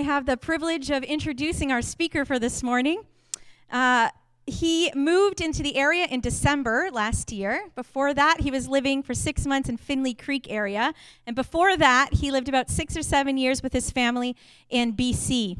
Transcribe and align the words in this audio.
I 0.00 0.02
have 0.02 0.24
the 0.24 0.38
privilege 0.38 0.88
of 0.88 1.02
introducing 1.02 1.70
our 1.70 1.82
speaker 1.82 2.24
for 2.24 2.38
this 2.38 2.62
morning. 2.62 3.02
Uh, 3.70 4.08
he 4.46 4.90
moved 4.94 5.42
into 5.42 5.62
the 5.62 5.76
area 5.76 6.06
in 6.06 6.22
December 6.22 6.88
last 6.90 7.30
year. 7.30 7.68
Before 7.74 8.14
that, 8.14 8.40
he 8.40 8.50
was 8.50 8.66
living 8.66 9.02
for 9.02 9.12
six 9.12 9.44
months 9.44 9.68
in 9.68 9.76
Findlay 9.76 10.14
Creek 10.14 10.46
area. 10.50 10.94
And 11.26 11.36
before 11.36 11.76
that, 11.76 12.14
he 12.14 12.30
lived 12.30 12.48
about 12.48 12.70
six 12.70 12.96
or 12.96 13.02
seven 13.02 13.36
years 13.36 13.62
with 13.62 13.74
his 13.74 13.90
family 13.90 14.36
in 14.70 14.94
BC. 14.94 15.58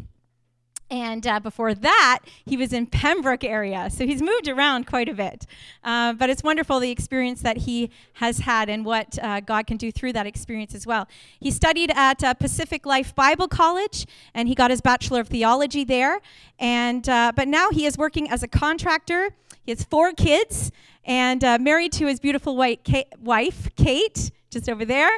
And 0.90 1.24
uh, 1.24 1.38
before 1.38 1.72
that, 1.72 2.20
he 2.44 2.56
was 2.56 2.72
in 2.72 2.86
Pembroke 2.86 3.44
area. 3.44 3.88
So 3.90 4.04
he's 4.04 4.20
moved 4.20 4.48
around 4.48 4.86
quite 4.86 5.08
a 5.08 5.14
bit. 5.14 5.46
Uh, 5.84 6.12
but 6.14 6.28
it's 6.30 6.42
wonderful 6.42 6.80
the 6.80 6.90
experience 6.90 7.42
that 7.42 7.58
he 7.58 7.90
has 8.14 8.38
had 8.38 8.68
and 8.68 8.84
what 8.84 9.18
uh, 9.22 9.40
God 9.40 9.68
can 9.68 9.76
do 9.76 9.92
through 9.92 10.12
that 10.14 10.26
experience 10.26 10.74
as 10.74 10.86
well. 10.86 11.06
He 11.38 11.50
studied 11.52 11.92
at 11.94 12.24
uh, 12.24 12.34
Pacific 12.34 12.84
Life 12.84 13.14
Bible 13.14 13.46
College 13.46 14.06
and 14.34 14.48
he 14.48 14.54
got 14.54 14.70
his 14.70 14.80
Bachelor 14.80 15.20
of 15.20 15.28
Theology 15.28 15.84
there. 15.84 16.20
And, 16.58 17.08
uh, 17.08 17.32
but 17.36 17.47
now 17.47 17.70
he 17.70 17.86
is 17.86 17.97
working 17.97 18.28
as 18.28 18.42
a 18.42 18.48
contractor. 18.48 19.30
He 19.62 19.70
has 19.70 19.84
four 19.84 20.12
kids 20.12 20.72
and 21.04 21.44
uh, 21.44 21.58
married 21.60 21.92
to 21.92 22.06
his 22.06 22.19
beautiful 22.19 22.56
white 22.56 22.88
wife, 23.20 23.69
Kate 23.77 24.32
just 24.51 24.69
over 24.69 24.84
there. 24.84 25.11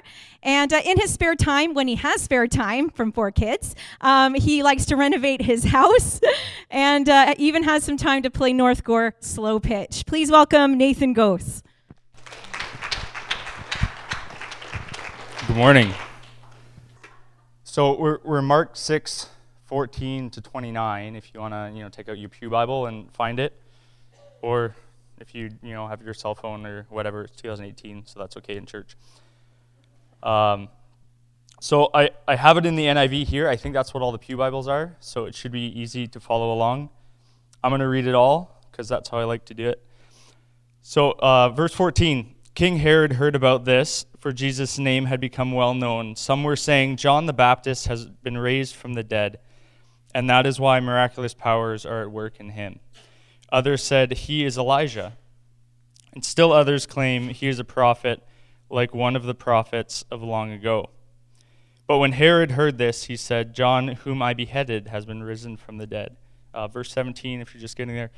And 0.42 0.72
uh, 0.72 0.82
in 0.84 0.98
his 0.98 1.12
spare 1.12 1.34
time, 1.34 1.72
when 1.72 1.88
he 1.88 1.94
has 1.96 2.20
spare 2.20 2.46
time 2.46 2.90
from 2.90 3.12
four 3.12 3.30
kids, 3.30 3.74
um, 4.02 4.34
he 4.34 4.62
likes 4.62 4.84
to 4.86 4.96
renovate 4.96 5.40
his 5.40 5.64
house 5.72 6.20
and 6.70 7.08
uh, 7.08 7.34
even 7.38 7.62
has 7.62 7.82
some 7.82 7.96
time 7.96 8.22
to 8.22 8.30
play 8.30 8.52
North 8.52 8.84
Gower 8.84 9.14
slow 9.20 9.58
pitch. 9.58 10.04
Please 10.06 10.30
welcome 10.30 10.76
Nathan 10.76 11.14
Gose. 11.14 11.62
Good 15.46 15.56
morning. 15.56 15.92
So 17.64 17.98
we're, 17.98 18.18
we're 18.22 18.42
Mark 18.42 18.76
6, 18.76 19.30
14 19.64 20.28
to 20.30 20.40
29, 20.42 21.16
if 21.16 21.30
you 21.32 21.40
want 21.40 21.54
to 21.54 21.72
you 21.74 21.82
know, 21.82 21.88
take 21.88 22.10
out 22.10 22.18
your 22.18 22.28
Pew 22.28 22.50
Bible 22.50 22.84
and 22.84 23.10
find 23.14 23.40
it. 23.40 23.58
Or 24.42 24.74
if 25.20 25.34
you 25.34 25.50
you 25.62 25.72
know 25.72 25.86
have 25.86 26.02
your 26.02 26.14
cell 26.14 26.34
phone 26.34 26.66
or 26.66 26.86
whatever, 26.90 27.22
it's 27.22 27.40
2018, 27.40 28.04
so 28.06 28.18
that's 28.18 28.36
okay 28.36 28.56
in 28.56 28.66
church. 28.66 28.96
Um, 30.22 30.68
so 31.60 31.90
I, 31.94 32.10
I 32.26 32.36
have 32.36 32.56
it 32.56 32.66
in 32.66 32.74
the 32.74 32.86
NIV 32.86 33.26
here. 33.26 33.48
I 33.48 33.56
think 33.56 33.72
that's 33.74 33.94
what 33.94 34.02
all 34.02 34.12
the 34.12 34.18
Pew 34.18 34.36
Bibles 34.36 34.68
are, 34.68 34.96
so 35.00 35.26
it 35.26 35.34
should 35.34 35.52
be 35.52 35.80
easy 35.80 36.06
to 36.08 36.20
follow 36.20 36.52
along. 36.52 36.90
I'm 37.62 37.70
going 37.70 37.80
to 37.80 37.88
read 37.88 38.06
it 38.06 38.14
all 38.14 38.60
because 38.70 38.88
that's 38.88 39.08
how 39.08 39.18
I 39.18 39.24
like 39.24 39.44
to 39.46 39.54
do 39.54 39.68
it. 39.68 39.82
So, 40.82 41.12
uh, 41.18 41.50
verse 41.50 41.72
14 41.72 42.34
King 42.54 42.78
Herod 42.78 43.14
heard 43.14 43.34
about 43.34 43.64
this, 43.64 44.04
for 44.18 44.32
Jesus' 44.32 44.78
name 44.78 45.06
had 45.06 45.20
become 45.20 45.52
well 45.52 45.72
known. 45.72 46.16
Some 46.16 46.44
were 46.44 46.56
saying, 46.56 46.96
John 46.96 47.26
the 47.26 47.32
Baptist 47.32 47.86
has 47.86 48.06
been 48.06 48.36
raised 48.36 48.74
from 48.74 48.94
the 48.94 49.02
dead, 49.02 49.38
and 50.14 50.28
that 50.28 50.46
is 50.46 50.60
why 50.60 50.80
miraculous 50.80 51.32
powers 51.32 51.86
are 51.86 52.02
at 52.02 52.10
work 52.10 52.40
in 52.40 52.50
him. 52.50 52.80
Others 53.50 53.82
said, 53.82 54.12
He 54.12 54.44
is 54.44 54.58
Elijah. 54.58 55.16
And 56.12 56.24
still 56.24 56.52
others 56.52 56.84
claim 56.86 57.28
he 57.28 57.48
is 57.48 57.58
a 57.58 57.64
prophet 57.64 58.22
like 58.72 58.94
one 58.94 59.14
of 59.14 59.24
the 59.24 59.34
prophets 59.34 60.04
of 60.10 60.22
long 60.22 60.50
ago. 60.50 60.90
But 61.86 61.98
when 61.98 62.12
Herod 62.12 62.52
heard 62.52 62.78
this, 62.78 63.04
he 63.04 63.16
said, 63.16 63.54
John, 63.54 63.88
whom 63.88 64.22
I 64.22 64.32
beheaded, 64.34 64.88
has 64.88 65.04
been 65.04 65.22
risen 65.22 65.56
from 65.56 65.76
the 65.76 65.86
dead. 65.86 66.16
Uh, 66.54 66.68
verse 66.68 66.90
17, 66.92 67.40
if 67.40 67.52
you're 67.52 67.60
just 67.60 67.76
getting 67.76 67.94
there. 67.94 68.10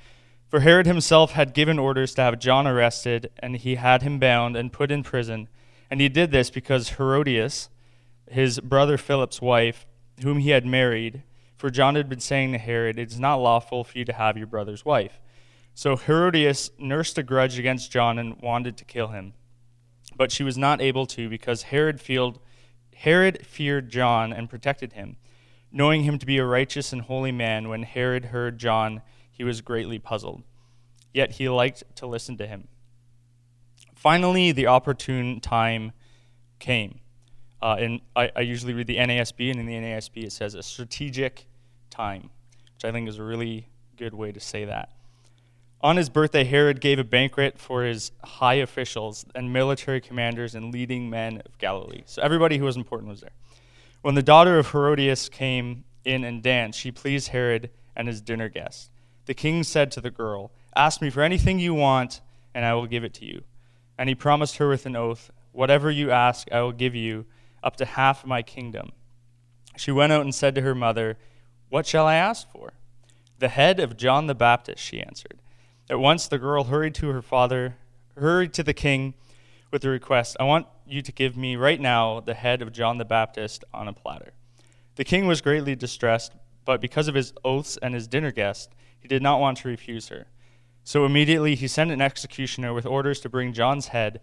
For 0.48 0.60
Herod 0.60 0.86
himself 0.86 1.32
had 1.32 1.54
given 1.54 1.78
orders 1.78 2.14
to 2.14 2.22
have 2.22 2.38
John 2.38 2.66
arrested, 2.66 3.30
and 3.40 3.56
he 3.56 3.74
had 3.74 4.02
him 4.02 4.20
bound 4.20 4.56
and 4.56 4.72
put 4.72 4.92
in 4.92 5.02
prison. 5.02 5.48
And 5.90 6.00
he 6.00 6.08
did 6.08 6.30
this 6.30 6.50
because 6.50 6.90
Herodias, 6.90 7.68
his 8.30 8.60
brother 8.60 8.96
Philip's 8.96 9.42
wife, 9.42 9.86
whom 10.22 10.38
he 10.38 10.50
had 10.50 10.64
married, 10.64 11.22
for 11.56 11.70
John 11.70 11.96
had 11.96 12.08
been 12.08 12.20
saying 12.20 12.52
to 12.52 12.58
Herod, 12.58 12.98
It 12.98 13.10
is 13.10 13.18
not 13.18 13.36
lawful 13.36 13.82
for 13.82 13.98
you 13.98 14.04
to 14.04 14.12
have 14.12 14.36
your 14.36 14.46
brother's 14.46 14.84
wife. 14.84 15.20
So 15.74 15.96
Herodias 15.96 16.70
nursed 16.78 17.18
a 17.18 17.24
grudge 17.24 17.58
against 17.58 17.90
John 17.90 18.18
and 18.18 18.40
wanted 18.40 18.76
to 18.76 18.84
kill 18.84 19.08
him 19.08 19.32
but 20.16 20.32
she 20.32 20.42
was 20.42 20.56
not 20.56 20.80
able 20.80 21.06
to 21.06 21.28
because 21.28 21.62
Herod, 21.62 22.00
feared, 22.00 22.38
Herod 22.94 23.46
feared 23.46 23.90
John 23.90 24.32
and 24.32 24.48
protected 24.48 24.92
him. 24.92 25.16
Knowing 25.72 26.04
him 26.04 26.18
to 26.18 26.26
be 26.26 26.38
a 26.38 26.44
righteous 26.44 26.92
and 26.92 27.02
holy 27.02 27.32
man, 27.32 27.68
when 27.68 27.82
Herod 27.82 28.26
heard 28.26 28.58
John, 28.58 29.02
he 29.30 29.42
was 29.42 29.60
greatly 29.60 29.98
puzzled. 29.98 30.44
Yet 31.12 31.32
he 31.32 31.48
liked 31.48 31.82
to 31.96 32.06
listen 32.06 32.36
to 32.38 32.46
him. 32.46 32.68
Finally, 33.94 34.52
the 34.52 34.66
opportune 34.66 35.40
time 35.40 35.92
came. 36.58 37.00
Uh, 37.60 37.76
and 37.78 38.00
I, 38.14 38.30
I 38.36 38.40
usually 38.40 38.74
read 38.74 38.86
the 38.86 38.98
NASB, 38.98 39.50
and 39.50 39.58
in 39.58 39.66
the 39.66 39.74
NASB 39.74 40.24
it 40.24 40.32
says 40.32 40.54
a 40.54 40.62
strategic 40.62 41.46
time, 41.90 42.30
which 42.74 42.84
I 42.84 42.92
think 42.92 43.08
is 43.08 43.18
a 43.18 43.24
really 43.24 43.68
good 43.96 44.14
way 44.14 44.32
to 44.32 44.40
say 44.40 44.66
that. 44.66 44.90
On 45.84 45.98
his 45.98 46.08
birthday, 46.08 46.44
Herod 46.44 46.80
gave 46.80 46.98
a 46.98 47.04
banquet 47.04 47.58
for 47.58 47.84
his 47.84 48.10
high 48.24 48.54
officials 48.54 49.26
and 49.34 49.52
military 49.52 50.00
commanders 50.00 50.54
and 50.54 50.72
leading 50.72 51.10
men 51.10 51.42
of 51.44 51.58
Galilee. 51.58 52.04
So 52.06 52.22
everybody 52.22 52.56
who 52.56 52.64
was 52.64 52.74
important 52.74 53.10
was 53.10 53.20
there. 53.20 53.34
When 54.00 54.14
the 54.14 54.22
daughter 54.22 54.58
of 54.58 54.70
Herodias 54.70 55.28
came 55.28 55.84
in 56.02 56.24
and 56.24 56.42
danced, 56.42 56.80
she 56.80 56.90
pleased 56.90 57.28
Herod 57.28 57.68
and 57.94 58.08
his 58.08 58.22
dinner 58.22 58.48
guests. 58.48 58.88
The 59.26 59.34
king 59.34 59.62
said 59.62 59.90
to 59.90 60.00
the 60.00 60.10
girl, 60.10 60.52
Ask 60.74 61.02
me 61.02 61.10
for 61.10 61.20
anything 61.20 61.58
you 61.58 61.74
want, 61.74 62.22
and 62.54 62.64
I 62.64 62.72
will 62.72 62.86
give 62.86 63.04
it 63.04 63.12
to 63.14 63.26
you. 63.26 63.42
And 63.98 64.08
he 64.08 64.14
promised 64.14 64.56
her 64.56 64.70
with 64.70 64.86
an 64.86 64.96
oath, 64.96 65.30
Whatever 65.52 65.90
you 65.90 66.10
ask, 66.10 66.50
I 66.50 66.62
will 66.62 66.72
give 66.72 66.94
you, 66.94 67.26
up 67.62 67.76
to 67.76 67.84
half 67.84 68.22
of 68.22 68.28
my 68.30 68.40
kingdom. 68.40 68.92
She 69.76 69.92
went 69.92 70.14
out 70.14 70.22
and 70.22 70.34
said 70.34 70.54
to 70.54 70.62
her 70.62 70.74
mother, 70.74 71.18
What 71.68 71.84
shall 71.84 72.06
I 72.06 72.14
ask 72.14 72.50
for? 72.50 72.72
The 73.38 73.48
head 73.48 73.80
of 73.80 73.98
John 73.98 74.28
the 74.28 74.34
Baptist, 74.34 74.82
she 74.82 75.02
answered. 75.02 75.40
At 75.90 76.00
once 76.00 76.28
the 76.28 76.38
girl 76.38 76.64
hurried 76.64 76.94
to 76.96 77.08
her 77.08 77.20
father, 77.20 77.76
hurried 78.16 78.54
to 78.54 78.62
the 78.62 78.72
king 78.72 79.14
with 79.70 79.82
the 79.82 79.90
request, 79.90 80.36
I 80.40 80.44
want 80.44 80.66
you 80.86 81.02
to 81.02 81.12
give 81.12 81.36
me 81.36 81.56
right 81.56 81.80
now 81.80 82.20
the 82.20 82.32
head 82.32 82.62
of 82.62 82.72
John 82.72 82.96
the 82.96 83.04
Baptist 83.04 83.64
on 83.74 83.86
a 83.86 83.92
platter. 83.92 84.32
The 84.96 85.04
king 85.04 85.26
was 85.26 85.42
greatly 85.42 85.74
distressed, 85.74 86.32
but 86.64 86.80
because 86.80 87.06
of 87.06 87.14
his 87.14 87.34
oaths 87.44 87.76
and 87.82 87.92
his 87.92 88.06
dinner 88.06 88.32
guest, 88.32 88.70
he 88.98 89.08
did 89.08 89.22
not 89.22 89.40
want 89.40 89.58
to 89.58 89.68
refuse 89.68 90.08
her. 90.08 90.26
So 90.84 91.04
immediately 91.04 91.54
he 91.54 91.68
sent 91.68 91.90
an 91.90 92.00
executioner 92.00 92.72
with 92.72 92.86
orders 92.86 93.20
to 93.20 93.28
bring 93.28 93.52
John's 93.52 93.88
head. 93.88 94.20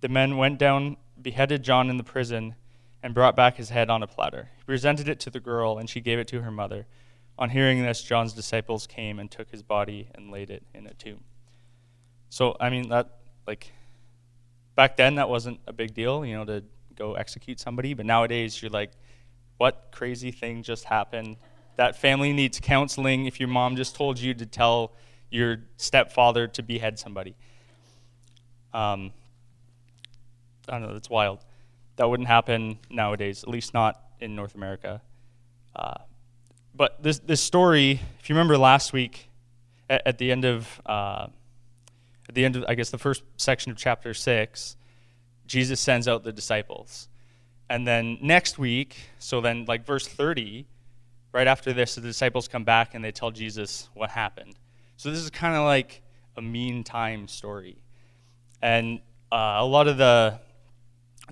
The 0.00 0.08
men 0.08 0.36
went 0.36 0.58
down, 0.58 0.96
beheaded 1.20 1.64
John 1.64 1.90
in 1.90 1.96
the 1.96 2.04
prison, 2.04 2.54
and 3.02 3.14
brought 3.14 3.34
back 3.34 3.56
his 3.56 3.70
head 3.70 3.90
on 3.90 4.02
a 4.02 4.06
platter. 4.06 4.50
He 4.58 4.62
presented 4.62 5.08
it 5.08 5.18
to 5.20 5.30
the 5.30 5.40
girl, 5.40 5.76
and 5.76 5.90
she 5.90 6.00
gave 6.00 6.20
it 6.20 6.28
to 6.28 6.42
her 6.42 6.52
mother. 6.52 6.86
On 7.38 7.50
hearing 7.50 7.82
this, 7.82 8.02
John's 8.02 8.32
disciples 8.32 8.86
came 8.86 9.18
and 9.18 9.30
took 9.30 9.50
his 9.50 9.62
body 9.62 10.08
and 10.14 10.30
laid 10.30 10.50
it 10.50 10.62
in 10.72 10.86
a 10.86 10.94
tomb. 10.94 11.24
So, 12.28 12.56
I 12.60 12.70
mean, 12.70 12.88
that, 12.90 13.10
like, 13.46 13.72
back 14.76 14.96
then 14.96 15.16
that 15.16 15.28
wasn't 15.28 15.60
a 15.66 15.72
big 15.72 15.94
deal, 15.94 16.24
you 16.24 16.36
know, 16.36 16.44
to 16.44 16.64
go 16.94 17.14
execute 17.14 17.58
somebody. 17.58 17.94
But 17.94 18.06
nowadays, 18.06 18.62
you're 18.62 18.70
like, 18.70 18.92
what 19.58 19.88
crazy 19.92 20.30
thing 20.30 20.62
just 20.62 20.84
happened? 20.84 21.36
That 21.76 21.96
family 21.96 22.32
needs 22.32 22.60
counseling 22.60 23.26
if 23.26 23.40
your 23.40 23.48
mom 23.48 23.76
just 23.76 23.96
told 23.96 24.18
you 24.18 24.32
to 24.34 24.46
tell 24.46 24.92
your 25.30 25.58
stepfather 25.76 26.46
to 26.46 26.62
behead 26.62 26.98
somebody. 26.98 27.34
Um, 28.72 29.12
I 30.68 30.78
don't 30.78 30.82
know, 30.82 30.92
that's 30.92 31.10
wild. 31.10 31.40
That 31.96 32.08
wouldn't 32.08 32.28
happen 32.28 32.78
nowadays, 32.90 33.42
at 33.42 33.48
least 33.48 33.74
not 33.74 34.00
in 34.20 34.36
North 34.36 34.54
America. 34.54 35.02
Uh, 35.74 35.94
but 36.74 37.02
this, 37.02 37.20
this 37.20 37.40
story, 37.40 38.00
if 38.20 38.28
you 38.28 38.34
remember 38.34 38.58
last 38.58 38.92
week, 38.92 39.28
at, 39.88 40.02
at 40.06 40.18
the 40.18 40.32
end 40.32 40.44
of, 40.44 40.80
uh, 40.86 41.26
at 42.28 42.34
the 42.34 42.44
end 42.44 42.56
of, 42.56 42.64
I 42.68 42.74
guess, 42.74 42.90
the 42.90 42.98
first 42.98 43.22
section 43.36 43.70
of 43.70 43.78
chapter 43.78 44.12
six, 44.14 44.76
Jesus 45.46 45.80
sends 45.80 46.08
out 46.08 46.24
the 46.24 46.32
disciples. 46.32 47.08
And 47.68 47.86
then 47.86 48.18
next 48.20 48.58
week, 48.58 48.96
so 49.18 49.40
then 49.40 49.64
like 49.66 49.86
verse 49.86 50.06
30, 50.06 50.66
right 51.32 51.46
after 51.46 51.72
this, 51.72 51.94
the 51.94 52.00
disciples 52.00 52.48
come 52.48 52.64
back 52.64 52.94
and 52.94 53.04
they 53.04 53.12
tell 53.12 53.30
Jesus 53.30 53.88
what 53.94 54.10
happened. 54.10 54.54
So 54.96 55.10
this 55.10 55.20
is 55.20 55.30
kind 55.30 55.54
of 55.54 55.64
like 55.64 56.02
a 56.36 56.42
mean 56.42 56.84
time 56.84 57.28
story. 57.28 57.76
And 58.60 59.00
uh, 59.30 59.56
a 59.58 59.66
lot 59.66 59.88
of 59.88 59.96
the, 59.98 60.40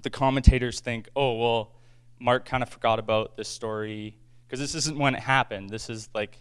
the 0.02 0.10
commentators 0.10 0.80
think, 0.80 1.08
oh, 1.16 1.34
well, 1.34 1.72
Mark 2.20 2.44
kind 2.44 2.62
of 2.62 2.68
forgot 2.68 2.98
about 2.98 3.36
this 3.36 3.48
story 3.48 4.16
because 4.52 4.60
this 4.60 4.74
isn't 4.74 4.98
when 4.98 5.14
it 5.14 5.20
happened. 5.20 5.70
This 5.70 5.88
is 5.88 6.10
like 6.14 6.38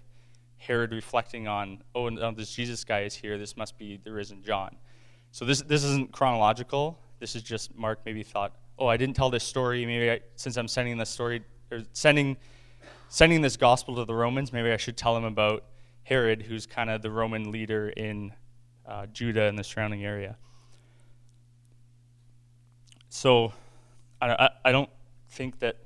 Herod 0.58 0.92
reflecting 0.92 1.48
on, 1.48 1.82
oh, 1.96 2.10
no, 2.10 2.34
this 2.34 2.54
Jesus 2.54 2.84
guy 2.84 3.04
is 3.04 3.16
here. 3.16 3.38
This 3.38 3.56
must 3.56 3.78
be 3.78 4.02
the 4.04 4.12
risen 4.12 4.44
John. 4.44 4.76
So 5.32 5.46
this 5.46 5.62
this 5.62 5.86
isn't 5.86 6.12
chronological. 6.12 7.00
This 7.22 7.38
is 7.38 7.42
just 7.42 7.74
Mark 7.74 8.02
maybe 8.06 8.22
thought, 8.22 8.52
oh, 8.78 8.88
I 8.88 8.98
didn't 8.98 9.16
tell 9.16 9.30
this 9.30 9.46
story. 9.46 9.86
Maybe 9.86 10.12
I, 10.12 10.20
since 10.36 10.58
I'm 10.58 10.68
sending 10.68 10.98
this 10.98 11.10
story 11.10 11.42
or 11.72 11.84
sending 11.94 12.36
sending 13.08 13.42
this 13.42 13.56
gospel 13.56 13.96
to 13.96 14.04
the 14.04 14.14
Romans, 14.14 14.52
maybe 14.52 14.74
I 14.74 14.78
should 14.78 14.98
tell 14.98 15.16
them 15.16 15.24
about 15.24 15.64
Herod, 16.04 16.42
who's 16.42 16.66
kind 16.66 16.90
of 16.90 17.02
the 17.02 17.12
Roman 17.12 17.50
leader 17.50 17.92
in 17.92 18.34
uh, 18.86 19.06
Judah 19.06 19.44
and 19.44 19.58
the 19.58 19.64
surrounding 19.64 20.04
area. 20.04 20.36
So 23.08 23.54
I, 24.22 24.50
I 24.66 24.74
don't 24.74 24.90
think 25.30 25.60
that 25.60 25.78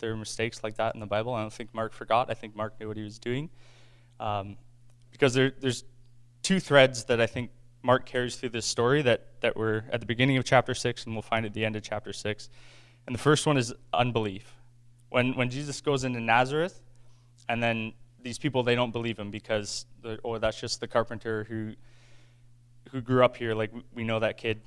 there 0.00 0.12
are 0.12 0.16
mistakes 0.16 0.64
like 0.64 0.76
that 0.76 0.94
in 0.94 1.00
the 1.00 1.06
Bible. 1.06 1.34
I 1.34 1.42
don't 1.42 1.52
think 1.52 1.74
Mark 1.74 1.92
forgot. 1.92 2.30
I 2.30 2.34
think 2.34 2.56
Mark 2.56 2.78
knew 2.80 2.88
what 2.88 2.96
he 2.96 3.02
was 3.02 3.18
doing. 3.18 3.50
Um, 4.18 4.56
because 5.10 5.34
there, 5.34 5.52
there's 5.60 5.84
two 6.42 6.60
threads 6.60 7.04
that 7.04 7.20
I 7.20 7.26
think 7.26 7.50
Mark 7.82 8.06
carries 8.06 8.36
through 8.36 8.50
this 8.50 8.66
story 8.66 9.02
that, 9.02 9.40
that 9.40 9.56
were 9.56 9.84
at 9.90 10.00
the 10.00 10.06
beginning 10.06 10.36
of 10.36 10.44
chapter 10.44 10.74
6 10.74 11.04
and 11.04 11.14
we'll 11.14 11.22
find 11.22 11.46
at 11.46 11.54
the 11.54 11.64
end 11.64 11.76
of 11.76 11.82
chapter 11.82 12.12
6. 12.12 12.50
And 13.06 13.14
the 13.14 13.20
first 13.20 13.46
one 13.46 13.56
is 13.56 13.72
unbelief. 13.92 14.54
When, 15.08 15.34
when 15.34 15.50
Jesus 15.50 15.80
goes 15.80 16.04
into 16.04 16.20
Nazareth, 16.20 16.80
and 17.48 17.62
then 17.62 17.94
these 18.22 18.38
people, 18.38 18.62
they 18.62 18.74
don't 18.74 18.92
believe 18.92 19.18
him 19.18 19.30
because, 19.30 19.86
oh, 20.24 20.38
that's 20.38 20.60
just 20.60 20.80
the 20.80 20.86
carpenter 20.86 21.44
who, 21.48 21.72
who 22.92 23.00
grew 23.00 23.24
up 23.24 23.36
here. 23.36 23.54
Like, 23.54 23.72
we 23.94 24.04
know 24.04 24.20
that 24.20 24.36
kid. 24.36 24.60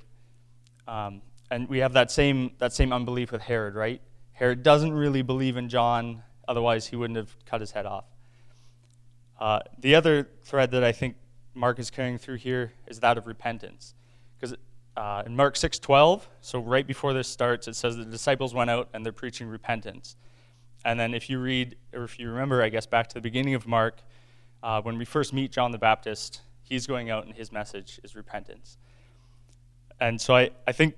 Um, 0.86 1.22
and 1.50 1.68
we 1.68 1.78
have 1.78 1.94
that 1.94 2.10
same, 2.10 2.52
that 2.58 2.72
same 2.72 2.92
unbelief 2.92 3.32
with 3.32 3.40
Herod, 3.40 3.74
right? 3.74 4.02
Herod 4.34 4.62
doesn't 4.62 4.92
really 4.92 5.22
believe 5.22 5.56
in 5.56 5.68
John, 5.68 6.22
otherwise, 6.46 6.86
he 6.88 6.96
wouldn't 6.96 7.16
have 7.16 7.34
cut 7.46 7.60
his 7.60 7.70
head 7.70 7.86
off. 7.86 8.04
Uh, 9.38 9.60
the 9.78 9.94
other 9.94 10.28
thread 10.42 10.70
that 10.72 10.84
I 10.84 10.92
think 10.92 11.16
Mark 11.54 11.78
is 11.78 11.90
carrying 11.90 12.18
through 12.18 12.36
here 12.36 12.72
is 12.86 13.00
that 13.00 13.16
of 13.16 13.26
repentance. 13.26 13.94
Because 14.38 14.56
uh, 14.96 15.22
in 15.26 15.36
Mark 15.36 15.54
6:12, 15.54 16.22
so 16.40 16.60
right 16.60 16.86
before 16.86 17.12
this 17.12 17.28
starts, 17.28 17.68
it 17.68 17.74
says 17.76 17.96
the 17.96 18.04
disciples 18.04 18.54
went 18.54 18.70
out 18.70 18.88
and 18.92 19.04
they're 19.04 19.12
preaching 19.12 19.48
repentance. 19.48 20.16
And 20.84 21.00
then 21.00 21.14
if 21.14 21.30
you 21.30 21.38
read, 21.38 21.76
or 21.92 22.04
if 22.04 22.18
you 22.18 22.28
remember, 22.28 22.62
I 22.62 22.68
guess 22.68 22.86
back 22.86 23.08
to 23.08 23.14
the 23.14 23.20
beginning 23.20 23.54
of 23.54 23.66
Mark, 23.66 23.98
uh, 24.62 24.82
when 24.82 24.98
we 24.98 25.04
first 25.04 25.32
meet 25.32 25.50
John 25.50 25.72
the 25.72 25.78
Baptist, 25.78 26.42
he's 26.62 26.86
going 26.86 27.10
out 27.10 27.24
and 27.24 27.34
his 27.34 27.52
message 27.52 28.00
is 28.02 28.14
repentance. 28.14 28.76
And 30.00 30.20
so 30.20 30.34
I, 30.36 30.50
I 30.66 30.72
think 30.72 30.94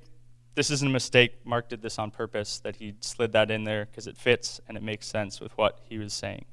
this 0.56 0.70
isn't 0.70 0.88
a 0.88 0.92
mistake. 0.92 1.34
Mark 1.44 1.68
did 1.68 1.82
this 1.82 1.98
on 1.98 2.10
purpose, 2.10 2.58
that 2.60 2.76
he 2.76 2.94
slid 3.00 3.32
that 3.32 3.50
in 3.50 3.64
there 3.64 3.84
because 3.84 4.06
it 4.06 4.16
fits 4.16 4.58
and 4.66 4.76
it 4.76 4.82
makes 4.82 5.06
sense 5.06 5.38
with 5.38 5.56
what 5.56 5.80
he 5.84 5.98
was 5.98 6.14
saying. 6.14 6.46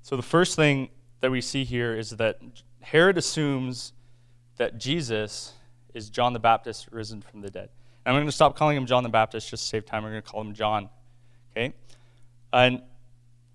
So 0.00 0.16
the 0.16 0.22
first 0.22 0.56
thing 0.56 0.88
that 1.20 1.30
we 1.30 1.42
see 1.42 1.62
here 1.62 1.94
is 1.94 2.10
that 2.10 2.40
Herod 2.80 3.18
assumes 3.18 3.92
that 4.56 4.78
Jesus 4.78 5.52
is 5.92 6.08
John 6.08 6.32
the 6.32 6.40
Baptist 6.40 6.88
risen 6.90 7.20
from 7.20 7.42
the 7.42 7.50
dead. 7.50 7.68
And 8.04 8.16
I'm 8.16 8.20
going 8.20 8.26
to 8.26 8.32
stop 8.32 8.56
calling 8.56 8.78
him 8.78 8.86
John 8.86 9.02
the 9.02 9.10
Baptist 9.10 9.50
just 9.50 9.64
to 9.64 9.68
save 9.68 9.84
time. 9.84 10.02
We're 10.02 10.10
going 10.10 10.22
to 10.22 10.28
call 10.28 10.40
him 10.40 10.54
John. 10.54 10.88
Okay? 11.50 11.74
And 12.50 12.82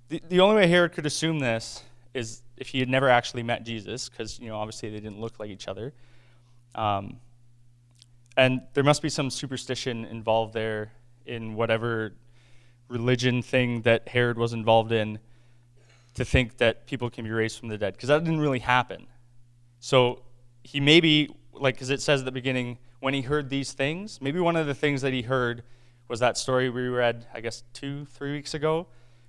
the, 0.09 0.21
the 0.29 0.39
only 0.39 0.55
way 0.55 0.67
Herod 0.67 0.93
could 0.93 1.07
assume 1.07 1.39
this 1.39 1.83
is 2.13 2.43
if 2.57 2.67
he 2.67 2.79
had 2.79 2.89
never 2.89 3.09
actually 3.09 3.43
met 3.43 3.65
Jesus, 3.65 4.07
because, 4.07 4.39
you 4.39 4.47
know, 4.47 4.55
obviously 4.55 4.89
they 4.89 4.99
didn't 4.99 5.19
look 5.19 5.39
like 5.39 5.49
each 5.49 5.67
other. 5.67 5.93
Um, 6.75 7.17
and 8.37 8.61
there 8.73 8.83
must 8.83 9.01
be 9.01 9.09
some 9.09 9.29
superstition 9.29 10.05
involved 10.05 10.53
there 10.53 10.93
in 11.25 11.55
whatever 11.55 12.13
religion 12.87 13.41
thing 13.41 13.81
that 13.81 14.07
Herod 14.07 14.37
was 14.37 14.53
involved 14.53 14.91
in 14.91 15.19
to 16.13 16.23
think 16.23 16.57
that 16.57 16.85
people 16.85 17.09
can 17.09 17.25
be 17.25 17.31
raised 17.31 17.59
from 17.59 17.67
the 17.67 17.77
dead 17.77 17.93
because 17.93 18.09
that 18.09 18.23
didn't 18.23 18.39
really 18.39 18.59
happen. 18.59 19.07
So 19.79 20.21
he 20.63 20.79
maybe, 20.79 21.29
like, 21.51 21.75
because 21.75 21.89
it 21.89 22.01
says 22.01 22.21
at 22.21 22.25
the 22.25 22.31
beginning, 22.31 22.77
when 22.99 23.13
he 23.13 23.21
heard 23.21 23.49
these 23.49 23.73
things, 23.73 24.21
maybe 24.21 24.39
one 24.39 24.55
of 24.55 24.67
the 24.67 24.73
things 24.73 25.01
that 25.01 25.13
he 25.13 25.23
heard 25.23 25.63
was 26.07 26.19
that 26.19 26.37
story 26.37 26.69
we 26.69 26.87
read, 26.87 27.25
I 27.33 27.41
guess, 27.41 27.63
two, 27.73 28.05
three 28.05 28.31
weeks 28.31 28.53
ago, 28.53 28.87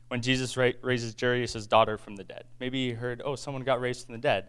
when 0.08 0.22
Jesus 0.22 0.56
ra- 0.56 0.72
raises 0.82 1.14
Jairus' 1.18 1.66
daughter 1.66 1.98
from 1.98 2.16
the 2.16 2.24
dead. 2.24 2.44
Maybe 2.60 2.88
he 2.88 2.94
heard, 2.94 3.20
oh, 3.24 3.36
someone 3.36 3.62
got 3.62 3.80
raised 3.80 4.06
from 4.06 4.12
the 4.14 4.20
dead, 4.20 4.48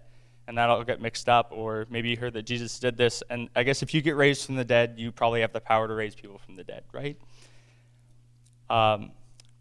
and 0.49 0.57
that'll 0.57 0.83
get 0.83 0.99
mixed 0.99 1.29
up, 1.29 1.51
or 1.51 1.85
maybe 1.91 2.09
you 2.09 2.17
heard 2.17 2.33
that 2.33 2.41
Jesus 2.41 2.79
did 2.79 2.97
this. 2.97 3.21
And 3.29 3.49
I 3.55 3.61
guess 3.61 3.83
if 3.83 3.93
you 3.93 4.01
get 4.01 4.15
raised 4.15 4.47
from 4.47 4.55
the 4.55 4.65
dead, 4.65 4.95
you 4.97 5.11
probably 5.11 5.41
have 5.41 5.53
the 5.53 5.61
power 5.61 5.87
to 5.87 5.93
raise 5.93 6.15
people 6.15 6.39
from 6.39 6.55
the 6.55 6.63
dead, 6.63 6.83
right? 6.91 7.15
Um, 8.67 9.11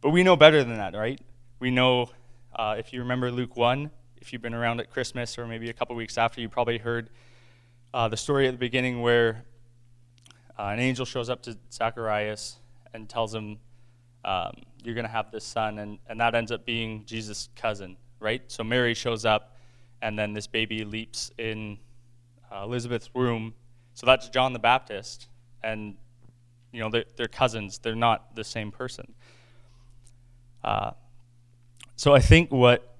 but 0.00 0.10
we 0.10 0.22
know 0.22 0.34
better 0.34 0.64
than 0.64 0.78
that, 0.78 0.94
right? 0.94 1.20
We 1.60 1.70
know 1.70 2.08
uh, 2.56 2.76
if 2.78 2.94
you 2.94 3.00
remember 3.00 3.30
Luke 3.30 3.54
1, 3.54 3.90
if 4.16 4.32
you've 4.32 4.40
been 4.40 4.54
around 4.54 4.80
at 4.80 4.90
Christmas 4.90 5.36
or 5.36 5.46
maybe 5.46 5.68
a 5.68 5.74
couple 5.74 5.94
weeks 5.94 6.16
after, 6.16 6.40
you 6.40 6.48
probably 6.48 6.78
heard 6.78 7.10
uh, 7.92 8.08
the 8.08 8.16
story 8.16 8.48
at 8.48 8.52
the 8.52 8.58
beginning 8.58 9.02
where 9.02 9.44
uh, 10.58 10.68
an 10.68 10.80
angel 10.80 11.04
shows 11.04 11.28
up 11.28 11.42
to 11.42 11.58
Zacharias 11.70 12.56
and 12.94 13.10
tells 13.10 13.34
him, 13.34 13.58
um, 14.24 14.52
You're 14.82 14.94
going 14.94 15.04
to 15.06 15.12
have 15.12 15.30
this 15.32 15.44
son, 15.44 15.80
and, 15.80 15.98
and 16.08 16.18
that 16.18 16.34
ends 16.34 16.50
up 16.50 16.64
being 16.64 17.04
Jesus' 17.04 17.50
cousin, 17.56 17.98
right? 18.20 18.40
So 18.46 18.64
Mary 18.64 18.94
shows 18.94 19.26
up, 19.26 19.52
and 20.02 20.18
then 20.18 20.32
this 20.32 20.46
baby 20.46 20.84
leaps 20.84 21.30
in 21.38 21.78
uh, 22.52 22.62
Elizabeth's 22.64 23.12
womb. 23.14 23.54
So 23.94 24.06
that's 24.06 24.28
John 24.28 24.52
the 24.52 24.58
Baptist, 24.58 25.28
and 25.62 25.96
you 26.72 26.80
know 26.80 26.90
they're, 26.90 27.04
they're 27.16 27.28
cousins. 27.28 27.78
They're 27.78 27.94
not 27.94 28.36
the 28.36 28.44
same 28.44 28.70
person. 28.70 29.14
Uh, 30.62 30.92
so 31.96 32.14
I 32.14 32.20
think 32.20 32.52
what, 32.52 32.94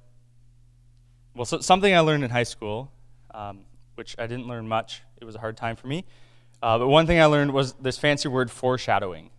well, 1.35 1.45
so 1.45 1.61
something 1.61 1.95
I 1.95 2.01
learned 2.01 2.25
in 2.25 2.31
high 2.31 2.43
school, 2.45 2.91
um, 3.33 3.61
which 3.95 4.17
I 4.19 4.27
didn't 4.27 4.49
learn 4.49 4.67
much. 4.67 5.03
It 5.21 5.25
was 5.25 5.35
a 5.35 5.39
hard 5.39 5.57
time 5.57 5.77
for 5.77 5.87
me. 5.87 6.05
Uh, 6.61 6.79
but 6.79 6.89
one 6.89 7.07
thing 7.07 7.21
I 7.21 7.27
learned 7.27 7.53
was 7.53 7.75
this 7.75 7.99
fancy 7.99 8.29
word 8.29 8.51
foreshadowing. 8.51 9.31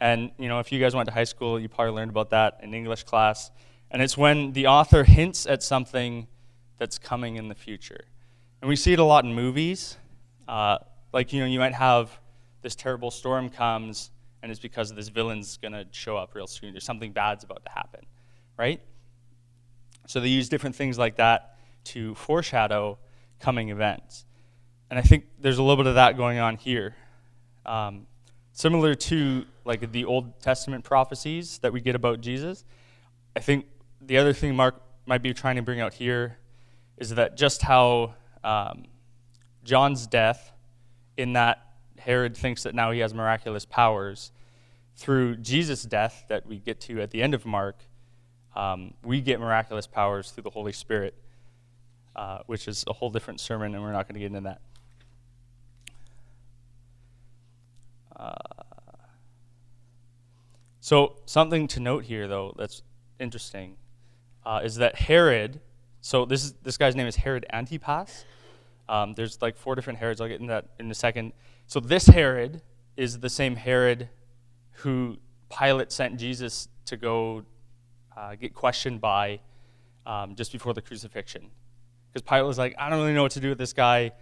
And, 0.00 0.30
you 0.38 0.48
know, 0.48 0.60
if 0.60 0.72
you 0.72 0.80
guys 0.80 0.94
went 0.94 1.08
to 1.08 1.14
high 1.14 1.24
school, 1.24 1.60
you 1.60 1.68
probably 1.68 1.92
learned 1.92 2.10
about 2.10 2.30
that 2.30 2.60
in 2.62 2.72
English 2.72 3.02
class. 3.04 3.50
And 3.90 4.00
it's 4.00 4.16
when 4.16 4.52
the 4.52 4.66
author 4.66 5.04
hints 5.04 5.46
at 5.46 5.62
something 5.62 6.26
that's 6.78 6.98
coming 6.98 7.36
in 7.36 7.48
the 7.48 7.54
future. 7.54 8.04
And 8.60 8.68
we 8.68 8.76
see 8.76 8.92
it 8.92 8.98
a 8.98 9.04
lot 9.04 9.24
in 9.24 9.34
movies. 9.34 9.96
Uh, 10.48 10.78
like, 11.12 11.32
you 11.32 11.40
know, 11.40 11.46
you 11.46 11.58
might 11.58 11.74
have 11.74 12.10
this 12.62 12.74
terrible 12.74 13.10
storm 13.10 13.48
comes, 13.48 14.10
and 14.42 14.50
it's 14.50 14.60
because 14.60 14.92
this 14.92 15.08
villain's 15.08 15.56
going 15.56 15.72
to 15.72 15.86
show 15.90 16.16
up 16.16 16.34
real 16.34 16.46
soon, 16.46 16.76
or 16.76 16.80
something 16.80 17.12
bad's 17.12 17.44
about 17.44 17.64
to 17.64 17.70
happen 17.70 18.06
right? 18.56 18.80
So 20.06 20.20
they 20.20 20.28
use 20.28 20.48
different 20.48 20.76
things 20.76 20.98
like 20.98 21.16
that 21.16 21.58
to 21.84 22.14
foreshadow 22.14 22.98
coming 23.40 23.70
events. 23.70 24.24
And 24.90 24.98
I 24.98 25.02
think 25.02 25.24
there's 25.38 25.58
a 25.58 25.62
little 25.62 25.76
bit 25.76 25.88
of 25.88 25.96
that 25.96 26.16
going 26.16 26.38
on 26.38 26.56
here. 26.56 26.94
Um, 27.64 28.06
similar 28.52 28.94
to 28.94 29.44
like 29.64 29.90
the 29.92 30.04
Old 30.04 30.40
Testament 30.40 30.84
prophecies 30.84 31.58
that 31.58 31.72
we 31.72 31.80
get 31.80 31.96
about 31.96 32.20
Jesus, 32.20 32.64
I 33.34 33.40
think 33.40 33.66
the 34.00 34.16
other 34.18 34.32
thing 34.32 34.54
Mark 34.54 34.80
might 35.06 35.22
be 35.22 35.34
trying 35.34 35.56
to 35.56 35.62
bring 35.62 35.80
out 35.80 35.94
here 35.94 36.38
is 36.98 37.10
that 37.10 37.36
just 37.36 37.62
how 37.62 38.14
um, 38.42 38.84
John's 39.64 40.06
death, 40.06 40.52
in 41.16 41.32
that 41.34 41.66
Herod 41.98 42.36
thinks 42.36 42.62
that 42.62 42.74
now 42.74 42.90
he 42.90 43.00
has 43.00 43.12
miraculous 43.12 43.64
powers, 43.64 44.32
through 44.96 45.36
Jesus' 45.36 45.82
death 45.82 46.24
that 46.28 46.46
we 46.46 46.58
get 46.58 46.80
to 46.82 47.00
at 47.00 47.10
the 47.10 47.22
end 47.22 47.34
of 47.34 47.44
Mark, 47.44 47.76
um, 48.54 48.94
we 49.04 49.20
get 49.20 49.38
miraculous 49.38 49.86
powers 49.86 50.30
through 50.30 50.44
the 50.44 50.50
Holy 50.50 50.72
Spirit, 50.72 51.14
uh, 52.14 52.38
which 52.46 52.66
is 52.66 52.84
a 52.88 52.92
whole 52.94 53.10
different 53.10 53.40
sermon, 53.40 53.74
and 53.74 53.82
we're 53.82 53.92
not 53.92 54.08
going 54.08 54.14
to 54.14 54.20
get 54.20 54.34
into 54.34 54.40
that. 54.40 54.60
Uh, 58.16 58.32
so, 60.80 61.16
something 61.26 61.68
to 61.68 61.80
note 61.80 62.04
here, 62.04 62.26
though, 62.26 62.54
that's 62.56 62.82
interesting, 63.20 63.76
uh, 64.46 64.60
is 64.64 64.76
that 64.76 64.96
Herod. 64.96 65.60
So 66.00 66.24
this 66.24 66.44
is 66.44 66.54
this 66.62 66.76
guy's 66.76 66.94
name 66.94 67.06
is 67.06 67.16
Herod 67.16 67.46
Antipas. 67.52 68.24
Um, 68.88 69.14
there's 69.14 69.42
like 69.42 69.56
four 69.56 69.74
different 69.74 69.98
Herods. 69.98 70.20
I'll 70.20 70.28
get 70.28 70.40
into 70.40 70.52
that 70.52 70.66
in 70.78 70.90
a 70.90 70.94
second. 70.94 71.32
So 71.66 71.80
this 71.80 72.06
Herod 72.06 72.62
is 72.96 73.18
the 73.18 73.28
same 73.28 73.56
Herod 73.56 74.08
who 74.70 75.16
Pilate 75.50 75.92
sent 75.92 76.18
Jesus 76.18 76.68
to 76.86 76.96
go 76.96 77.44
uh, 78.16 78.34
get 78.34 78.54
questioned 78.54 79.00
by 79.00 79.40
um, 80.06 80.34
just 80.34 80.52
before 80.52 80.72
the 80.74 80.82
crucifixion. 80.82 81.50
Because 82.12 82.22
Pilate 82.22 82.46
was 82.46 82.58
like, 82.58 82.74
I 82.78 82.88
don't 82.88 83.00
really 83.00 83.12
know 83.12 83.22
what 83.22 83.32
to 83.32 83.40
do 83.40 83.48
with 83.48 83.58
this 83.58 83.72
guy. 83.72 84.12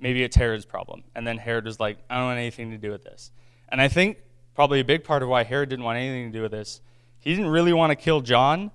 Maybe 0.00 0.22
it's 0.24 0.36
Herod's 0.36 0.64
problem. 0.64 1.04
And 1.14 1.26
then 1.26 1.38
Herod 1.38 1.64
was 1.64 1.78
like, 1.78 1.98
I 2.10 2.16
don't 2.16 2.26
want 2.26 2.38
anything 2.38 2.70
to 2.70 2.78
do 2.78 2.90
with 2.90 3.04
this. 3.04 3.30
And 3.68 3.80
I 3.80 3.88
think 3.88 4.18
probably 4.54 4.80
a 4.80 4.84
big 4.84 5.04
part 5.04 5.22
of 5.22 5.28
why 5.28 5.44
Herod 5.44 5.68
didn't 5.68 5.84
want 5.84 5.98
anything 5.98 6.32
to 6.32 6.38
do 6.38 6.42
with 6.42 6.52
this, 6.52 6.80
he 7.18 7.34
didn't 7.34 7.50
really 7.50 7.72
want 7.72 7.90
to 7.90 7.96
kill 7.96 8.20
John. 8.20 8.70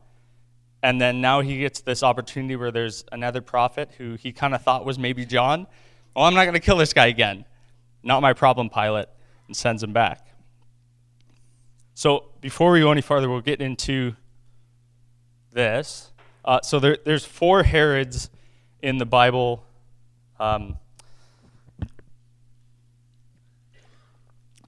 And 0.81 0.99
then 0.99 1.19
now 1.19 1.41
he 1.41 1.59
gets 1.59 1.81
this 1.81 2.03
opportunity 2.03 2.55
where 2.55 2.71
there's 2.71 3.03
another 3.11 3.41
prophet 3.41 3.91
who 3.97 4.13
he 4.15 4.31
kind 4.31 4.55
of 4.55 4.61
thought 4.61 4.85
was 4.85 4.97
maybe 4.97 5.25
John. 5.25 5.67
Well, 6.15 6.25
I'm 6.25 6.33
not 6.33 6.43
going 6.43 6.53
to 6.53 6.59
kill 6.59 6.77
this 6.77 6.93
guy 6.93 7.07
again. 7.07 7.45
Not 8.01 8.21
my 8.21 8.33
problem, 8.33 8.69
Pilate, 8.69 9.07
and 9.47 9.55
sends 9.55 9.83
him 9.83 9.91
back. 9.91 10.25
So 11.93 12.29
before 12.39 12.71
we 12.71 12.79
go 12.79 12.91
any 12.91 13.01
farther, 13.01 13.29
we'll 13.29 13.41
get 13.41 13.59
into 13.59 14.15
this. 15.51 16.11
Uh, 16.45 16.61
so 16.61 16.79
there, 16.79 16.97
there's 17.03 17.25
four 17.25 17.63
Herods 17.63 18.29
in 18.81 18.97
the 18.97 19.05
Bible. 19.05 19.65
Um, 20.39 20.77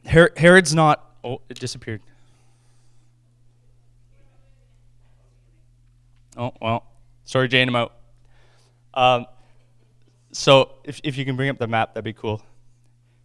Herod's 0.05 0.75
not. 0.75 1.09
Oh, 1.23 1.41
it 1.47 1.57
disappeared. 1.59 2.01
Oh, 6.37 6.53
well. 6.61 6.85
Sorry, 7.25 7.47
Jane, 7.47 7.67
I'm 7.69 7.75
out. 7.75 7.93
Um, 8.93 9.25
so 10.31 10.71
if, 10.83 10.99
if 11.03 11.17
you 11.17 11.25
can 11.25 11.35
bring 11.35 11.49
up 11.49 11.57
the 11.57 11.67
map, 11.67 11.93
that'd 11.93 12.03
be 12.03 12.13
cool. 12.13 12.41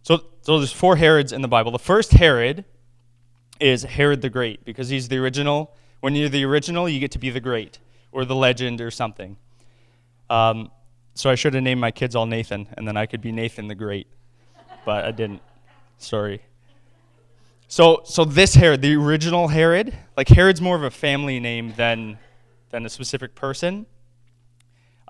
So, 0.03 0.23
so 0.41 0.57
there's 0.59 0.71
four 0.71 0.95
Herods 0.95 1.33
in 1.33 1.41
the 1.41 1.47
Bible. 1.47 1.71
The 1.71 1.79
first 1.79 2.11
Herod 2.13 2.63
is 3.59 3.83
Herod 3.83 4.21
the 4.21 4.29
Great 4.29 4.63
because 4.65 4.89
he's 4.89 5.07
the 5.07 5.17
original. 5.17 5.75
When 5.99 6.15
you're 6.15 6.29
the 6.29 6.45
original, 6.45 6.87
you 6.87 6.99
get 6.99 7.11
to 7.11 7.19
be 7.19 7.29
the 7.29 7.39
great 7.39 7.79
or 8.11 8.23
the 8.23 8.35
legend 8.35 8.81
or 8.81 8.91
something. 8.91 9.37
Um, 10.29 10.71
so 11.13 11.29
I 11.29 11.35
should 11.35 11.53
have 11.55 11.63
named 11.63 11.81
my 11.81 11.91
kids 11.91 12.15
all 12.15 12.25
Nathan, 12.25 12.67
and 12.77 12.87
then 12.87 12.95
I 12.95 13.05
could 13.05 13.21
be 13.21 13.31
Nathan 13.31 13.67
the 13.67 13.75
Great, 13.75 14.07
but 14.85 15.03
I 15.03 15.11
didn't. 15.11 15.41
Sorry. 15.97 16.41
So, 17.67 18.01
so 18.05 18.23
this 18.23 18.53
Herod, 18.55 18.81
the 18.81 18.95
original 18.95 19.47
Herod, 19.47 19.97
like 20.15 20.29
Herod's 20.29 20.61
more 20.61 20.75
of 20.75 20.83
a 20.83 20.91
family 20.91 21.39
name 21.39 21.73
than, 21.75 22.19
than 22.69 22.85
a 22.85 22.89
specific 22.89 23.35
person. 23.35 23.85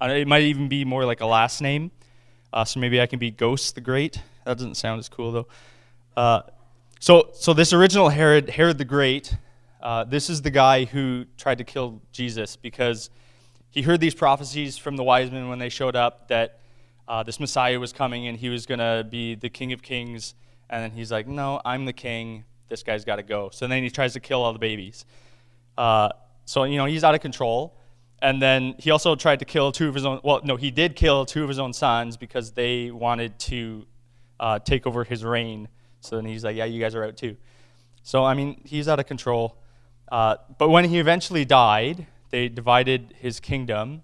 Uh, 0.01 0.09
it 0.09 0.27
might 0.27 0.43
even 0.43 0.67
be 0.67 0.85
more 0.85 1.05
like 1.05 1.21
a 1.21 1.25
last 1.25 1.61
name. 1.61 1.91
Uh, 2.53 2.63
so 2.63 2.79
maybe 2.79 3.01
I 3.01 3.07
can 3.07 3.19
be 3.19 3.31
Ghost 3.31 3.75
the 3.75 3.81
Great. 3.81 4.21
That 4.45 4.57
doesn't 4.57 4.75
sound 4.75 4.99
as 4.99 5.09
cool 5.09 5.31
though. 5.31 5.47
Uh, 6.15 6.41
so, 6.99 7.29
so 7.33 7.53
this 7.53 7.73
original 7.73 8.09
Herod, 8.09 8.49
Herod 8.49 8.77
the 8.77 8.85
Great, 8.85 9.35
uh, 9.81 10.03
this 10.03 10.29
is 10.29 10.41
the 10.41 10.49
guy 10.49 10.85
who 10.85 11.25
tried 11.37 11.57
to 11.59 11.63
kill 11.63 12.01
Jesus 12.11 12.55
because 12.55 13.09
he 13.69 13.81
heard 13.81 13.99
these 13.99 14.15
prophecies 14.15 14.77
from 14.77 14.95
the 14.95 15.03
wise 15.03 15.29
men 15.29 15.49
when 15.49 15.59
they 15.59 15.69
showed 15.69 15.95
up 15.95 16.27
that 16.29 16.59
uh, 17.07 17.23
this 17.23 17.39
Messiah 17.39 17.79
was 17.79 17.93
coming 17.93 18.27
and 18.27 18.37
he 18.37 18.49
was 18.49 18.65
going 18.65 18.79
to 18.79 19.05
be 19.09 19.35
the 19.35 19.49
King 19.49 19.73
of 19.73 19.81
Kings 19.81 20.33
and 20.69 20.83
then 20.83 20.91
he's 20.91 21.11
like, 21.11 21.27
no, 21.27 21.61
I'm 21.63 21.85
the 21.85 21.93
king. 21.93 22.43
This 22.67 22.83
guy's 22.83 23.05
got 23.05 23.17
to 23.17 23.23
go. 23.23 23.49
So 23.51 23.67
then 23.67 23.83
he 23.83 23.89
tries 23.89 24.13
to 24.13 24.19
kill 24.19 24.43
all 24.43 24.53
the 24.53 24.59
babies. 24.59 25.05
So, 26.47 26.63
you 26.63 26.77
know, 26.77 26.85
he's 26.85 27.03
out 27.03 27.13
of 27.13 27.21
control. 27.21 27.77
And 28.19 28.41
then 28.41 28.73
he 28.79 28.89
also 28.89 29.15
tried 29.15 29.37
to 29.39 29.45
kill 29.45 29.71
two 29.71 29.87
of 29.87 29.93
his 29.93 30.03
own, 30.03 30.19
well, 30.23 30.41
no, 30.43 30.55
he 30.55 30.71
did 30.71 30.95
kill 30.95 31.23
two 31.23 31.43
of 31.43 31.49
his 31.49 31.59
own 31.59 31.71
sons 31.71 32.17
because 32.17 32.51
they 32.51 32.89
wanted 32.89 33.37
to 33.51 33.85
uh, 34.39 34.57
take 34.57 34.87
over 34.87 35.03
his 35.03 35.23
reign. 35.23 35.67
So 36.01 36.15
then 36.15 36.25
he's 36.25 36.43
like, 36.43 36.55
yeah, 36.55 36.65
you 36.65 36.79
guys 36.79 36.95
are 36.95 37.03
out 37.03 37.15
too. 37.15 37.37
So, 38.01 38.23
I 38.23 38.33
mean, 38.33 38.61
he's 38.65 38.87
out 38.87 38.99
of 38.99 39.05
control. 39.05 39.57
Uh, 40.11 40.37
but 40.57 40.69
when 40.69 40.85
he 40.85 40.97
eventually 40.97 41.45
died, 41.45 42.07
they 42.31 42.49
divided 42.49 43.13
his 43.19 43.39
kingdom. 43.39 44.01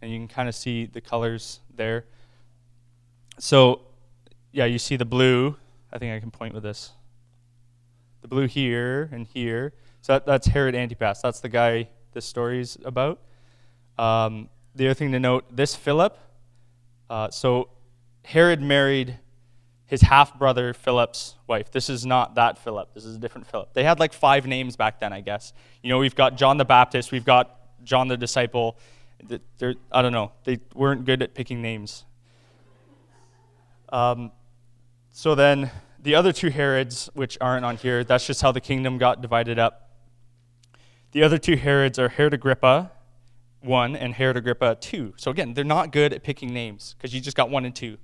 And 0.00 0.10
you 0.10 0.18
can 0.18 0.26
kind 0.28 0.48
of 0.48 0.56
see 0.56 0.86
the 0.86 1.00
colors 1.00 1.60
there. 1.76 2.06
So, 3.38 3.82
yeah, 4.50 4.64
you 4.64 4.78
see 4.80 4.96
the 4.96 5.04
blue 5.04 5.56
I 5.92 5.98
think 5.98 6.14
I 6.14 6.20
can 6.20 6.30
point 6.30 6.54
with 6.54 6.62
this. 6.62 6.92
The 8.22 8.28
blue 8.28 8.46
here 8.46 9.10
and 9.12 9.26
here. 9.26 9.74
So 10.02 10.14
that, 10.14 10.26
that's 10.26 10.46
Herod 10.48 10.74
Antipas. 10.74 11.20
That's 11.20 11.40
the 11.40 11.48
guy 11.48 11.88
this 12.12 12.26
story's 12.26 12.76
about. 12.84 13.20
Um, 13.98 14.48
the 14.74 14.86
other 14.86 14.94
thing 14.94 15.12
to 15.12 15.20
note 15.20 15.44
this 15.54 15.74
Philip. 15.74 16.18
Uh, 17.08 17.30
so 17.30 17.68
Herod 18.24 18.60
married 18.60 19.18
his 19.86 20.00
half 20.00 20.38
brother 20.38 20.72
Philip's 20.72 21.36
wife. 21.46 21.70
This 21.70 21.88
is 21.88 22.06
not 22.06 22.34
that 22.36 22.58
Philip. 22.58 22.94
This 22.94 23.04
is 23.04 23.16
a 23.16 23.18
different 23.18 23.46
Philip. 23.46 23.74
They 23.74 23.84
had 23.84 24.00
like 24.00 24.12
five 24.12 24.46
names 24.46 24.74
back 24.74 25.00
then, 25.00 25.12
I 25.12 25.20
guess. 25.20 25.52
You 25.82 25.90
know, 25.90 25.98
we've 25.98 26.14
got 26.14 26.36
John 26.36 26.56
the 26.56 26.64
Baptist, 26.64 27.12
we've 27.12 27.24
got 27.24 27.58
John 27.84 28.08
the 28.08 28.16
disciple. 28.16 28.78
They're, 29.58 29.74
I 29.92 30.02
don't 30.02 30.12
know. 30.12 30.32
They 30.44 30.58
weren't 30.74 31.04
good 31.04 31.22
at 31.22 31.34
picking 31.34 31.62
names. 31.62 32.04
Um, 33.90 34.32
so 35.12 35.34
then 35.34 35.70
the 36.02 36.14
other 36.16 36.32
two 36.32 36.48
Herods, 36.48 37.08
which 37.14 37.38
aren't 37.40 37.64
on 37.64 37.76
here, 37.76 38.02
that's 38.02 38.26
just 38.26 38.42
how 38.42 38.50
the 38.50 38.60
kingdom 38.60 38.98
got 38.98 39.20
divided 39.20 39.58
up. 39.58 39.91
The 41.12 41.22
other 41.22 41.38
two 41.38 41.56
Herods 41.56 41.98
are 41.98 42.08
Herod 42.08 42.34
Agrippa 42.34 42.90
1 43.60 43.96
and 43.96 44.14
Herod 44.14 44.36
Agrippa 44.36 44.76
2. 44.80 45.14
So 45.16 45.30
again, 45.30 45.54
they're 45.54 45.64
not 45.64 45.92
good 45.92 46.12
at 46.12 46.22
picking 46.22 46.52
names 46.52 46.94
because 46.96 47.14
you 47.14 47.20
just 47.20 47.36
got 47.36 47.50
1 47.50 47.64
and 47.64 47.74
2. 47.74 47.96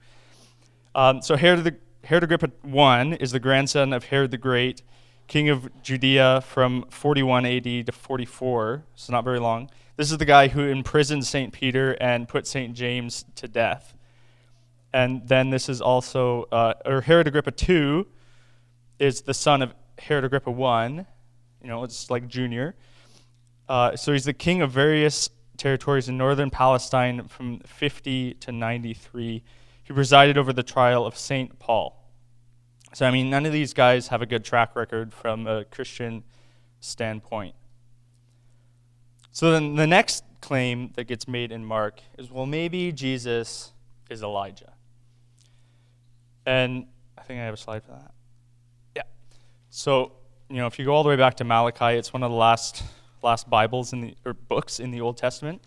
Um, 0.94 1.22
so 1.22 1.36
Herod, 1.36 1.64
the, 1.64 1.76
Herod 2.04 2.24
Agrippa 2.24 2.50
1 2.62 3.14
is 3.14 3.32
the 3.32 3.40
grandson 3.40 3.92
of 3.92 4.04
Herod 4.04 4.30
the 4.30 4.38
Great, 4.38 4.82
king 5.26 5.48
of 5.48 5.68
Judea 5.82 6.42
from 6.42 6.84
41 6.90 7.44
AD 7.44 7.86
to 7.86 7.92
44, 7.92 8.84
so 8.94 9.12
not 9.12 9.24
very 9.24 9.40
long. 9.40 9.70
This 9.96 10.12
is 10.12 10.18
the 10.18 10.24
guy 10.24 10.48
who 10.48 10.60
imprisoned 10.60 11.26
St. 11.26 11.52
Peter 11.52 11.92
and 12.00 12.28
put 12.28 12.46
St. 12.46 12.74
James 12.74 13.24
to 13.34 13.48
death 13.48 13.94
and 14.92 15.26
then 15.28 15.50
this 15.50 15.68
is 15.68 15.80
also, 15.80 16.44
uh, 16.50 16.74
or 16.84 17.02
Herod 17.02 17.28
Agrippa 17.28 17.52
II 17.68 18.06
is 18.98 19.22
the 19.22 19.34
son 19.34 19.62
of 19.62 19.74
Herod 19.98 20.24
Agrippa 20.24 20.50
I. 20.50 20.88
You 20.88 21.68
know, 21.68 21.84
it's 21.84 22.10
like 22.10 22.28
junior. 22.28 22.74
Uh, 23.68 23.94
so 23.96 24.12
he's 24.12 24.24
the 24.24 24.32
king 24.32 24.62
of 24.62 24.70
various 24.70 25.28
territories 25.56 26.08
in 26.08 26.16
northern 26.16 26.50
Palestine 26.50 27.28
from 27.28 27.60
50 27.60 28.34
to 28.34 28.52
93. 28.52 29.42
He 29.84 29.92
presided 29.92 30.38
over 30.38 30.52
the 30.52 30.62
trial 30.62 31.06
of 31.06 31.16
St. 31.16 31.58
Paul. 31.58 31.94
So, 32.94 33.06
I 33.06 33.10
mean, 33.10 33.28
none 33.28 33.44
of 33.44 33.52
these 33.52 33.74
guys 33.74 34.08
have 34.08 34.22
a 34.22 34.26
good 34.26 34.44
track 34.44 34.74
record 34.74 35.12
from 35.12 35.46
a 35.46 35.64
Christian 35.64 36.24
standpoint. 36.80 37.54
So 39.30 39.50
then 39.50 39.74
the 39.74 39.86
next 39.86 40.24
claim 40.40 40.92
that 40.96 41.04
gets 41.04 41.28
made 41.28 41.52
in 41.52 41.64
Mark 41.64 42.00
is 42.16 42.30
well, 42.30 42.46
maybe 42.46 42.92
Jesus 42.92 43.72
is 44.08 44.22
Elijah. 44.22 44.72
And 46.46 46.86
I 47.18 47.22
think 47.22 47.40
I 47.40 47.44
have 47.44 47.54
a 47.54 47.58
slide 47.58 47.82
for 47.82 47.92
that. 47.92 48.12
Yeah. 48.96 49.02
So, 49.68 50.12
you 50.48 50.56
know, 50.56 50.66
if 50.66 50.78
you 50.78 50.86
go 50.86 50.94
all 50.94 51.02
the 51.02 51.10
way 51.10 51.16
back 51.16 51.34
to 51.36 51.44
Malachi, 51.44 51.98
it's 51.98 52.12
one 52.12 52.22
of 52.22 52.30
the 52.30 52.36
last 52.36 52.82
last 53.22 53.48
Bibles 53.48 53.92
in 53.92 54.00
the 54.00 54.14
or 54.24 54.34
books 54.34 54.80
in 54.80 54.90
the 54.90 55.00
Old 55.00 55.16
Testament. 55.16 55.62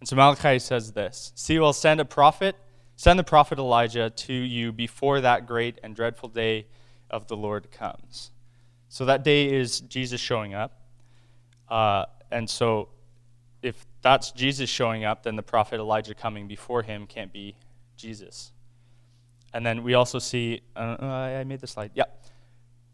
And 0.00 0.08
so 0.08 0.16
Malachi 0.16 0.58
says 0.58 0.92
this 0.92 1.32
See, 1.34 1.58
will 1.58 1.72
send 1.72 2.00
a 2.00 2.04
prophet, 2.04 2.56
send 2.96 3.18
the 3.18 3.24
prophet 3.24 3.58
Elijah 3.58 4.10
to 4.10 4.32
you 4.32 4.72
before 4.72 5.20
that 5.20 5.46
great 5.46 5.78
and 5.82 5.94
dreadful 5.94 6.28
day 6.28 6.66
of 7.10 7.26
the 7.28 7.36
Lord 7.36 7.70
comes. 7.70 8.30
So 8.88 9.04
that 9.04 9.22
day 9.22 9.52
is 9.52 9.80
Jesus 9.80 10.20
showing 10.20 10.54
up. 10.54 10.80
Uh, 11.68 12.06
and 12.30 12.48
so 12.48 12.88
if 13.62 13.86
that's 14.02 14.30
Jesus 14.32 14.70
showing 14.70 15.04
up, 15.04 15.22
then 15.22 15.36
the 15.36 15.42
prophet 15.42 15.80
Elijah 15.80 16.14
coming 16.14 16.48
before 16.48 16.82
him 16.82 17.06
can't 17.06 17.32
be 17.32 17.56
Jesus. 17.96 18.52
And 19.52 19.64
then 19.64 19.82
we 19.82 19.94
also 19.94 20.18
see, 20.18 20.60
uh, 20.76 20.96
I 21.00 21.44
made 21.44 21.60
the 21.60 21.66
slide. 21.66 21.90
Yeah. 21.94 22.04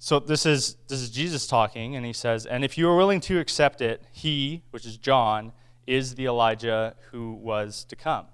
So 0.04 0.18
this 0.18 0.44
is 0.44 0.76
this 0.88 1.00
is 1.00 1.08
Jesus 1.08 1.46
talking, 1.46 1.96
and 1.96 2.04
he 2.04 2.12
says, 2.12 2.44
"And 2.44 2.62
if 2.62 2.76
you 2.76 2.90
are 2.90 2.94
willing 2.94 3.20
to 3.20 3.40
accept 3.40 3.80
it, 3.80 4.02
he, 4.12 4.62
which 4.70 4.84
is 4.84 4.98
John, 4.98 5.54
is 5.86 6.16
the 6.16 6.26
Elijah 6.26 6.94
who 7.10 7.32
was 7.32 7.84
to 7.84 7.96
come." 7.96 8.26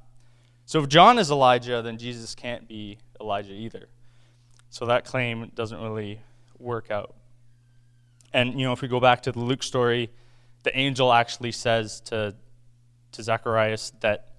So 0.67 0.83
if 0.83 0.89
John 0.89 1.17
is 1.17 1.31
Elijah, 1.31 1.81
then 1.81 1.97
Jesus 1.97 2.35
can't 2.35 2.67
be 2.67 2.99
Elijah 3.21 3.53
either. 3.53 3.87
So 4.71 4.85
that 4.87 5.05
claim 5.05 5.53
doesn't 5.55 5.81
really 5.81 6.23
work 6.59 6.91
out. 6.91 7.15
And 8.33 8.59
you 8.59 8.67
know, 8.67 8.73
if 8.73 8.83
we 8.83 8.89
go 8.89 8.99
back 8.99 9.23
to 9.23 9.31
the 9.31 9.39
Luke 9.39 9.63
story, 9.63 10.11
the 10.65 10.77
angel 10.77 11.13
actually 11.13 11.53
says 11.53 12.01
to 12.07 12.35
to 13.13 13.23
Zacharias 13.23 13.93
that 14.01 14.31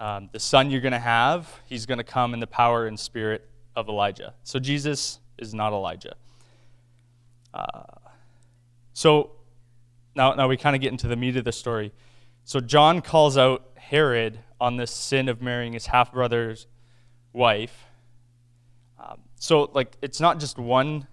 um, 0.00 0.30
the 0.32 0.40
son 0.40 0.72
you're 0.72 0.80
going 0.80 0.90
to 0.90 0.98
have, 0.98 1.60
he's 1.66 1.86
going 1.86 1.98
to 1.98 2.10
come 2.18 2.34
in 2.34 2.40
the 2.40 2.48
power 2.48 2.88
and 2.88 2.98
spirit 2.98 3.48
of 3.76 3.88
Elijah. 3.88 4.34
So 4.42 4.58
Jesus 4.58 5.20
is 5.38 5.54
not 5.54 5.72
Elijah. 5.72 6.16
So 8.92 9.30
now, 10.14 10.34
now 10.34 10.48
we 10.48 10.56
kind 10.56 10.76
of 10.76 10.82
get 10.82 10.92
into 10.92 11.08
the 11.08 11.16
meat 11.16 11.36
of 11.36 11.44
the 11.44 11.52
story. 11.52 11.92
So 12.44 12.60
John 12.60 13.00
calls 13.00 13.38
out 13.38 13.70
Herod 13.76 14.40
on 14.60 14.76
this 14.76 14.90
sin 14.90 15.28
of 15.28 15.40
marrying 15.40 15.72
his 15.72 15.86
half 15.86 16.12
brother's 16.12 16.66
wife. 17.32 17.86
Um, 18.98 19.20
so 19.36 19.70
like 19.72 19.96
it's 20.02 20.20
not 20.20 20.38
just 20.38 20.58
one 20.58 21.06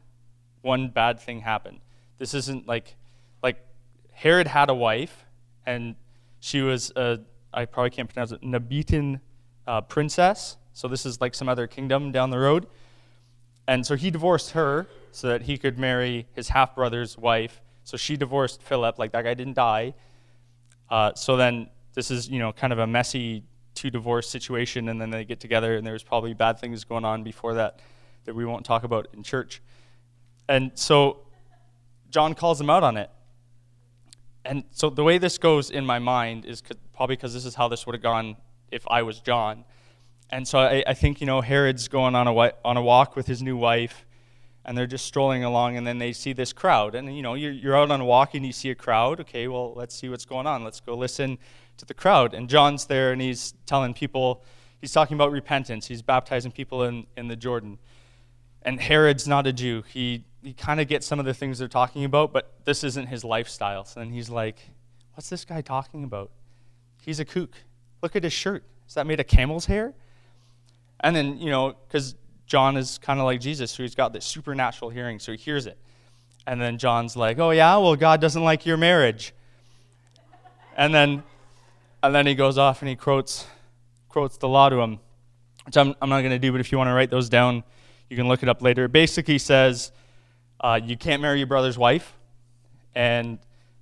one 0.61 0.89
bad 0.89 1.19
thing 1.19 1.39
happened. 1.39 1.79
This 2.17 2.33
isn't 2.33 2.67
like 2.67 2.95
like 3.41 3.65
Herod 4.11 4.47
had 4.47 4.69
a 4.69 4.75
wife 4.75 5.25
and 5.65 5.95
she 6.39 6.61
was 6.61 6.91
a 6.95 7.19
I 7.53 7.65
probably 7.65 7.91
can't 7.91 8.11
pronounce 8.11 8.31
it, 8.31 8.41
Nabatean 8.41 9.21
uh, 9.65 9.81
princess. 9.81 10.57
So 10.73 10.87
this 10.87 11.05
is 11.05 11.21
like 11.21 11.33
some 11.33 11.47
other 11.47 11.67
kingdom 11.67 12.11
down 12.11 12.31
the 12.31 12.39
road. 12.39 12.67
And 13.67 13.85
so 13.85 13.95
he 13.95 14.09
divorced 14.09 14.51
her 14.51 14.87
so 15.11 15.27
that 15.27 15.43
he 15.43 15.57
could 15.57 15.77
marry 15.77 16.27
his 16.33 16.49
half 16.49 16.75
brother's 16.75 17.17
wife. 17.17 17.61
So 17.83 17.97
she 17.97 18.17
divorced 18.17 18.61
Philip, 18.61 18.97
like 18.99 19.11
that 19.11 19.23
guy 19.23 19.33
didn't 19.33 19.55
die. 19.55 19.93
Uh, 20.89 21.13
so 21.15 21.35
then 21.35 21.69
this 21.93 22.11
is, 22.11 22.29
you 22.29 22.39
know, 22.39 22.53
kind 22.53 22.71
of 22.71 22.79
a 22.79 22.87
messy 22.87 23.43
two 23.73 23.89
divorce 23.89 24.29
situation, 24.29 24.89
and 24.89 24.99
then 24.99 25.09
they 25.09 25.23
get 25.23 25.39
together, 25.39 25.75
and 25.75 25.85
there's 25.85 26.03
probably 26.03 26.33
bad 26.33 26.59
things 26.59 26.83
going 26.83 27.05
on 27.05 27.23
before 27.23 27.53
that 27.53 27.79
that 28.25 28.35
we 28.35 28.43
won't 28.45 28.65
talk 28.65 28.83
about 28.83 29.07
in 29.13 29.23
church. 29.23 29.61
And 30.49 30.71
so 30.75 31.21
John 32.09 32.33
calls 32.33 32.59
him 32.59 32.69
out 32.69 32.83
on 32.83 32.97
it. 32.97 33.09
And 34.43 34.63
so 34.71 34.89
the 34.89 35.03
way 35.03 35.17
this 35.17 35.37
goes 35.37 35.69
in 35.69 35.85
my 35.85 35.99
mind 35.99 36.45
is 36.45 36.61
probably 36.95 37.15
because 37.15 37.33
this 37.33 37.45
is 37.45 37.55
how 37.55 37.67
this 37.67 37.85
would 37.85 37.95
have 37.95 38.01
gone 38.03 38.35
if 38.71 38.85
I 38.89 39.01
was 39.03 39.19
John. 39.19 39.65
And 40.29 40.47
so 40.47 40.59
I, 40.59 40.83
I, 40.85 40.93
think, 40.93 41.21
you 41.21 41.27
know, 41.27 41.41
Herod's 41.41 41.87
going 41.87 42.15
on 42.15 42.27
a, 42.27 42.53
on 42.65 42.77
a 42.77 42.81
walk 42.81 43.15
with 43.15 43.27
his 43.27 43.41
new 43.41 43.55
wife, 43.55 44.05
and 44.65 44.77
they're 44.77 44.87
just 44.87 45.05
strolling 45.05 45.43
along, 45.43 45.77
and 45.77 45.87
then 45.87 45.97
they 45.97 46.11
see 46.11 46.33
this 46.33 46.51
crowd. 46.51 46.95
And, 46.95 47.15
you 47.15 47.21
know, 47.21 47.35
you're, 47.35 47.51
you're 47.51 47.77
out 47.77 47.91
on 47.91 48.01
a 48.01 48.05
walk 48.05 48.35
and 48.35 48.45
you 48.45 48.51
see 48.51 48.69
a 48.69 48.75
crowd. 48.75 49.21
Okay, 49.21 49.47
well, 49.47 49.73
let's 49.73 49.95
see 49.95 50.09
what's 50.09 50.25
going 50.25 50.45
on. 50.45 50.63
Let's 50.63 50.81
go 50.81 50.95
listen 50.95 51.37
to 51.77 51.85
the 51.85 51.93
crowd. 51.93 52.33
And 52.33 52.49
John's 52.49 52.85
there, 52.85 53.13
and 53.13 53.21
he's 53.21 53.53
telling 53.65 53.93
people, 53.93 54.43
he's 54.81 54.91
talking 54.91 55.15
about 55.15 55.31
repentance. 55.31 55.87
He's 55.87 56.01
baptizing 56.01 56.51
people 56.51 56.83
in, 56.83 57.07
in 57.15 57.29
the 57.29 57.35
Jordan. 57.37 57.79
And 58.63 58.81
Herod's 58.81 59.27
not 59.27 59.47
a 59.47 59.53
Jew. 59.53 59.83
He, 59.87 60.25
he 60.43 60.53
kind 60.53 60.81
of 60.81 60.89
gets 60.89 61.07
some 61.07 61.19
of 61.19 61.25
the 61.25 61.33
things 61.33 61.59
they're 61.59 61.69
talking 61.69 62.03
about, 62.03 62.33
but 62.33 62.53
this 62.65 62.83
isn't 62.83 63.07
his 63.07 63.23
lifestyle. 63.23 63.85
So 63.85 64.01
then 64.01 64.09
he's 64.09 64.29
like, 64.29 64.57
What's 65.17 65.31
this 65.31 65.45
guy 65.45 65.61
talking 65.61 66.03
about? 66.03 66.29
He's 67.01 67.19
a 67.19 67.25
kook. 67.25 67.55
Look 68.03 68.15
at 68.15 68.23
his 68.23 68.33
shirt. 68.33 68.63
Is 68.87 68.93
that 68.93 69.07
made 69.07 69.19
of 69.19 69.25
camel's 69.25 69.65
hair? 69.65 69.95
And 70.99 71.15
then, 71.15 71.37
you 71.37 71.49
know, 71.49 71.75
because 71.87 72.15
John 72.47 72.77
is 72.77 72.97
kind 72.97 73.19
of 73.19 73.25
like 73.25 73.41
Jesus, 73.41 73.75
he's 73.75 73.95
got 73.95 74.13
this 74.13 74.25
supernatural 74.25 74.89
hearing, 74.89 75.19
so 75.19 75.31
he 75.31 75.37
hears 75.37 75.65
it. 75.65 75.77
And 76.45 76.61
then 76.61 76.77
John's 76.77 77.15
like, 77.15 77.39
Oh, 77.39 77.51
yeah, 77.51 77.77
well, 77.77 77.95
God 77.95 78.21
doesn't 78.21 78.43
like 78.43 78.65
your 78.65 78.77
marriage. 78.77 79.33
And 80.77 80.93
then, 80.93 81.23
and 82.03 82.15
then 82.15 82.25
he 82.25 82.35
goes 82.35 82.57
off 82.57 82.81
and 82.81 82.89
he 82.89 82.95
quotes, 82.95 83.45
quotes 84.07 84.37
the 84.37 84.47
law 84.47 84.69
to 84.69 84.77
him, 84.77 84.99
which 85.65 85.75
I'm, 85.75 85.95
I'm 86.01 86.09
not 86.09 86.21
going 86.21 86.31
to 86.31 86.39
do, 86.39 86.51
but 86.51 86.61
if 86.61 86.71
you 86.71 86.77
want 86.77 86.87
to 86.87 86.93
write 86.93 87.09
those 87.09 87.29
down, 87.29 87.63
you 88.09 88.15
can 88.15 88.27
look 88.27 88.43
it 88.43 88.49
up 88.49 88.61
later. 88.61 88.85
It 88.85 88.91
basically 88.91 89.37
says 89.37 89.91
uh, 90.61 90.79
you 90.81 90.95
can't 90.95 91.21
marry 91.21 91.39
your 91.39 91.47
brother's 91.47 91.77
wife, 91.77 92.13
and 92.95 93.39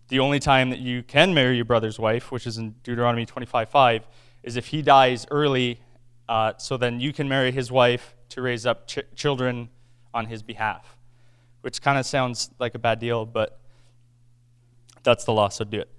the 0.08 0.20
only 0.20 0.40
time 0.40 0.70
that 0.72 0.80
you 0.80 1.04
can 1.04 1.34
marry 1.34 1.56
your 1.56 1.66
brother's 1.66 2.00
wife, 2.00 2.32
which 2.32 2.48
is 2.48 2.58
in 2.58 2.76
Deuteronomy 2.84 3.26
25:5, 3.26 4.04
is 4.44 4.56
if 4.56 4.68
he 4.68 4.82
dies 4.82 5.26
early. 5.32 5.80
Uh, 6.28 6.54
so 6.58 6.78
then 6.78 7.00
you 7.00 7.14
can 7.14 7.28
marry 7.30 7.52
his 7.52 7.72
wife 7.72 8.16
to 8.30 8.42
raise 8.42 8.66
up 8.66 8.88
ch- 8.88 9.00
children 9.16 9.70
on 10.14 10.26
his 10.26 10.42
behalf, 10.42 10.98
which 11.62 11.82
kind 11.82 11.98
of 11.98 12.06
sounds 12.06 12.50
like 12.60 12.76
a 12.76 12.80
bad 12.80 13.00
deal, 13.00 13.26
but 13.26 13.60
that's 15.04 15.24
the 15.24 15.32
law, 15.32 15.50
so 15.50 15.64
do 15.64 15.80
it. 15.80 15.90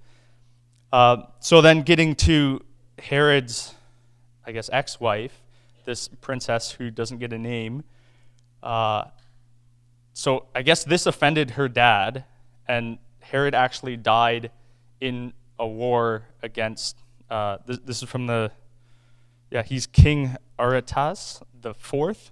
Uh, 0.91 1.23
so 1.39 1.61
then 1.61 1.81
getting 1.81 2.15
to 2.15 2.61
Herod's, 2.99 3.73
I 4.45 4.51
guess, 4.51 4.69
ex 4.71 4.99
wife, 4.99 5.41
this 5.85 6.07
princess 6.07 6.71
who 6.71 6.91
doesn't 6.91 7.19
get 7.19 7.33
a 7.33 7.37
name. 7.37 7.83
Uh, 8.61 9.05
so 10.13 10.45
I 10.55 10.61
guess 10.61 10.83
this 10.83 11.05
offended 11.05 11.51
her 11.51 11.69
dad, 11.69 12.25
and 12.67 12.97
Herod 13.19 13.53
actually 13.53 13.97
died 13.97 14.51
in 14.99 15.33
a 15.59 15.67
war 15.67 16.23
against. 16.41 16.97
Uh, 17.29 17.57
this, 17.65 17.79
this, 17.85 18.03
is 18.03 18.09
from 18.09 18.27
the. 18.27 18.51
Yeah, 19.49 19.63
he's 19.63 19.87
King 19.87 20.35
Aretas 20.59 21.41
the 21.61 21.73
fourth. 21.73 22.31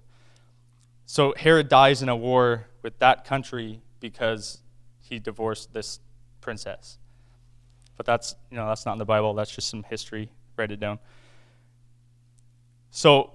So 1.05 1.33
Herod 1.37 1.69
dies 1.69 2.01
in 2.01 2.09
a 2.09 2.15
war 2.15 2.67
with 2.81 2.99
that 2.99 3.25
country 3.25 3.81
because 3.99 4.61
he 5.01 5.19
divorced 5.19 5.73
this 5.73 5.99
princess. 6.41 6.97
But 7.97 8.05
that's 8.05 8.35
you 8.49 8.57
know 8.57 8.67
that's 8.67 8.85
not 8.85 8.93
in 8.93 8.99
the 8.99 9.05
Bible. 9.05 9.33
That's 9.33 9.53
just 9.53 9.69
some 9.69 9.83
history. 9.83 10.29
Write 10.57 10.71
it 10.71 10.79
down. 10.79 10.99
So 12.91 13.31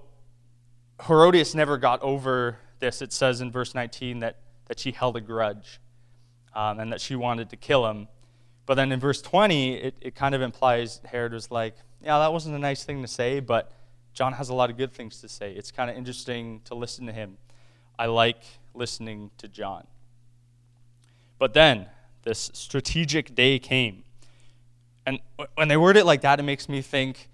Herodias 1.07 1.55
never 1.55 1.77
got 1.77 2.01
over 2.01 2.57
this. 2.79 3.01
It 3.01 3.13
says 3.13 3.41
in 3.41 3.51
verse 3.51 3.73
19 3.73 4.19
that, 4.19 4.37
that 4.67 4.79
she 4.79 4.91
held 4.91 5.15
a 5.15 5.21
grudge 5.21 5.79
um, 6.55 6.79
and 6.79 6.91
that 6.91 7.01
she 7.01 7.15
wanted 7.15 7.49
to 7.51 7.55
kill 7.55 7.87
him. 7.87 8.07
But 8.65 8.75
then 8.75 8.91
in 8.91 8.99
verse 8.99 9.21
20, 9.21 9.75
it, 9.75 9.95
it 10.01 10.15
kind 10.15 10.35
of 10.35 10.41
implies 10.41 11.01
Herod 11.05 11.33
was 11.33 11.49
like, 11.49 11.75
yeah, 12.03 12.19
that 12.19 12.33
wasn't 12.33 12.55
a 12.55 12.59
nice 12.59 12.83
thing 12.83 13.01
to 13.01 13.07
say, 13.07 13.39
but 13.39 13.71
John 14.13 14.33
has 14.33 14.49
a 14.49 14.53
lot 14.53 14.69
of 14.69 14.77
good 14.77 14.91
things 14.91 15.21
to 15.21 15.29
say. 15.29 15.53
It's 15.53 15.71
kind 15.71 15.89
of 15.89 15.95
interesting 15.95 16.61
to 16.65 16.75
listen 16.75 17.05
to 17.05 17.13
him. 17.13 17.37
I 17.97 18.07
like 18.07 18.43
listening 18.73 19.31
to 19.37 19.47
John. 19.47 19.85
But 21.37 21.53
then 21.53 21.87
this 22.23 22.51
strategic 22.53 23.35
day 23.35 23.59
came. 23.59 24.03
And 25.05 25.19
when 25.55 25.67
they 25.67 25.77
word 25.77 25.97
it 25.97 26.05
like 26.05 26.21
that, 26.21 26.39
it 26.39 26.43
makes 26.43 26.69
me 26.69 26.81
think 26.81 27.29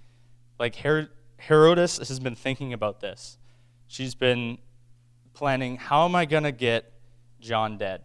like 0.60 0.76
Herod, 0.76 1.10
Herodias 1.38 1.98
has 1.98 2.20
been 2.20 2.36
thinking 2.36 2.74
about 2.74 3.02
this. 3.02 3.38
She's 3.88 4.16
been 4.16 4.58
planning, 5.34 5.78
how 5.78 6.06
am 6.06 6.16
I 6.16 6.26
going 6.26 6.44
to 6.44 6.52
get 6.52 6.92
John 7.40 7.78
dead? 7.78 8.02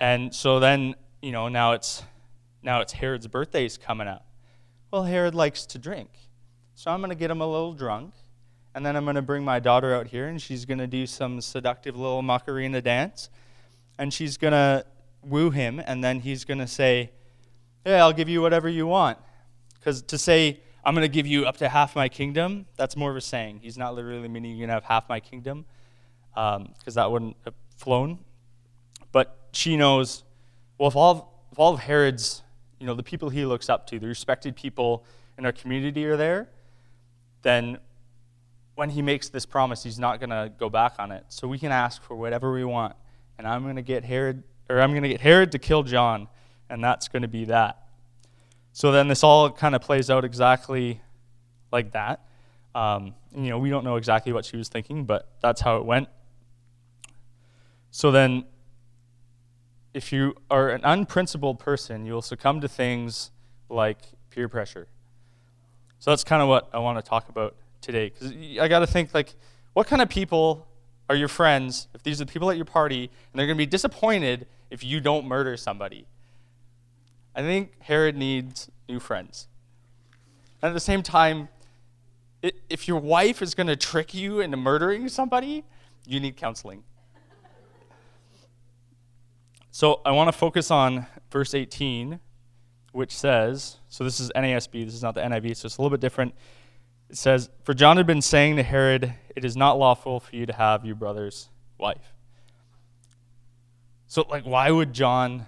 And 0.00 0.34
so 0.34 0.58
then, 0.58 0.94
you 1.20 1.32
know, 1.32 1.48
now 1.48 1.72
it's 1.72 2.02
now 2.62 2.80
it's 2.80 2.92
Herod's 2.92 3.26
birthday's 3.26 3.76
coming 3.76 4.08
up. 4.08 4.24
Well, 4.92 5.04
Herod 5.04 5.34
likes 5.34 5.64
to 5.64 5.78
drink. 5.78 6.10
So 6.74 6.90
I'm 6.90 7.00
going 7.00 7.08
to 7.08 7.16
get 7.16 7.30
him 7.30 7.40
a 7.40 7.46
little 7.46 7.72
drunk, 7.72 8.12
and 8.74 8.84
then 8.84 8.94
I'm 8.94 9.04
going 9.04 9.16
to 9.16 9.22
bring 9.22 9.42
my 9.42 9.58
daughter 9.58 9.94
out 9.94 10.08
here 10.08 10.28
and 10.28 10.40
she's 10.40 10.66
going 10.66 10.80
to 10.80 10.86
do 10.86 11.06
some 11.06 11.40
seductive 11.40 11.96
little 11.96 12.20
Macarena 12.20 12.82
dance, 12.82 13.30
and 13.98 14.12
she's 14.12 14.36
going 14.36 14.52
to 14.52 14.84
woo 15.22 15.48
him 15.48 15.80
and 15.86 16.04
then 16.04 16.20
he's 16.20 16.44
going 16.44 16.58
to 16.58 16.66
say, 16.66 17.10
"Yeah, 17.86 18.04
I'll 18.04 18.12
give 18.12 18.28
you 18.28 18.42
whatever 18.42 18.68
you 18.68 18.86
want." 18.86 19.16
Cuz 19.82 20.02
to 20.02 20.18
say 20.18 20.60
I'm 20.84 20.94
going 20.94 21.04
to 21.04 21.14
give 21.14 21.26
you 21.26 21.46
up 21.46 21.56
to 21.58 21.70
half 21.70 21.96
my 21.96 22.10
kingdom, 22.10 22.66
that's 22.76 22.94
more 22.94 23.10
of 23.10 23.16
a 23.16 23.22
saying. 23.22 23.60
He's 23.62 23.78
not 23.78 23.94
literally 23.94 24.28
meaning 24.28 24.50
you're 24.50 24.66
going 24.66 24.68
to 24.68 24.74
have 24.74 24.84
half 24.84 25.08
my 25.08 25.20
kingdom 25.20 25.64
because 26.34 26.56
um, 26.56 26.94
that 26.94 27.10
wouldn't 27.10 27.36
have 27.46 27.54
flown. 27.78 28.18
But 29.10 29.38
she 29.52 29.78
knows, 29.78 30.22
well, 30.76 30.88
if 30.88 30.96
all, 30.96 31.10
of, 31.12 31.24
if 31.50 31.58
all 31.58 31.72
of 31.72 31.80
Herod's, 31.80 32.41
you 32.82 32.86
know, 32.88 32.94
the 32.94 33.02
people 33.04 33.28
he 33.28 33.44
looks 33.44 33.68
up 33.70 33.86
to, 33.86 34.00
the 34.00 34.08
respected 34.08 34.56
people 34.56 35.04
in 35.38 35.46
our 35.46 35.52
community 35.52 36.04
are 36.04 36.16
there, 36.16 36.48
then 37.42 37.78
when 38.74 38.90
he 38.90 39.00
makes 39.00 39.28
this 39.28 39.46
promise, 39.46 39.84
he's 39.84 40.00
not 40.00 40.18
going 40.18 40.30
to 40.30 40.50
go 40.58 40.68
back 40.68 40.94
on 40.98 41.12
it. 41.12 41.24
So 41.28 41.46
we 41.46 41.60
can 41.60 41.70
ask 41.70 42.02
for 42.02 42.16
whatever 42.16 42.52
we 42.52 42.64
want. 42.64 42.96
And 43.38 43.46
I'm 43.46 43.62
going 43.62 43.76
to 43.76 43.82
get 43.82 44.02
Herod, 44.02 44.42
or 44.68 44.80
I'm 44.80 44.90
going 44.90 45.04
to 45.04 45.08
get 45.08 45.20
Herod 45.20 45.52
to 45.52 45.60
kill 45.60 45.84
John, 45.84 46.26
and 46.68 46.82
that's 46.82 47.06
going 47.06 47.22
to 47.22 47.28
be 47.28 47.44
that. 47.44 47.86
So 48.72 48.90
then 48.90 49.06
this 49.06 49.22
all 49.22 49.48
kind 49.48 49.76
of 49.76 49.80
plays 49.80 50.10
out 50.10 50.24
exactly 50.24 51.00
like 51.70 51.92
that. 51.92 52.24
Um, 52.74 53.14
you 53.32 53.48
know, 53.50 53.60
we 53.60 53.70
don't 53.70 53.84
know 53.84 53.94
exactly 53.94 54.32
what 54.32 54.44
she 54.44 54.56
was 54.56 54.68
thinking, 54.68 55.04
but 55.04 55.28
that's 55.40 55.60
how 55.60 55.76
it 55.76 55.84
went. 55.84 56.08
So 57.92 58.10
then, 58.10 58.42
if 59.94 60.12
you 60.12 60.34
are 60.50 60.70
an 60.70 60.80
unprincipled 60.84 61.58
person, 61.58 62.06
you'll 62.06 62.22
succumb 62.22 62.60
to 62.60 62.68
things 62.68 63.30
like 63.68 63.98
peer 64.30 64.48
pressure. 64.48 64.88
So 65.98 66.10
that's 66.10 66.24
kind 66.24 66.42
of 66.42 66.48
what 66.48 66.68
I 66.72 66.78
want 66.78 67.02
to 67.02 67.08
talk 67.08 67.28
about 67.28 67.54
today. 67.80 68.10
Because 68.10 68.32
I 68.60 68.68
got 68.68 68.80
to 68.80 68.86
think, 68.86 69.14
like, 69.14 69.34
what 69.74 69.86
kind 69.86 70.02
of 70.02 70.08
people 70.08 70.66
are 71.08 71.16
your 71.16 71.28
friends 71.28 71.88
if 71.94 72.02
these 72.02 72.20
are 72.20 72.24
the 72.24 72.32
people 72.32 72.50
at 72.50 72.56
your 72.56 72.64
party 72.64 73.04
and 73.04 73.38
they're 73.38 73.46
going 73.46 73.56
to 73.56 73.62
be 73.62 73.66
disappointed 73.66 74.46
if 74.70 74.82
you 74.82 75.00
don't 75.00 75.26
murder 75.26 75.56
somebody? 75.56 76.06
I 77.34 77.42
think 77.42 77.80
Herod 77.82 78.16
needs 78.16 78.70
new 78.88 79.00
friends. 79.00 79.48
And 80.60 80.70
at 80.70 80.74
the 80.74 80.80
same 80.80 81.02
time, 81.02 81.48
if 82.68 82.88
your 82.88 83.00
wife 83.00 83.40
is 83.42 83.54
going 83.54 83.68
to 83.68 83.76
trick 83.76 84.14
you 84.14 84.40
into 84.40 84.56
murdering 84.56 85.08
somebody, 85.08 85.64
you 86.06 86.18
need 86.18 86.36
counseling. 86.36 86.82
So 89.74 90.02
I 90.04 90.10
want 90.10 90.28
to 90.28 90.32
focus 90.32 90.70
on 90.70 91.06
verse 91.30 91.54
18, 91.54 92.20
which 92.92 93.10
says, 93.16 93.78
so 93.88 94.04
this 94.04 94.20
is 94.20 94.30
NASB, 94.36 94.84
this 94.84 94.92
is 94.92 95.02
not 95.02 95.14
the 95.14 95.22
NIV, 95.22 95.56
so 95.56 95.66
it's 95.66 95.78
a 95.78 95.80
little 95.80 95.90
bit 95.90 96.00
different. 96.00 96.34
It 97.08 97.16
says, 97.16 97.48
For 97.64 97.72
John 97.72 97.96
had 97.96 98.06
been 98.06 98.20
saying 98.20 98.56
to 98.56 98.62
Herod, 98.62 99.14
It 99.34 99.46
is 99.46 99.56
not 99.56 99.78
lawful 99.78 100.20
for 100.20 100.36
you 100.36 100.44
to 100.44 100.52
have 100.52 100.84
your 100.84 100.94
brother's 100.94 101.48
wife. 101.78 102.12
So, 104.06 104.26
like, 104.28 104.44
why 104.44 104.70
would 104.70 104.92
John 104.92 105.46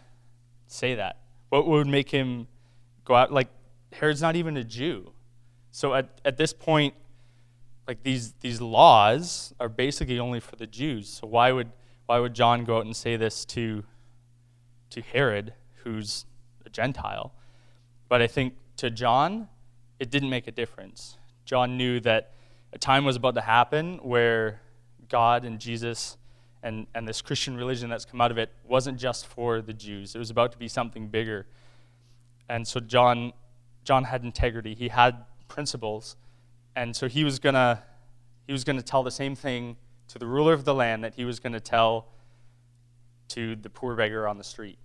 say 0.68 0.94
that? 0.94 1.18
What 1.50 1.66
would 1.66 1.86
make 1.86 2.10
him 2.10 2.48
go 3.04 3.14
out? 3.14 3.30
Like, 3.30 3.48
Herod's 3.92 4.22
not 4.22 4.36
even 4.36 4.56
a 4.56 4.64
Jew. 4.64 5.12
So 5.70 5.92
at, 5.92 6.08
at 6.24 6.38
this 6.38 6.54
point, 6.54 6.94
like 7.86 8.02
these, 8.02 8.32
these 8.40 8.62
laws 8.62 9.52
are 9.60 9.68
basically 9.68 10.18
only 10.18 10.40
for 10.40 10.56
the 10.56 10.66
Jews. 10.66 11.10
So 11.10 11.26
why 11.26 11.52
would, 11.52 11.70
why 12.06 12.20
would 12.20 12.32
John 12.32 12.64
go 12.64 12.78
out 12.78 12.86
and 12.86 12.96
say 12.96 13.16
this 13.16 13.44
to, 13.46 13.84
to 14.94 15.02
Herod, 15.02 15.54
who's 15.82 16.24
a 16.64 16.70
Gentile? 16.70 17.32
But 18.08 18.22
I 18.22 18.28
think 18.28 18.54
to 18.76 18.90
John, 18.90 19.48
it 19.98 20.08
didn't 20.08 20.30
make 20.30 20.46
a 20.46 20.52
difference. 20.52 21.18
John 21.44 21.76
knew 21.76 21.98
that 22.00 22.32
a 22.72 22.78
time 22.78 23.04
was 23.04 23.16
about 23.16 23.34
to 23.34 23.40
happen 23.40 23.98
where 24.02 24.60
God 25.08 25.44
and 25.44 25.58
Jesus 25.58 26.16
and, 26.62 26.86
and 26.94 27.08
this 27.08 27.20
Christian 27.20 27.56
religion 27.56 27.90
that's 27.90 28.04
come 28.04 28.20
out 28.20 28.30
of 28.30 28.38
it 28.38 28.50
wasn't 28.64 28.98
just 28.98 29.26
for 29.26 29.60
the 29.60 29.72
Jews. 29.72 30.14
It 30.14 30.18
was 30.18 30.30
about 30.30 30.52
to 30.52 30.58
be 30.58 30.68
something 30.68 31.08
bigger. 31.08 31.46
And 32.48 32.66
so 32.66 32.78
John, 32.78 33.32
John 33.82 34.04
had 34.04 34.22
integrity. 34.22 34.74
He 34.74 34.88
had 34.88 35.24
principles. 35.48 36.16
And 36.76 36.94
so 36.94 37.08
he 37.08 37.24
was 37.24 37.38
going 37.40 37.54
to 37.54 37.82
he 38.46 38.52
was 38.52 38.62
going 38.62 38.76
to 38.76 38.82
tell 38.82 39.02
the 39.02 39.10
same 39.10 39.34
thing 39.34 39.76
to 40.08 40.18
the 40.18 40.26
ruler 40.26 40.52
of 40.52 40.64
the 40.64 40.74
land 40.74 41.02
that 41.02 41.14
he 41.14 41.24
was 41.24 41.40
going 41.40 41.54
to 41.54 41.60
tell 41.60 42.08
to 43.28 43.56
the 43.56 43.70
poor 43.70 43.96
beggar 43.96 44.28
on 44.28 44.36
the 44.36 44.44
street. 44.44 44.78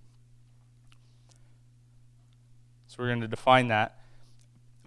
So 2.89 2.89
we're 3.00 3.08
going 3.08 3.22
to 3.22 3.28
define 3.28 3.68
that. 3.68 3.98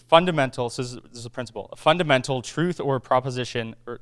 Fundamental, 0.08 0.70
so 0.70 0.84
this 0.84 1.18
is 1.18 1.26
a 1.26 1.30
principle, 1.30 1.68
a 1.72 1.76
fundamental 1.76 2.42
truth 2.42 2.80
or 2.80 3.00
proposition 3.00 3.76
or 3.88 4.00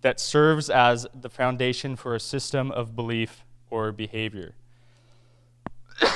that 0.00 0.18
serves 0.18 0.68
as 0.68 1.06
the 1.14 1.30
foundation 1.30 1.94
for 1.94 2.16
a 2.16 2.20
system 2.20 2.72
of 2.72 2.96
belief 2.96 3.44
or 3.70 3.92
behavior. 3.92 4.54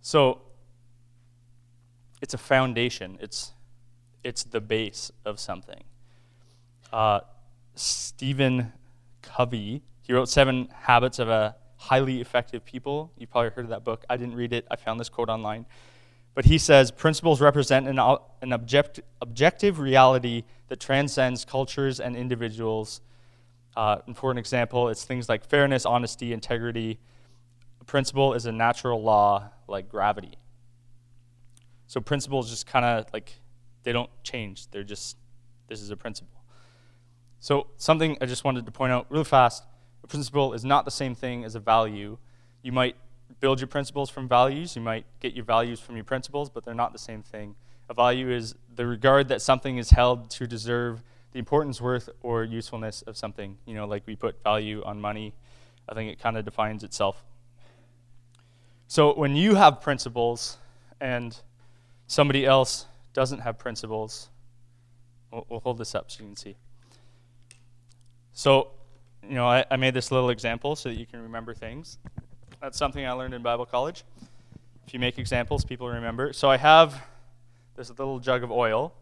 so, 0.00 0.40
it's 2.22 2.32
a 2.32 2.38
foundation, 2.38 3.18
it's, 3.20 3.52
it's 4.24 4.44
the 4.44 4.62
base 4.62 5.12
of 5.26 5.38
something. 5.38 5.84
Uh, 6.90 7.20
Stephen 7.74 8.72
Covey 9.22 9.82
He 10.02 10.12
wrote 10.12 10.28
Seven 10.28 10.68
Habits 10.72 11.18
of 11.18 11.28
a 11.28 11.56
Highly 11.82 12.20
Effective 12.20 12.64
People. 12.64 13.10
You've 13.18 13.30
probably 13.30 13.50
heard 13.50 13.64
of 13.64 13.70
that 13.70 13.82
book. 13.82 14.04
I 14.08 14.16
didn't 14.16 14.36
read 14.36 14.52
it, 14.52 14.64
I 14.70 14.76
found 14.76 15.00
this 15.00 15.08
quote 15.08 15.28
online. 15.28 15.66
But 16.34 16.44
he 16.44 16.56
says 16.56 16.92
principles 16.92 17.40
represent 17.40 17.88
an, 17.88 17.98
an 17.98 18.52
object, 18.52 19.00
objective 19.20 19.80
reality 19.80 20.44
that 20.68 20.78
transcends 20.78 21.44
cultures 21.44 21.98
and 21.98 22.16
individuals. 22.16 23.00
Uh, 23.76 23.96
and 24.06 24.16
for 24.16 24.30
an 24.30 24.38
example, 24.38 24.88
it's 24.90 25.04
things 25.04 25.28
like 25.28 25.44
fairness, 25.44 25.84
honesty, 25.84 26.32
integrity. 26.32 27.00
A 27.80 27.84
principle 27.84 28.32
is 28.34 28.46
a 28.46 28.52
natural 28.52 29.02
law 29.02 29.50
like 29.66 29.88
gravity. 29.88 30.38
So 31.88 32.00
principles 32.00 32.48
just 32.48 32.64
kind 32.64 32.84
of 32.84 33.06
like, 33.12 33.32
they 33.82 33.92
don't 33.92 34.10
change. 34.22 34.70
They're 34.70 34.84
just, 34.84 35.16
this 35.66 35.80
is 35.80 35.90
a 35.90 35.96
principle. 35.96 36.42
So, 37.40 37.66
something 37.76 38.16
I 38.20 38.26
just 38.26 38.44
wanted 38.44 38.66
to 38.66 38.72
point 38.72 38.92
out 38.92 39.06
real 39.08 39.24
fast 39.24 39.64
a 40.02 40.06
principle 40.06 40.52
is 40.52 40.64
not 40.64 40.84
the 40.84 40.90
same 40.90 41.14
thing 41.14 41.44
as 41.44 41.54
a 41.54 41.60
value. 41.60 42.18
You 42.62 42.72
might 42.72 42.96
build 43.40 43.60
your 43.60 43.68
principles 43.68 44.10
from 44.10 44.28
values, 44.28 44.76
you 44.76 44.82
might 44.82 45.04
get 45.20 45.34
your 45.34 45.44
values 45.44 45.80
from 45.80 45.96
your 45.96 46.04
principles, 46.04 46.50
but 46.50 46.64
they're 46.64 46.74
not 46.74 46.92
the 46.92 46.98
same 46.98 47.22
thing. 47.22 47.54
A 47.88 47.94
value 47.94 48.30
is 48.30 48.54
the 48.74 48.86
regard 48.86 49.28
that 49.28 49.42
something 49.42 49.78
is 49.78 49.90
held 49.90 50.30
to 50.30 50.46
deserve 50.46 51.02
the 51.32 51.38
importance, 51.38 51.80
worth, 51.80 52.08
or 52.22 52.44
usefulness 52.44 53.02
of 53.02 53.16
something. 53.16 53.56
You 53.66 53.74
know, 53.74 53.86
like 53.86 54.06
we 54.06 54.16
put 54.16 54.42
value 54.42 54.82
on 54.84 55.00
money, 55.00 55.34
I 55.88 55.94
think 55.94 56.10
it 56.10 56.18
kind 56.18 56.36
of 56.36 56.44
defines 56.44 56.84
itself. 56.84 57.24
So, 58.86 59.14
when 59.14 59.34
you 59.36 59.54
have 59.54 59.80
principles 59.80 60.58
and 61.00 61.36
somebody 62.06 62.44
else 62.44 62.86
doesn't 63.14 63.40
have 63.40 63.58
principles, 63.58 64.28
we'll, 65.30 65.46
we'll 65.48 65.60
hold 65.60 65.78
this 65.78 65.94
up 65.94 66.10
so 66.10 66.22
you 66.22 66.28
can 66.28 66.36
see. 66.36 66.56
So, 68.32 68.72
you 69.28 69.34
know, 69.34 69.46
I, 69.46 69.64
I 69.70 69.76
made 69.76 69.94
this 69.94 70.10
little 70.10 70.30
example 70.30 70.76
so 70.76 70.88
that 70.88 70.98
you 70.98 71.06
can 71.06 71.22
remember 71.22 71.54
things. 71.54 71.98
That's 72.60 72.78
something 72.78 73.04
I 73.04 73.12
learned 73.12 73.34
in 73.34 73.42
Bible 73.42 73.66
college. 73.66 74.04
If 74.86 74.94
you 74.94 75.00
make 75.00 75.18
examples, 75.18 75.64
people 75.64 75.88
remember. 75.88 76.32
So 76.32 76.50
I 76.50 76.56
have 76.56 77.02
this 77.76 77.88
little 77.90 78.18
jug 78.18 78.42
of 78.42 78.50
oil. 78.50 78.94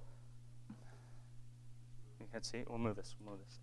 You 2.20 2.26
can 2.32 2.42
see. 2.42 2.62
We'll 2.68 2.78
move 2.78 2.96
this. 2.96 3.14
We'll 3.20 3.32
move 3.32 3.40
this. 3.46 3.58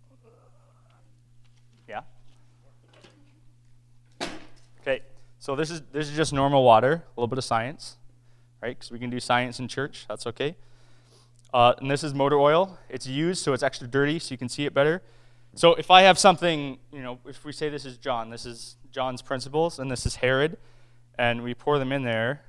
Yeah. 1.88 2.02
Okay. 4.82 5.02
So 5.38 5.56
this 5.56 5.70
is 5.70 5.82
this 5.92 6.08
is 6.08 6.16
just 6.16 6.32
normal 6.32 6.64
water. 6.64 7.04
A 7.06 7.20
little 7.20 7.28
bit 7.28 7.38
of 7.38 7.44
science, 7.44 7.96
right? 8.60 8.76
Because 8.76 8.90
we 8.90 8.98
can 8.98 9.10
do 9.10 9.20
science 9.20 9.58
in 9.58 9.68
church. 9.68 10.04
That's 10.08 10.26
okay. 10.26 10.56
Uh, 11.54 11.74
and 11.80 11.90
this 11.90 12.04
is 12.04 12.12
motor 12.12 12.36
oil. 12.36 12.78
It's 12.88 13.06
used 13.06 13.42
so 13.42 13.52
it's 13.52 13.62
extra 13.62 13.86
dirty, 13.86 14.18
so 14.18 14.32
you 14.32 14.38
can 14.38 14.48
see 14.48 14.66
it 14.66 14.74
better. 14.74 15.02
So 15.54 15.74
if 15.74 15.90
I 15.90 16.02
have 16.02 16.18
something, 16.18 16.78
you 16.92 17.02
know, 17.02 17.18
if 17.26 17.44
we 17.44 17.52
say 17.52 17.68
this 17.68 17.84
is 17.84 17.96
John, 17.96 18.30
this 18.30 18.46
is 18.46 18.76
John's 18.90 19.22
principles, 19.22 19.78
and 19.78 19.90
this 19.90 20.06
is 20.06 20.16
Herod, 20.16 20.56
and 21.18 21.42
we 21.42 21.54
pour 21.54 21.78
them 21.78 21.92
in 21.92 22.04
there. 22.04 22.42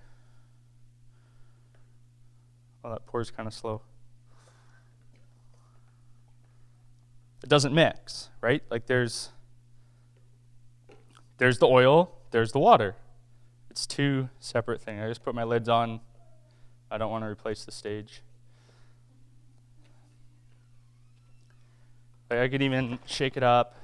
Oh, 2.84 2.92
that 2.92 3.06
pours 3.06 3.32
kind 3.32 3.48
of 3.48 3.54
slow. 3.54 3.82
It 7.44 7.50
doesn't 7.50 7.74
mix, 7.74 8.30
right? 8.42 8.62
Like 8.70 8.86
there's 8.86 9.30
there's 11.38 11.58
the 11.58 11.68
oil, 11.68 12.12
there's 12.32 12.52
the 12.52 12.60
water. 12.60 12.96
It's 13.70 13.88
two 13.88 14.30
separate 14.40 14.82
things. 14.82 15.02
I 15.02 15.08
just 15.08 15.24
put 15.24 15.34
my 15.34 15.44
lids 15.44 15.70
on. 15.70 16.02
I 16.92 16.98
don't 16.98 17.12
want 17.12 17.24
to 17.24 17.30
replace 17.30 17.64
the 17.64 17.72
stage. 17.72 18.22
Like 22.30 22.39
I 22.39 22.48
could 22.48 22.62
even 22.62 23.00
shake 23.06 23.38
it 23.38 23.44
up, 23.44 23.76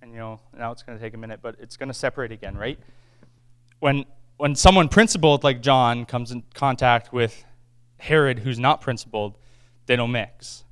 and 0.00 0.12
you 0.12 0.18
know, 0.18 0.40
now 0.56 0.72
it's 0.72 0.82
going 0.82 0.96
to 0.96 1.04
take 1.04 1.14
a 1.14 1.18
minute, 1.18 1.40
but 1.42 1.56
it's 1.60 1.76
going 1.76 1.88
to 1.88 1.94
separate 1.94 2.32
again, 2.32 2.56
right? 2.56 2.78
When 3.80 4.04
when 4.38 4.54
someone 4.54 4.88
principled 4.88 5.44
like 5.44 5.60
John 5.60 6.06
comes 6.06 6.30
in 6.30 6.44
contact 6.54 7.12
with 7.12 7.44
Herod, 7.98 8.38
who's 8.38 8.58
not 8.58 8.80
principled, 8.80 9.36
they 9.86 9.96
don't 9.96 10.12
mix. 10.12 10.64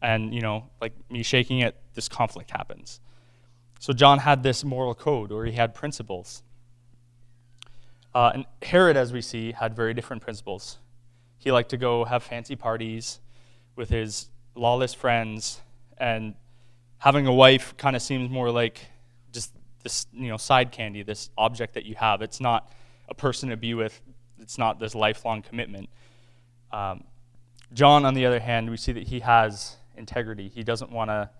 And 0.00 0.32
you 0.32 0.40
know, 0.40 0.70
like 0.80 0.92
me 1.10 1.22
shaking 1.22 1.58
it, 1.58 1.76
this 1.94 2.08
conflict 2.08 2.50
happens. 2.50 3.00
So 3.80 3.92
John 3.92 4.20
had 4.20 4.42
this 4.42 4.64
moral 4.64 4.94
code, 4.94 5.30
or 5.30 5.44
he 5.44 5.52
had 5.52 5.74
principles. 5.74 6.42
Uh, 8.14 8.30
and 8.34 8.46
Herod, 8.62 8.96
as 8.96 9.12
we 9.12 9.20
see, 9.20 9.52
had 9.52 9.74
very 9.74 9.94
different 9.94 10.22
principles. 10.22 10.78
He 11.38 11.52
liked 11.52 11.70
to 11.70 11.76
go 11.76 12.04
have 12.04 12.22
fancy 12.22 12.56
parties 12.56 13.20
with 13.76 13.90
his 13.90 14.30
lawless 14.58 14.94
friends, 14.94 15.60
and 15.98 16.34
having 16.98 17.26
a 17.26 17.32
wife 17.32 17.76
kind 17.76 17.96
of 17.96 18.02
seems 18.02 18.28
more 18.28 18.50
like 18.50 18.80
just 19.32 19.52
this, 19.82 20.06
you 20.12 20.28
know, 20.28 20.36
side 20.36 20.72
candy, 20.72 21.02
this 21.02 21.30
object 21.38 21.74
that 21.74 21.84
you 21.84 21.94
have. 21.94 22.22
It's 22.22 22.40
not 22.40 22.72
a 23.08 23.14
person 23.14 23.48
to 23.50 23.56
be 23.56 23.74
with. 23.74 24.00
It's 24.40 24.58
not 24.58 24.78
this 24.78 24.94
lifelong 24.94 25.42
commitment. 25.42 25.88
Um, 26.72 27.04
John, 27.72 28.04
on 28.04 28.14
the 28.14 28.26
other 28.26 28.40
hand, 28.40 28.70
we 28.70 28.76
see 28.76 28.92
that 28.92 29.08
he 29.08 29.20
has 29.20 29.76
integrity. 29.96 30.48
He 30.48 30.62
doesn't 30.62 30.90
want 30.90 31.10
to 31.10 31.30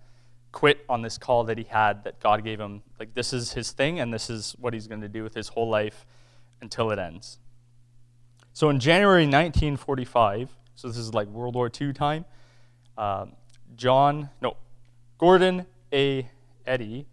quit 0.51 0.83
on 0.89 1.01
this 1.01 1.17
call 1.17 1.43
that 1.45 1.57
he 1.57 1.63
had 1.63 2.03
that 2.03 2.19
God 2.19 2.43
gave 2.43 2.59
him. 2.59 2.81
Like, 2.99 3.13
this 3.13 3.33
is 3.33 3.53
his 3.53 3.71
thing, 3.71 3.99
and 3.99 4.13
this 4.13 4.29
is 4.29 4.55
what 4.59 4.73
he's 4.73 4.87
going 4.87 5.01
to 5.01 5.09
do 5.09 5.23
with 5.23 5.33
his 5.33 5.49
whole 5.49 5.69
life 5.69 6.05
until 6.61 6.91
it 6.91 6.99
ends. 6.99 7.39
So, 8.53 8.69
in 8.69 8.79
January 8.79 9.23
1945, 9.23 10.49
so 10.75 10.87
this 10.87 10.97
is 10.97 11.13
like 11.13 11.27
World 11.27 11.55
War 11.55 11.69
II 11.79 11.93
time, 11.93 12.25
um, 12.99 13.31
John, 13.75 14.29
no, 14.41 14.57
Gordon 15.17 15.65
A. 15.93 16.29
Eadie 16.67 17.05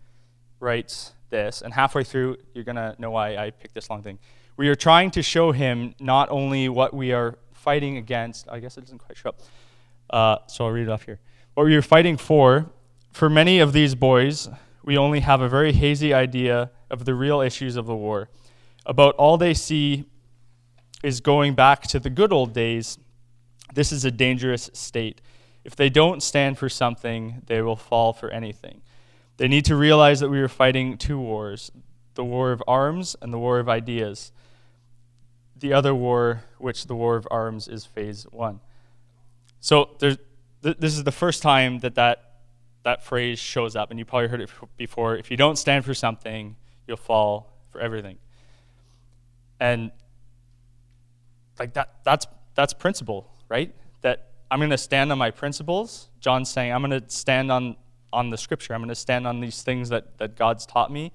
writes 0.58 1.12
this, 1.30 1.62
and 1.62 1.72
halfway 1.72 2.02
through, 2.02 2.36
you're 2.54 2.64
going 2.64 2.76
to 2.76 2.94
know 2.98 3.12
why 3.12 3.36
I 3.36 3.50
picked 3.50 3.74
this 3.74 3.88
long 3.88 4.02
thing. 4.02 4.18
We 4.56 4.68
are 4.68 4.74
trying 4.74 5.12
to 5.12 5.22
show 5.22 5.52
him 5.52 5.94
not 6.00 6.28
only 6.30 6.68
what 6.68 6.92
we 6.92 7.12
are 7.12 7.38
fighting 7.52 7.98
against, 7.98 8.48
I 8.48 8.58
guess 8.58 8.76
it 8.76 8.82
doesn't 8.82 8.98
quite 8.98 9.16
show 9.16 9.28
up, 9.28 9.40
uh, 10.10 10.38
so 10.48 10.66
I'll 10.66 10.72
read 10.72 10.88
it 10.88 10.90
off 10.90 11.04
here. 11.04 11.20
What 11.54 11.66
we 11.66 11.76
are 11.76 11.82
fighting 11.82 12.16
for, 12.16 12.66
for 13.12 13.30
many 13.30 13.60
of 13.60 13.72
these 13.72 13.94
boys, 13.94 14.48
we 14.84 14.98
only 14.98 15.20
have 15.20 15.40
a 15.40 15.48
very 15.48 15.72
hazy 15.72 16.12
idea 16.12 16.70
of 16.90 17.04
the 17.04 17.14
real 17.14 17.40
issues 17.40 17.76
of 17.76 17.86
the 17.86 17.94
war. 17.94 18.28
About 18.84 19.14
all 19.16 19.38
they 19.38 19.54
see 19.54 20.04
is 21.02 21.20
going 21.20 21.54
back 21.54 21.82
to 21.82 22.00
the 22.00 22.10
good 22.10 22.32
old 22.32 22.52
days. 22.52 22.98
This 23.74 23.92
is 23.92 24.04
a 24.04 24.10
dangerous 24.10 24.68
state. 24.72 25.20
If 25.66 25.74
they 25.74 25.90
don't 25.90 26.22
stand 26.22 26.58
for 26.58 26.68
something, 26.68 27.42
they 27.46 27.60
will 27.60 27.74
fall 27.74 28.12
for 28.12 28.30
anything. 28.30 28.82
They 29.36 29.48
need 29.48 29.64
to 29.64 29.74
realize 29.74 30.20
that 30.20 30.28
we 30.28 30.38
are 30.38 30.48
fighting 30.48 30.96
two 30.96 31.18
wars 31.18 31.72
the 32.14 32.24
war 32.24 32.52
of 32.52 32.62
arms 32.68 33.16
and 33.20 33.32
the 33.32 33.38
war 33.38 33.58
of 33.58 33.68
ideas. 33.68 34.30
The 35.58 35.72
other 35.72 35.92
war, 35.94 36.44
which 36.58 36.86
the 36.86 36.94
war 36.94 37.16
of 37.16 37.26
arms, 37.30 37.66
is 37.66 37.84
phase 37.84 38.26
one. 38.30 38.60
So 39.58 39.90
th- 39.98 40.18
this 40.62 40.96
is 40.96 41.02
the 41.02 41.12
first 41.12 41.42
time 41.42 41.80
that, 41.80 41.96
that 41.96 42.22
that 42.84 43.04
phrase 43.04 43.40
shows 43.40 43.74
up, 43.74 43.90
and 43.90 43.98
you 43.98 44.04
probably 44.04 44.28
heard 44.28 44.40
it 44.40 44.50
before. 44.76 45.16
If 45.16 45.32
you 45.32 45.36
don't 45.36 45.56
stand 45.56 45.84
for 45.84 45.94
something, 45.94 46.54
you'll 46.86 46.96
fall 46.96 47.52
for 47.72 47.80
everything. 47.80 48.18
And 49.58 49.90
like 51.58 51.74
that, 51.74 51.96
that's 52.04 52.28
that's 52.54 52.72
principle, 52.72 53.28
right? 53.48 53.74
That 54.02 54.30
I'm 54.50 54.58
going 54.58 54.70
to 54.70 54.78
stand 54.78 55.10
on 55.12 55.18
my 55.18 55.30
principles. 55.30 56.08
John's 56.20 56.50
saying, 56.50 56.72
I'm 56.72 56.82
going 56.82 57.00
to 57.00 57.10
stand 57.10 57.50
on, 57.50 57.76
on 58.12 58.30
the 58.30 58.38
scripture. 58.38 58.74
I'm 58.74 58.80
going 58.80 58.88
to 58.88 58.94
stand 58.94 59.26
on 59.26 59.40
these 59.40 59.62
things 59.62 59.88
that, 59.88 60.18
that 60.18 60.36
God's 60.36 60.66
taught 60.66 60.92
me, 60.92 61.12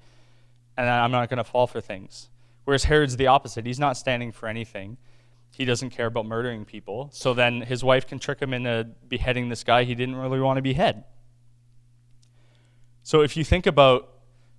and 0.76 0.88
I'm 0.88 1.10
not 1.10 1.28
going 1.28 1.38
to 1.38 1.44
fall 1.44 1.66
for 1.66 1.80
things. 1.80 2.28
Whereas 2.64 2.84
Herod's 2.84 3.16
the 3.16 3.26
opposite. 3.26 3.66
He's 3.66 3.80
not 3.80 3.96
standing 3.96 4.32
for 4.32 4.48
anything. 4.48 4.96
He 5.50 5.64
doesn't 5.64 5.90
care 5.90 6.06
about 6.06 6.26
murdering 6.26 6.64
people. 6.64 7.10
So 7.12 7.34
then 7.34 7.62
his 7.62 7.84
wife 7.84 8.06
can 8.06 8.18
trick 8.18 8.40
him 8.40 8.54
into 8.54 8.88
beheading 9.08 9.48
this 9.48 9.64
guy 9.64 9.84
he 9.84 9.94
didn't 9.94 10.16
really 10.16 10.40
want 10.40 10.56
to 10.58 10.62
behead. 10.62 11.04
So 13.02 13.20
if 13.20 13.36
you 13.36 13.44
think 13.44 13.66
about 13.66 14.08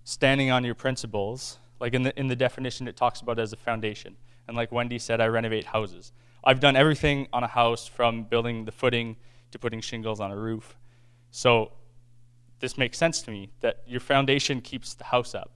standing 0.04 0.52
on 0.52 0.64
your 0.66 0.76
principles, 0.76 1.58
like 1.80 1.94
in 1.94 2.04
the, 2.04 2.20
in 2.20 2.28
the 2.28 2.36
definition, 2.36 2.88
it 2.88 2.98
talks 2.98 3.22
about 3.22 3.40
as 3.40 3.54
a 3.54 3.58
foundation. 3.58 4.18
And 4.48 4.58
like 4.58 4.72
Wendy 4.72 5.00
said, 5.00 5.22
I 5.22 5.28
renovate 5.28 5.66
houses. 5.66 6.12
I've 6.44 6.60
done 6.60 6.76
everything 6.76 7.28
on 7.32 7.44
a 7.44 7.48
house 7.48 7.88
from 7.88 8.24
building 8.24 8.66
the 8.66 8.72
footing 8.72 9.16
to 9.52 9.60
putting 9.60 9.82
shingles 9.82 10.20
on 10.20 10.32
a 10.32 10.38
roof. 10.38 10.78
So 11.32 11.72
this 12.60 12.78
makes 12.78 12.98
sense 12.98 13.22
to 13.24 13.32
me 13.32 13.50
that 13.62 13.84
your 13.88 14.00
foundation 14.00 14.62
keeps 14.62 14.94
the 14.94 15.06
house 15.06 15.34
up. 15.36 15.52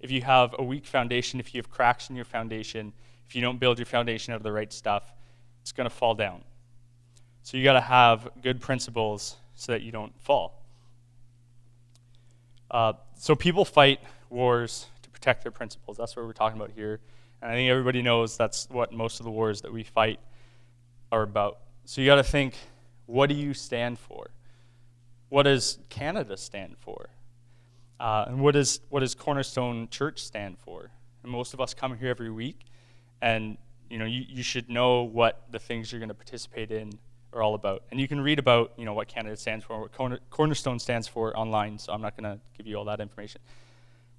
If 0.00 0.10
you 0.10 0.22
have 0.22 0.54
a 0.58 0.62
weak 0.62 0.86
foundation, 0.86 1.40
if 1.40 1.54
you 1.54 1.58
have 1.58 1.70
cracks 1.70 2.08
in 2.08 2.16
your 2.16 2.24
foundation, 2.24 2.92
if 3.28 3.36
you 3.36 3.42
don't 3.42 3.58
build 3.58 3.78
your 3.78 3.86
foundation 3.86 4.32
out 4.32 4.38
of 4.38 4.42
the 4.42 4.52
right 4.52 4.72
stuff, 4.72 5.12
it's 5.60 5.72
going 5.72 5.88
to 5.88 5.94
fall 5.94 6.14
down. 6.14 6.42
So 7.42 7.56
you 7.56 7.64
got 7.64 7.74
to 7.74 7.80
have 7.80 8.28
good 8.42 8.60
principles 8.60 9.36
so 9.54 9.72
that 9.72 9.82
you 9.82 9.92
don't 9.92 10.18
fall. 10.20 10.62
Uh, 12.70 12.94
so 13.16 13.34
people 13.34 13.64
fight 13.64 14.00
wars 14.30 14.86
to 15.02 15.10
protect 15.10 15.42
their 15.42 15.52
principles. 15.52 15.96
That's 15.96 16.16
what 16.16 16.24
we're 16.24 16.32
talking 16.32 16.58
about 16.58 16.70
here. 16.74 17.00
And 17.42 17.50
I 17.50 17.54
think 17.54 17.70
everybody 17.70 18.00
knows 18.00 18.36
that's 18.36 18.68
what 18.70 18.92
most 18.92 19.20
of 19.20 19.24
the 19.24 19.30
wars 19.30 19.60
that 19.62 19.72
we 19.72 19.82
fight 19.82 20.20
are 21.10 21.22
about. 21.22 21.58
So 21.84 22.00
you 22.00 22.06
got 22.06 22.16
to 22.16 22.22
think 22.22 22.54
what 23.06 23.28
do 23.28 23.34
you 23.34 23.54
stand 23.54 23.98
for? 23.98 24.30
What 25.28 25.44
does 25.44 25.78
Canada 25.88 26.36
stand 26.36 26.76
for? 26.78 27.10
Uh, 27.98 28.24
and 28.28 28.40
what, 28.40 28.56
is, 28.56 28.80
what 28.88 29.00
does 29.00 29.14
Cornerstone 29.14 29.88
Church 29.88 30.22
stand 30.22 30.58
for? 30.58 30.90
And 31.22 31.30
most 31.30 31.52
of 31.54 31.60
us 31.60 31.74
come 31.74 31.96
here 31.96 32.08
every 32.08 32.30
week, 32.30 32.60
and 33.20 33.58
you 33.90 33.98
know 33.98 34.06
you, 34.06 34.24
you 34.26 34.42
should 34.42 34.70
know 34.70 35.02
what 35.02 35.42
the 35.50 35.58
things 35.58 35.92
you're 35.92 35.98
going 35.98 36.08
to 36.08 36.14
participate 36.14 36.70
in 36.70 36.92
are 37.32 37.42
all 37.42 37.54
about. 37.54 37.82
And 37.90 38.00
you 38.00 38.08
can 38.08 38.20
read 38.20 38.38
about 38.38 38.72
you 38.78 38.84
know 38.84 38.94
what 38.94 39.08
Canada 39.08 39.36
stands 39.36 39.64
for, 39.64 39.80
what 39.80 39.92
Corner, 39.92 40.18
Cornerstone 40.30 40.78
stands 40.78 41.06
for 41.06 41.36
online. 41.36 41.78
So 41.78 41.92
I'm 41.92 42.00
not 42.00 42.16
going 42.16 42.32
to 42.32 42.40
give 42.56 42.66
you 42.66 42.76
all 42.76 42.86
that 42.86 43.00
information. 43.00 43.40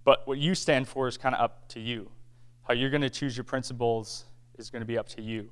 But 0.03 0.27
what 0.27 0.37
you 0.37 0.53
stand 0.53 0.87
for 0.87 1.07
is 1.07 1.17
kind 1.17 1.33
of 1.33 1.41
up 1.41 1.67
to 1.69 1.79
you. 1.79 2.09
How 2.63 2.73
you're 2.73 2.89
going 2.89 3.01
to 3.01 3.09
choose 3.09 3.35
your 3.35 3.43
principles 3.43 4.25
is 4.57 4.69
going 4.69 4.81
to 4.81 4.87
be 4.87 4.97
up 4.97 5.09
to 5.09 5.21
you. 5.21 5.49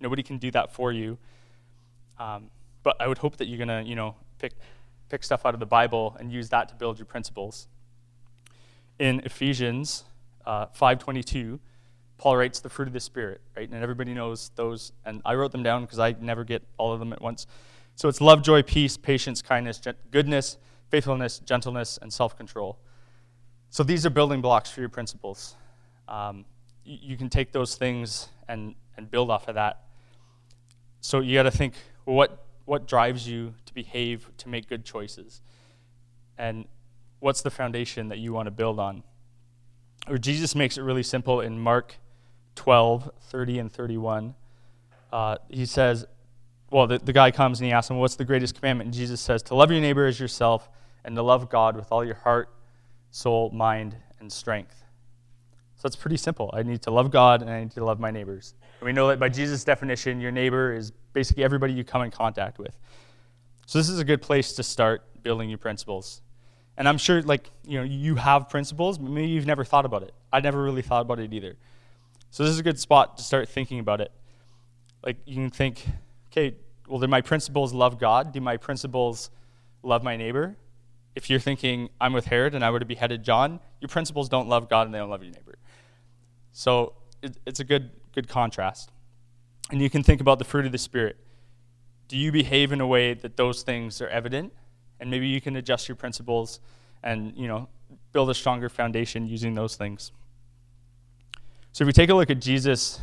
Nobody 0.00 0.22
can 0.22 0.38
do 0.38 0.50
that 0.52 0.72
for 0.72 0.92
you. 0.92 1.18
Um, 2.18 2.50
but 2.82 2.96
I 3.00 3.06
would 3.06 3.18
hope 3.18 3.36
that 3.36 3.46
you're 3.46 3.64
going 3.64 3.84
to, 3.84 3.88
you 3.88 3.94
know, 3.94 4.16
pick, 4.38 4.52
pick 5.08 5.22
stuff 5.22 5.44
out 5.44 5.54
of 5.54 5.60
the 5.60 5.66
Bible 5.66 6.16
and 6.18 6.32
use 6.32 6.48
that 6.50 6.68
to 6.70 6.74
build 6.74 6.98
your 6.98 7.06
principles. 7.06 7.68
In 8.98 9.20
Ephesians 9.20 10.04
uh, 10.46 10.66
5.22, 10.66 11.58
Paul 12.18 12.36
writes 12.36 12.60
the 12.60 12.68
fruit 12.68 12.88
of 12.88 12.94
the 12.94 13.00
Spirit, 13.00 13.40
right? 13.56 13.68
And 13.70 13.82
everybody 13.82 14.12
knows 14.12 14.50
those. 14.54 14.92
And 15.04 15.22
I 15.24 15.34
wrote 15.34 15.52
them 15.52 15.62
down 15.62 15.82
because 15.82 15.98
I 15.98 16.14
never 16.20 16.44
get 16.44 16.62
all 16.76 16.92
of 16.92 17.00
them 17.00 17.12
at 17.12 17.20
once. 17.22 17.46
So 17.96 18.08
it's 18.08 18.20
love, 18.20 18.42
joy, 18.42 18.62
peace, 18.62 18.96
patience, 18.96 19.42
kindness, 19.42 19.80
goodness, 20.10 20.56
faithfulness, 20.90 21.38
gentleness, 21.38 21.98
and 22.00 22.12
self 22.12 22.36
control. 22.36 22.78
So 23.70 23.82
these 23.82 24.04
are 24.04 24.10
building 24.10 24.40
blocks 24.40 24.70
for 24.70 24.80
your 24.80 24.88
principles. 24.88 25.54
Um, 26.08 26.44
you, 26.84 26.98
you 27.00 27.16
can 27.16 27.28
take 27.30 27.52
those 27.52 27.76
things 27.76 28.28
and, 28.48 28.74
and 28.96 29.10
build 29.10 29.30
off 29.30 29.48
of 29.48 29.54
that. 29.54 29.84
So 31.00 31.20
you 31.20 31.34
got 31.34 31.44
to 31.44 31.50
think 31.50 31.74
what, 32.04 32.44
what 32.64 32.86
drives 32.86 33.28
you 33.28 33.54
to 33.66 33.74
behave, 33.74 34.30
to 34.38 34.48
make 34.48 34.68
good 34.68 34.84
choices? 34.84 35.40
And 36.38 36.66
what's 37.20 37.42
the 37.42 37.50
foundation 37.50 38.08
that 38.08 38.18
you 38.18 38.32
want 38.32 38.46
to 38.46 38.50
build 38.50 38.78
on? 38.78 39.02
Or 40.08 40.18
Jesus 40.18 40.54
makes 40.54 40.78
it 40.78 40.82
really 40.82 41.02
simple 41.02 41.40
in 41.40 41.58
Mark 41.58 41.96
12, 42.54 43.10
30 43.20 43.58
and 43.58 43.72
31. 43.72 44.34
Uh, 45.12 45.36
he 45.48 45.66
says, 45.66 46.06
well, 46.70 46.86
the, 46.86 46.98
the 46.98 47.12
guy 47.12 47.30
comes 47.30 47.60
and 47.60 47.66
he 47.66 47.72
asks 47.72 47.90
him, 47.90 47.98
What's 47.98 48.16
the 48.16 48.24
greatest 48.24 48.54
commandment? 48.54 48.88
And 48.88 48.94
Jesus 48.94 49.20
says, 49.20 49.42
To 49.44 49.54
love 49.54 49.70
your 49.70 49.80
neighbor 49.80 50.06
as 50.06 50.20
yourself 50.20 50.68
and 51.04 51.16
to 51.16 51.22
love 51.22 51.50
God 51.50 51.76
with 51.76 51.90
all 51.90 52.04
your 52.04 52.14
heart, 52.14 52.48
soul, 53.10 53.50
mind, 53.50 53.96
and 54.20 54.32
strength. 54.32 54.84
So 55.76 55.86
it's 55.86 55.96
pretty 55.96 56.16
simple. 56.16 56.50
I 56.52 56.62
need 56.62 56.82
to 56.82 56.90
love 56.90 57.10
God 57.10 57.42
and 57.42 57.50
I 57.50 57.60
need 57.60 57.72
to 57.72 57.84
love 57.84 57.98
my 57.98 58.10
neighbors. 58.10 58.54
And 58.80 58.86
we 58.86 58.92
know 58.92 59.08
that 59.08 59.20
by 59.20 59.28
Jesus' 59.28 59.62
definition, 59.62 60.20
your 60.20 60.32
neighbor 60.32 60.74
is 60.74 60.90
basically 61.12 61.44
everybody 61.44 61.72
you 61.72 61.84
come 61.84 62.02
in 62.02 62.10
contact 62.10 62.58
with. 62.58 62.76
So 63.66 63.78
this 63.78 63.88
is 63.88 63.98
a 63.98 64.04
good 64.04 64.22
place 64.22 64.54
to 64.54 64.62
start 64.62 65.02
building 65.22 65.48
your 65.48 65.58
principles. 65.58 66.22
And 66.76 66.88
I'm 66.88 66.98
sure, 66.98 67.22
like, 67.22 67.50
you 67.66 67.78
know, 67.78 67.84
you 67.84 68.14
have 68.16 68.48
principles, 68.48 68.98
but 68.98 69.10
maybe 69.10 69.28
you've 69.28 69.46
never 69.46 69.64
thought 69.64 69.84
about 69.84 70.02
it. 70.02 70.14
I 70.32 70.40
never 70.40 70.62
really 70.62 70.82
thought 70.82 71.02
about 71.02 71.20
it 71.20 71.32
either. 71.32 71.56
So 72.30 72.42
this 72.42 72.52
is 72.52 72.58
a 72.58 72.62
good 72.62 72.78
spot 72.78 73.18
to 73.18 73.22
start 73.22 73.48
thinking 73.48 73.80
about 73.80 74.00
it. 74.00 74.10
Like, 75.04 75.18
you 75.26 75.34
can 75.34 75.50
think, 75.50 75.86
okay, 76.32 76.56
well, 76.88 76.98
do 76.98 77.06
my 77.06 77.20
principles 77.20 77.72
love 77.72 77.98
God? 77.98 78.32
Do 78.32 78.40
my 78.40 78.56
principles 78.56 79.30
love 79.82 80.02
my 80.02 80.16
neighbor? 80.16 80.56
if 81.16 81.28
you're 81.28 81.40
thinking, 81.40 81.90
I'm 82.00 82.12
with 82.12 82.26
Herod 82.26 82.54
and 82.54 82.64
I 82.64 82.70
would 82.70 82.82
have 82.82 82.88
beheaded 82.88 83.22
John, 83.22 83.60
your 83.80 83.88
principles 83.88 84.28
don't 84.28 84.48
love 84.48 84.68
God 84.68 84.86
and 84.86 84.94
they 84.94 84.98
don't 84.98 85.10
love 85.10 85.22
your 85.22 85.32
neighbor. 85.32 85.58
So 86.52 86.94
it, 87.22 87.36
it's 87.46 87.60
a 87.60 87.64
good, 87.64 87.90
good 88.14 88.28
contrast. 88.28 88.90
And 89.70 89.80
you 89.80 89.90
can 89.90 90.02
think 90.02 90.20
about 90.20 90.38
the 90.38 90.44
fruit 90.44 90.66
of 90.66 90.72
the 90.72 90.78
Spirit. 90.78 91.16
Do 92.08 92.16
you 92.16 92.32
behave 92.32 92.72
in 92.72 92.80
a 92.80 92.86
way 92.86 93.14
that 93.14 93.36
those 93.36 93.62
things 93.62 94.00
are 94.00 94.08
evident? 94.08 94.52
And 94.98 95.10
maybe 95.10 95.28
you 95.28 95.40
can 95.40 95.56
adjust 95.56 95.88
your 95.88 95.96
principles 95.96 96.60
and, 97.02 97.32
you 97.36 97.46
know, 97.46 97.68
build 98.12 98.30
a 98.30 98.34
stronger 98.34 98.68
foundation 98.68 99.26
using 99.28 99.54
those 99.54 99.76
things. 99.76 100.12
So 101.72 101.84
if 101.84 101.86
we 101.86 101.92
take 101.92 102.10
a 102.10 102.14
look 102.14 102.30
at 102.30 102.40
Jesus 102.40 103.00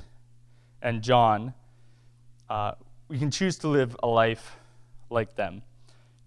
and 0.81 1.01
John, 1.01 1.53
uh, 2.49 2.73
we 3.07 3.17
can 3.17 3.31
choose 3.31 3.57
to 3.59 3.69
live 3.69 3.95
a 4.03 4.07
life 4.07 4.57
like 5.09 5.35
them. 5.35 5.61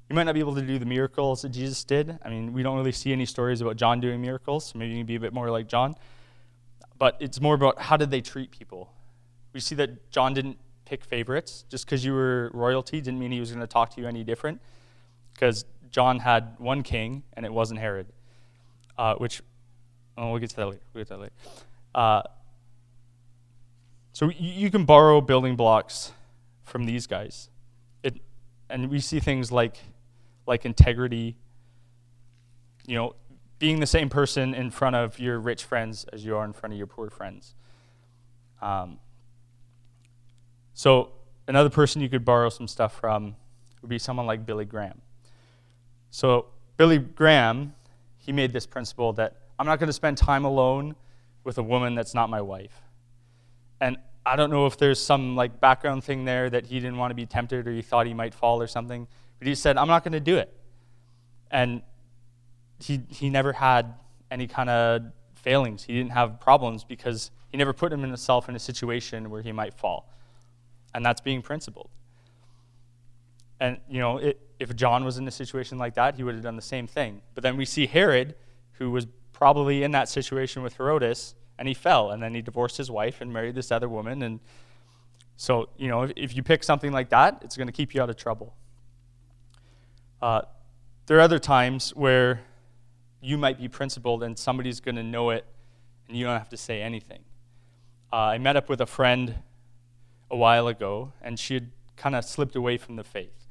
You 0.08 0.16
might 0.16 0.24
not 0.24 0.34
be 0.34 0.40
able 0.40 0.54
to 0.54 0.62
do 0.62 0.78
the 0.78 0.86
miracles 0.86 1.42
that 1.42 1.50
Jesus 1.50 1.84
did. 1.84 2.18
I 2.24 2.30
mean, 2.30 2.52
we 2.52 2.62
don't 2.62 2.76
really 2.76 2.92
see 2.92 3.12
any 3.12 3.26
stories 3.26 3.60
about 3.60 3.76
John 3.76 4.00
doing 4.00 4.20
miracles, 4.20 4.64
so 4.66 4.78
maybe 4.78 4.92
you 4.92 4.98
can 4.98 5.06
be 5.06 5.14
a 5.16 5.20
bit 5.20 5.32
more 5.32 5.50
like 5.50 5.68
John. 5.68 5.94
But 7.00 7.16
it's 7.18 7.40
more 7.40 7.54
about 7.54 7.80
how 7.80 7.96
did 7.96 8.10
they 8.10 8.20
treat 8.20 8.50
people. 8.50 8.92
We 9.54 9.60
see 9.60 9.74
that 9.76 10.10
John 10.10 10.34
didn't 10.34 10.58
pick 10.84 11.02
favorites. 11.02 11.64
Just 11.70 11.86
because 11.86 12.04
you 12.04 12.12
were 12.12 12.50
royalty 12.52 13.00
didn't 13.00 13.18
mean 13.18 13.32
he 13.32 13.40
was 13.40 13.50
going 13.50 13.62
to 13.62 13.66
talk 13.66 13.94
to 13.94 14.00
you 14.02 14.06
any 14.06 14.22
different. 14.22 14.60
Because 15.32 15.64
John 15.90 16.18
had 16.18 16.56
one 16.58 16.82
king, 16.82 17.22
and 17.32 17.46
it 17.46 17.52
wasn't 17.52 17.80
Herod. 17.80 18.06
Uh, 18.98 19.14
which, 19.14 19.40
oh, 20.18 20.30
we'll 20.30 20.38
get 20.40 20.50
to 20.50 20.56
that 20.56 20.66
later. 20.66 20.82
We'll 20.92 21.00
get 21.00 21.08
to 21.08 21.14
that 21.14 21.20
later. 21.20 21.34
Uh, 21.94 22.22
so 24.12 24.28
you, 24.28 24.34
you 24.52 24.70
can 24.70 24.84
borrow 24.84 25.22
building 25.22 25.56
blocks 25.56 26.12
from 26.64 26.84
these 26.84 27.06
guys. 27.06 27.48
It, 28.02 28.20
and 28.68 28.90
we 28.90 29.00
see 29.00 29.20
things 29.20 29.50
like 29.50 29.78
like 30.46 30.66
integrity, 30.66 31.36
you 32.86 32.96
know, 32.96 33.14
being 33.60 33.78
the 33.78 33.86
same 33.86 34.08
person 34.08 34.54
in 34.54 34.70
front 34.70 34.96
of 34.96 35.20
your 35.20 35.38
rich 35.38 35.62
friends 35.62 36.04
as 36.12 36.24
you 36.24 36.34
are 36.34 36.44
in 36.44 36.52
front 36.52 36.72
of 36.72 36.78
your 36.78 36.88
poor 36.88 37.10
friends. 37.10 37.54
Um, 38.60 38.98
so, 40.74 41.12
another 41.46 41.68
person 41.68 42.00
you 42.00 42.08
could 42.08 42.24
borrow 42.24 42.48
some 42.48 42.66
stuff 42.66 42.98
from 42.98 43.36
would 43.82 43.88
be 43.88 43.98
someone 43.98 44.26
like 44.26 44.46
Billy 44.46 44.64
Graham. 44.64 45.02
So, 46.10 46.46
Billy 46.78 46.98
Graham, 46.98 47.74
he 48.16 48.32
made 48.32 48.52
this 48.52 48.66
principle 48.66 49.12
that 49.14 49.36
I'm 49.58 49.66
not 49.66 49.78
going 49.78 49.88
to 49.88 49.92
spend 49.92 50.16
time 50.16 50.46
alone 50.46 50.96
with 51.44 51.58
a 51.58 51.62
woman 51.62 51.94
that's 51.94 52.14
not 52.14 52.30
my 52.30 52.40
wife. 52.40 52.82
And 53.78 53.98
I 54.24 54.36
don't 54.36 54.50
know 54.50 54.66
if 54.66 54.78
there's 54.78 54.98
some 54.98 55.36
like 55.36 55.60
background 55.60 56.02
thing 56.02 56.24
there 56.24 56.48
that 56.48 56.66
he 56.66 56.80
didn't 56.80 56.96
want 56.96 57.10
to 57.10 57.14
be 57.14 57.26
tempted 57.26 57.68
or 57.68 57.72
he 57.72 57.82
thought 57.82 58.06
he 58.06 58.14
might 58.14 58.32
fall 58.32 58.62
or 58.62 58.66
something. 58.66 59.06
But 59.38 59.48
he 59.48 59.54
said, 59.54 59.76
I'm 59.76 59.88
not 59.88 60.02
going 60.02 60.12
to 60.12 60.20
do 60.20 60.38
it. 60.38 60.50
And 61.50 61.82
he, 62.82 63.02
he 63.08 63.30
never 63.30 63.52
had 63.52 63.94
any 64.30 64.46
kind 64.46 64.70
of 64.70 65.02
failings. 65.34 65.84
He 65.84 65.94
didn't 65.94 66.12
have 66.12 66.40
problems 66.40 66.84
because 66.84 67.30
he 67.50 67.58
never 67.58 67.72
put 67.72 67.92
himself 67.92 68.48
in 68.48 68.54
a 68.54 68.58
situation 68.58 69.30
where 69.30 69.42
he 69.42 69.52
might 69.52 69.74
fall. 69.74 70.12
And 70.94 71.04
that's 71.04 71.20
being 71.20 71.42
principled. 71.42 71.90
And, 73.58 73.78
you 73.88 73.98
know, 73.98 74.18
it, 74.18 74.40
if 74.58 74.74
John 74.74 75.04
was 75.04 75.18
in 75.18 75.26
a 75.28 75.30
situation 75.30 75.78
like 75.78 75.94
that, 75.94 76.16
he 76.16 76.22
would 76.22 76.34
have 76.34 76.42
done 76.42 76.56
the 76.56 76.62
same 76.62 76.86
thing. 76.86 77.22
But 77.34 77.42
then 77.42 77.56
we 77.56 77.64
see 77.64 77.86
Herod, 77.86 78.34
who 78.72 78.90
was 78.90 79.06
probably 79.32 79.82
in 79.82 79.90
that 79.92 80.08
situation 80.08 80.62
with 80.62 80.76
Herodias, 80.76 81.34
and 81.58 81.68
he 81.68 81.74
fell. 81.74 82.10
And 82.10 82.22
then 82.22 82.34
he 82.34 82.42
divorced 82.42 82.76
his 82.76 82.90
wife 82.90 83.20
and 83.20 83.32
married 83.32 83.54
this 83.54 83.70
other 83.70 83.88
woman. 83.88 84.22
And 84.22 84.40
so, 85.36 85.68
you 85.76 85.88
know, 85.88 86.02
if, 86.02 86.12
if 86.16 86.36
you 86.36 86.42
pick 86.42 86.64
something 86.64 86.92
like 86.92 87.10
that, 87.10 87.40
it's 87.42 87.56
going 87.56 87.66
to 87.66 87.72
keep 87.72 87.94
you 87.94 88.02
out 88.02 88.10
of 88.10 88.16
trouble. 88.16 88.54
Uh, 90.22 90.42
there 91.06 91.18
are 91.18 91.22
other 91.22 91.38
times 91.38 91.90
where 91.96 92.40
you 93.20 93.36
might 93.36 93.58
be 93.58 93.68
principled 93.68 94.22
and 94.22 94.38
somebody's 94.38 94.80
going 94.80 94.96
to 94.96 95.02
know 95.02 95.30
it 95.30 95.44
and 96.08 96.16
you 96.16 96.24
don't 96.24 96.38
have 96.38 96.48
to 96.50 96.56
say 96.56 96.82
anything. 96.82 97.20
Uh, 98.12 98.16
I 98.16 98.38
met 98.38 98.56
up 98.56 98.68
with 98.68 98.80
a 98.80 98.86
friend 98.86 99.36
a 100.30 100.36
while 100.36 100.68
ago 100.68 101.12
and 101.22 101.38
she 101.38 101.54
had 101.54 101.70
kind 101.96 102.16
of 102.16 102.24
slipped 102.24 102.56
away 102.56 102.76
from 102.78 102.96
the 102.96 103.04
faith. 103.04 103.46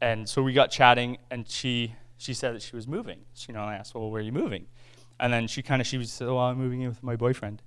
And 0.00 0.28
so 0.28 0.42
we 0.42 0.52
got 0.52 0.70
chatting 0.70 1.18
and 1.30 1.48
she, 1.48 1.94
she 2.18 2.34
said 2.34 2.54
that 2.54 2.62
she 2.62 2.74
was 2.74 2.88
moving. 2.88 3.20
She, 3.34 3.48
you 3.48 3.54
know, 3.54 3.62
I 3.62 3.74
asked, 3.74 3.94
well, 3.94 4.10
where 4.10 4.20
are 4.20 4.24
you 4.24 4.32
moving? 4.32 4.66
And 5.18 5.32
then 5.32 5.46
she 5.46 5.62
kind 5.62 5.80
of, 5.80 5.86
she 5.86 6.02
said, 6.04 6.26
well, 6.26 6.38
I'm 6.38 6.58
moving 6.58 6.80
in 6.80 6.88
with 6.88 7.02
my 7.02 7.16
boyfriend. 7.16 7.62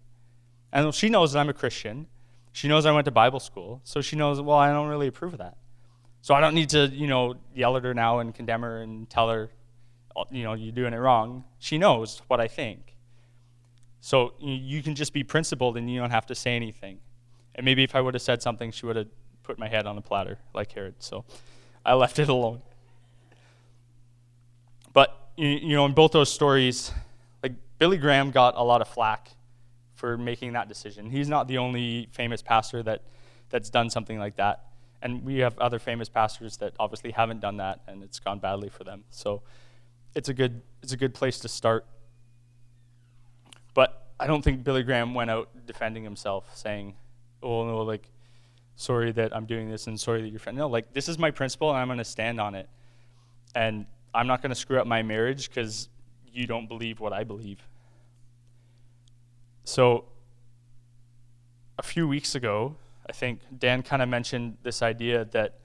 And 0.72 0.94
she 0.94 1.10
knows 1.10 1.34
that 1.34 1.40
I'm 1.40 1.50
a 1.50 1.54
Christian. 1.54 2.08
She 2.52 2.68
knows 2.68 2.86
I 2.86 2.92
went 2.92 3.06
to 3.06 3.12
Bible 3.12 3.40
school. 3.40 3.82
So 3.84 4.02
she 4.02 4.16
knows, 4.16 4.42
well, 4.42 4.58
I 4.58 4.72
don't 4.72 4.88
really 4.88 5.08
approve 5.08 5.34
of 5.34 5.40
that. 5.40 5.58
So 6.22 6.34
I 6.34 6.42
don't 6.42 6.56
need 6.56 6.70
to, 6.70 6.88
you 6.88 7.08
know, 7.08 7.36
yell 7.54 7.78
at 7.78 7.84
her 7.84 7.94
now 7.94 8.20
and 8.20 8.34
condemn 8.34 8.62
her 8.62 8.82
and 8.82 9.10
tell 9.10 9.30
her, 9.30 9.50
you 10.32 10.44
know, 10.44 10.54
you're 10.54 10.72
doing 10.72 10.94
it 10.94 10.98
wrong. 10.98 11.44
She 11.60 11.78
knows 11.78 12.22
what 12.28 12.40
I 12.40 12.48
think. 12.48 12.96
So 14.02 14.34
you 14.40 14.84
can 14.84 14.96
just 14.96 15.14
be 15.14 15.24
principled 15.24 15.78
and 15.78 15.90
you 15.90 16.00
don't 16.00 16.12
have 16.12 16.26
to 16.28 16.36
say 16.36 16.56
anything. 16.56 17.00
And 17.56 17.66
maybe 17.66 17.84
if 17.84 17.96
I 17.96 18.02
would 18.02 18.14
have 18.14 18.22
said 18.22 18.42
something, 18.42 18.72
she 18.72 18.86
would 18.86 18.96
have 18.96 19.08
put 19.44 19.58
my 19.58 19.68
head 19.68 19.86
on 19.86 19.98
a 19.98 20.02
platter 20.02 20.40
like 20.54 20.72
Herod. 20.72 20.96
So 21.00 21.24
I 21.86 21.94
left 21.94 22.20
it 22.20 22.30
alone. 22.36 22.62
But, 24.94 25.16
you 25.38 25.76
know, 25.76 25.86
in 25.86 25.94
both 25.94 26.12
those 26.12 26.32
stories, 26.32 26.92
like 27.42 27.54
Billy 27.78 27.98
Graham 27.98 28.32
got 28.32 28.56
a 28.58 28.64
lot 28.64 28.82
of 28.82 28.88
flack 28.88 29.30
for 29.96 30.18
making 30.18 30.54
that 30.54 30.68
decision. 30.68 31.10
He's 31.10 31.30
not 31.30 31.48
the 31.48 31.58
only 31.58 32.10
famous 32.12 32.42
pastor 32.42 32.84
that, 32.84 33.02
that's 33.50 33.70
done 33.70 33.90
something 33.90 34.20
like 34.20 34.36
that 34.36 34.66
and 35.04 35.24
we 35.24 35.40
have 35.40 35.60
other 35.60 35.80
famous 35.80 36.08
pastors 36.08 36.58
that 36.58 36.74
obviously 36.80 37.12
haven't 37.12 37.42
done 37.42 37.58
that, 37.58 37.82
and 37.88 38.02
it's 38.02 38.20
gone 38.20 38.40
badly 38.40 38.70
for 38.70 38.86
them. 38.86 39.04
So 39.10 39.44
it's 40.16 40.30
a 40.30 40.34
good 40.34 40.62
it's 40.82 40.94
a 40.94 40.98
good 40.98 41.14
place 41.14 41.40
to 41.40 41.48
start. 41.48 41.86
But 43.74 44.08
I 44.20 44.28
don't 44.28 44.42
think 44.42 44.64
Billy 44.64 44.84
Graham 44.84 45.14
went 45.14 45.30
out 45.30 45.50
defending 45.66 46.04
himself, 46.04 46.56
saying, 46.56 46.96
"Oh 47.42 47.66
no, 47.66 47.82
like, 47.82 48.10
sorry 48.76 49.12
that 49.14 49.36
I'm 49.36 49.46
doing 49.46 49.70
this, 49.70 49.88
and 49.88 50.00
sorry 50.00 50.22
that 50.22 50.30
you're 50.30 50.40
friend." 50.40 50.58
No, 50.58 50.68
like 50.68 50.94
this 50.94 51.10
is 51.10 51.18
my 51.18 51.32
principle, 51.32 51.70
and 51.70 51.78
I'm 51.78 51.88
going 51.88 51.98
to 51.98 52.04
stand 52.04 52.40
on 52.40 52.56
it, 52.56 52.70
and 53.56 53.86
I'm 54.14 54.28
not 54.28 54.42
going 54.42 54.52
to 54.52 54.56
screw 54.56 54.80
up 54.80 54.88
my 54.88 55.02
marriage 55.02 55.50
because 55.50 55.90
you 56.32 56.48
don't 56.48 56.68
believe 56.68 57.00
what 57.00 57.14
I 57.14 57.24
believe. 57.24 57.60
So, 59.64 60.06
a 61.78 61.84
few 61.84 62.08
weeks 62.08 62.36
ago, 62.36 62.76
I 63.08 63.14
think 63.14 63.40
Dan 63.58 63.82
kind 63.82 64.02
of 64.02 64.10
mentioned 64.10 64.58
this 64.64 64.82
idea 64.82 65.26
that 65.26 65.60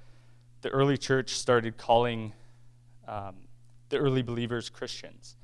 the 0.61 0.69
early 0.71 0.97
church 0.97 1.31
started 1.31 1.77
calling 1.77 2.33
um, 3.07 3.35
the 3.89 3.99
early 3.99 4.23
believers 4.23 4.69
Christians. 4.69 5.37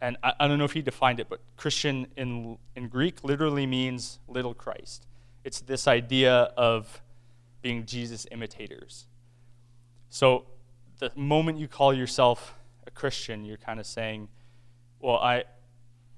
And 0.00 0.16
I, 0.22 0.32
I, 0.40 0.48
don't 0.48 0.58
know 0.58 0.64
if 0.64 0.72
he 0.72 0.82
defined 0.82 1.20
it, 1.20 1.28
but 1.28 1.40
Christian 1.56 2.06
in, 2.16 2.58
in 2.74 2.88
Greek 2.88 3.24
literally 3.24 3.66
means 3.66 4.18
little 4.28 4.54
Christ. 4.54 5.06
It's 5.44 5.60
this 5.60 5.88
idea 5.88 6.52
of 6.56 7.00
being 7.62 7.86
Jesus 7.86 8.26
imitators. 8.30 9.06
So 10.10 10.44
the 10.98 11.10
moment 11.14 11.58
you 11.58 11.68
call 11.68 11.94
yourself 11.94 12.54
a 12.86 12.90
Christian, 12.90 13.44
you're 13.44 13.56
kind 13.56 13.80
of 13.80 13.86
saying, 13.86 14.28
well, 15.00 15.16
I, 15.16 15.44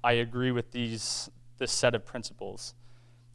I 0.03 0.13
agree 0.13 0.51
with 0.51 0.71
these, 0.71 1.29
this 1.57 1.71
set 1.71 1.95
of 1.95 2.05
principles. 2.05 2.73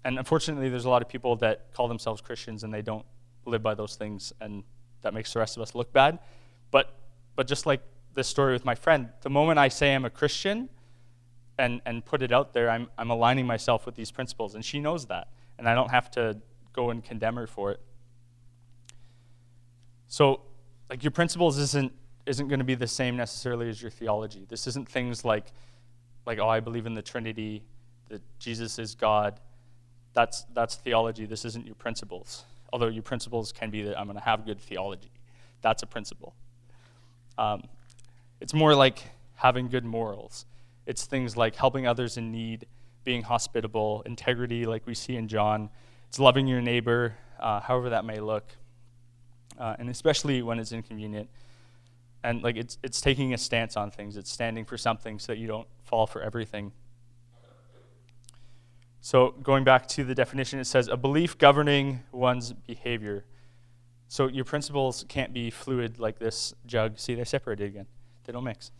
And 0.04 0.18
unfortunately, 0.18 0.68
there's 0.68 0.84
a 0.84 0.90
lot 0.90 1.02
of 1.02 1.08
people 1.08 1.36
that 1.36 1.72
call 1.72 1.88
themselves 1.88 2.20
Christians 2.20 2.64
and 2.64 2.72
they 2.72 2.82
don't 2.82 3.04
live 3.46 3.62
by 3.62 3.74
those 3.74 3.96
things, 3.96 4.32
and 4.40 4.62
that 5.02 5.14
makes 5.14 5.32
the 5.32 5.38
rest 5.38 5.56
of 5.56 5.62
us 5.62 5.74
look 5.74 5.92
bad. 5.92 6.18
But, 6.70 6.94
but 7.36 7.46
just 7.46 7.66
like 7.66 7.82
this 8.14 8.28
story 8.28 8.52
with 8.52 8.64
my 8.64 8.74
friend, 8.74 9.10
the 9.22 9.30
moment 9.30 9.58
I 9.58 9.68
say 9.68 9.94
I'm 9.94 10.04
a 10.04 10.10
Christian 10.10 10.68
and, 11.58 11.80
and 11.84 12.04
put 12.04 12.22
it 12.22 12.32
out 12.32 12.52
there, 12.52 12.70
I'm, 12.70 12.88
I'm 12.96 13.10
aligning 13.10 13.46
myself 13.46 13.86
with 13.86 13.94
these 13.94 14.10
principles, 14.10 14.54
and 14.54 14.64
she 14.64 14.80
knows 14.80 15.06
that. 15.06 15.28
And 15.58 15.68
I 15.68 15.74
don't 15.74 15.90
have 15.90 16.10
to 16.12 16.38
go 16.72 16.90
and 16.90 17.04
condemn 17.04 17.36
her 17.36 17.46
for 17.46 17.70
it. 17.70 17.80
So, 20.08 20.40
like, 20.90 21.02
your 21.02 21.10
principles 21.10 21.58
isn't 21.58 21.92
isn't 22.26 22.48
going 22.48 22.58
to 22.58 22.64
be 22.64 22.74
the 22.74 22.86
same 22.86 23.16
necessarily 23.16 23.68
as 23.68 23.82
your 23.82 23.90
theology. 23.90 24.46
This 24.48 24.66
isn't 24.66 24.88
things 24.88 25.24
like, 25.24 25.52
like 26.26 26.38
oh, 26.38 26.48
I 26.48 26.60
believe 26.60 26.86
in 26.86 26.94
the 26.94 27.02
Trinity, 27.02 27.62
that 28.08 28.22
Jesus 28.38 28.78
is 28.78 28.94
God. 28.94 29.40
That's, 30.14 30.44
that's 30.54 30.76
theology. 30.76 31.26
This 31.26 31.44
isn't 31.44 31.66
your 31.66 31.74
principles. 31.74 32.44
Although 32.72 32.88
your 32.88 33.02
principles 33.02 33.52
can 33.52 33.70
be 33.70 33.82
that 33.82 33.98
I'm 33.98 34.06
going 34.06 34.16
to 34.16 34.24
have 34.24 34.46
good 34.46 34.60
theology. 34.60 35.10
That's 35.60 35.82
a 35.82 35.86
principle. 35.86 36.34
Um, 37.36 37.64
it's 38.44 38.52
more 38.52 38.74
like 38.74 39.02
having 39.36 39.68
good 39.68 39.86
morals. 39.86 40.44
It's 40.84 41.06
things 41.06 41.34
like 41.34 41.56
helping 41.56 41.86
others 41.86 42.18
in 42.18 42.30
need, 42.30 42.66
being 43.02 43.22
hospitable, 43.22 44.02
integrity, 44.04 44.66
like 44.66 44.86
we 44.86 44.92
see 44.92 45.16
in 45.16 45.28
John. 45.28 45.70
It's 46.08 46.18
loving 46.18 46.46
your 46.46 46.60
neighbor, 46.60 47.16
uh, 47.40 47.60
however 47.60 47.88
that 47.88 48.04
may 48.04 48.20
look, 48.20 48.44
uh, 49.58 49.76
and 49.78 49.88
especially 49.88 50.42
when 50.42 50.58
it's 50.58 50.72
inconvenient. 50.72 51.30
And 52.22 52.42
like 52.42 52.56
it's 52.56 52.76
it's 52.82 53.00
taking 53.00 53.32
a 53.32 53.38
stance 53.38 53.78
on 53.78 53.90
things. 53.90 54.18
It's 54.18 54.30
standing 54.30 54.66
for 54.66 54.76
something 54.76 55.18
so 55.18 55.32
that 55.32 55.38
you 55.38 55.46
don't 55.46 55.66
fall 55.82 56.06
for 56.06 56.20
everything. 56.20 56.72
So 59.00 59.30
going 59.42 59.64
back 59.64 59.88
to 59.88 60.04
the 60.04 60.14
definition 60.14 60.58
it 60.58 60.66
says 60.66 60.88
a 60.88 60.98
belief 60.98 61.38
governing 61.38 62.02
one's 62.12 62.52
behavior. 62.52 63.24
So 64.08 64.28
your 64.28 64.44
principles 64.44 65.06
can't 65.08 65.32
be 65.32 65.48
fluid 65.48 65.98
like 65.98 66.18
this 66.18 66.52
jug. 66.66 66.98
See 66.98 67.14
they're 67.14 67.24
separated 67.24 67.68
again 67.68 67.86
they 68.24 68.32
don't 68.32 68.44
mix 68.44 68.70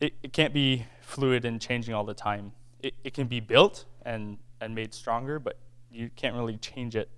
it, 0.00 0.14
it 0.22 0.32
can't 0.32 0.54
be 0.54 0.86
fluid 1.00 1.44
and 1.44 1.60
changing 1.60 1.94
all 1.94 2.04
the 2.04 2.14
time 2.14 2.52
it, 2.80 2.94
it 3.04 3.14
can 3.14 3.26
be 3.26 3.40
built 3.40 3.84
and 4.04 4.38
and 4.60 4.74
made 4.74 4.94
stronger 4.94 5.38
but 5.38 5.56
you 5.90 6.10
can't 6.16 6.34
really 6.34 6.56
change 6.56 6.96
it 6.96 7.08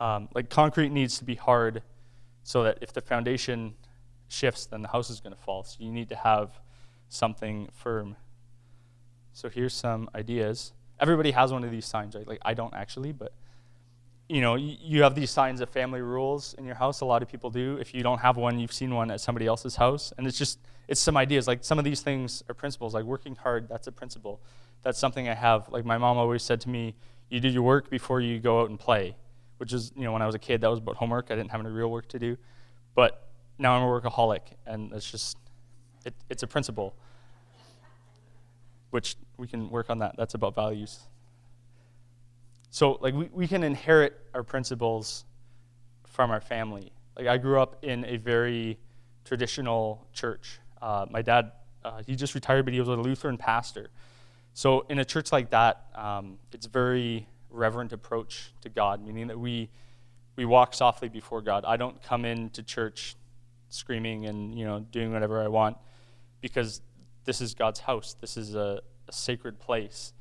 um, 0.00 0.28
like 0.34 0.48
concrete 0.48 0.90
needs 0.90 1.18
to 1.18 1.24
be 1.24 1.34
hard 1.34 1.82
so 2.42 2.62
that 2.62 2.78
if 2.80 2.92
the 2.92 3.02
foundation 3.02 3.74
shifts, 4.28 4.66
then 4.66 4.82
the 4.82 4.88
house 4.88 5.10
is 5.10 5.20
going 5.20 5.34
to 5.34 5.40
fall. 5.40 5.62
So 5.64 5.76
you 5.80 5.92
need 5.92 6.08
to 6.08 6.16
have 6.16 6.58
something 7.08 7.68
firm. 7.72 8.16
So 9.32 9.48
here's 9.48 9.74
some 9.74 10.08
ideas. 10.14 10.72
Everybody 10.98 11.32
has 11.32 11.52
one 11.52 11.64
of 11.64 11.70
these 11.70 11.84
signs, 11.84 12.14
right? 12.14 12.26
Like 12.26 12.40
I 12.42 12.54
don't 12.54 12.74
actually, 12.74 13.12
but 13.12 13.32
you 14.30 14.40
know, 14.40 14.54
you 14.54 15.02
have 15.02 15.14
these 15.14 15.30
signs 15.30 15.60
of 15.60 15.68
family 15.68 16.00
rules 16.00 16.54
in 16.54 16.64
your 16.64 16.76
house. 16.76 17.00
A 17.00 17.04
lot 17.04 17.20
of 17.22 17.28
people 17.28 17.50
do. 17.50 17.78
If 17.80 17.92
you 17.92 18.02
don't 18.02 18.18
have 18.18 18.36
one, 18.36 18.58
you've 18.58 18.72
seen 18.72 18.94
one 18.94 19.10
at 19.10 19.20
somebody 19.20 19.46
else's 19.46 19.76
house, 19.76 20.12
and 20.16 20.26
it's 20.26 20.38
just 20.38 20.60
it's 20.86 21.00
some 21.00 21.16
ideas. 21.16 21.48
Like 21.48 21.64
some 21.64 21.78
of 21.78 21.84
these 21.84 22.00
things 22.00 22.42
are 22.48 22.54
principles. 22.54 22.94
Like 22.94 23.04
working 23.04 23.34
hard, 23.34 23.68
that's 23.68 23.86
a 23.88 23.92
principle. 23.92 24.40
That's 24.82 24.98
something 24.98 25.28
I 25.28 25.34
have. 25.34 25.68
Like 25.68 25.84
my 25.84 25.98
mom 25.98 26.16
always 26.16 26.42
said 26.42 26.60
to 26.62 26.68
me, 26.68 26.94
"You 27.28 27.40
do 27.40 27.48
your 27.48 27.62
work 27.62 27.90
before 27.90 28.20
you 28.20 28.38
go 28.38 28.60
out 28.60 28.70
and 28.70 28.78
play." 28.78 29.16
which 29.60 29.74
is, 29.74 29.92
you 29.94 30.04
know, 30.04 30.12
when 30.12 30.22
I 30.22 30.26
was 30.26 30.34
a 30.34 30.38
kid, 30.38 30.62
that 30.62 30.70
was 30.70 30.78
about 30.78 30.96
homework. 30.96 31.26
I 31.30 31.36
didn't 31.36 31.50
have 31.50 31.60
any 31.60 31.68
real 31.68 31.90
work 31.90 32.08
to 32.08 32.18
do. 32.18 32.38
But 32.94 33.28
now 33.58 33.74
I'm 33.74 33.82
a 33.82 33.86
workaholic, 33.86 34.40
and 34.66 34.90
it's 34.94 35.10
just, 35.10 35.36
it, 36.06 36.14
it's 36.30 36.42
a 36.42 36.46
principle, 36.46 36.94
which 38.88 39.16
we 39.36 39.46
can 39.46 39.68
work 39.68 39.90
on 39.90 39.98
that. 39.98 40.14
That's 40.16 40.32
about 40.32 40.54
values. 40.54 41.00
So, 42.70 42.98
like, 43.00 43.14
we, 43.14 43.28
we 43.32 43.48
can 43.48 43.64
inherit 43.64 44.16
our 44.32 44.44
principles 44.44 45.24
from 46.06 46.30
our 46.30 46.40
family. 46.40 46.92
Like, 47.16 47.26
I 47.26 47.36
grew 47.36 47.60
up 47.60 47.84
in 47.84 48.04
a 48.04 48.16
very 48.16 48.78
traditional 49.24 50.06
church. 50.12 50.60
Uh, 50.80 51.06
my 51.10 51.20
dad, 51.20 51.52
uh, 51.84 52.02
he 52.06 52.14
just 52.14 52.34
retired, 52.34 52.64
but 52.64 52.72
he 52.72 52.80
was 52.80 52.88
a 52.88 52.92
Lutheran 52.92 53.36
pastor. 53.36 53.90
So, 54.54 54.86
in 54.88 55.00
a 55.00 55.04
church 55.04 55.32
like 55.32 55.50
that, 55.50 55.86
um, 55.96 56.38
it's 56.52 56.66
very 56.66 57.26
reverent 57.50 57.92
approach 57.92 58.52
to 58.60 58.68
God, 58.68 59.04
meaning 59.04 59.26
that 59.26 59.38
we 59.38 59.68
we 60.36 60.44
walk 60.44 60.72
softly 60.72 61.08
before 61.08 61.42
God. 61.42 61.64
I 61.66 61.76
don't 61.76 62.02
come 62.02 62.24
into 62.24 62.62
church 62.62 63.16
screaming 63.68 64.26
and 64.26 64.56
you 64.58 64.64
know 64.64 64.80
doing 64.80 65.12
whatever 65.12 65.42
I 65.42 65.48
want 65.48 65.76
because 66.40 66.80
this 67.24 67.40
is 67.40 67.52
God's 67.52 67.80
house. 67.80 68.16
This 68.20 68.36
is 68.36 68.54
a, 68.54 68.80
a 69.08 69.12
sacred 69.12 69.58
place, 69.58 70.12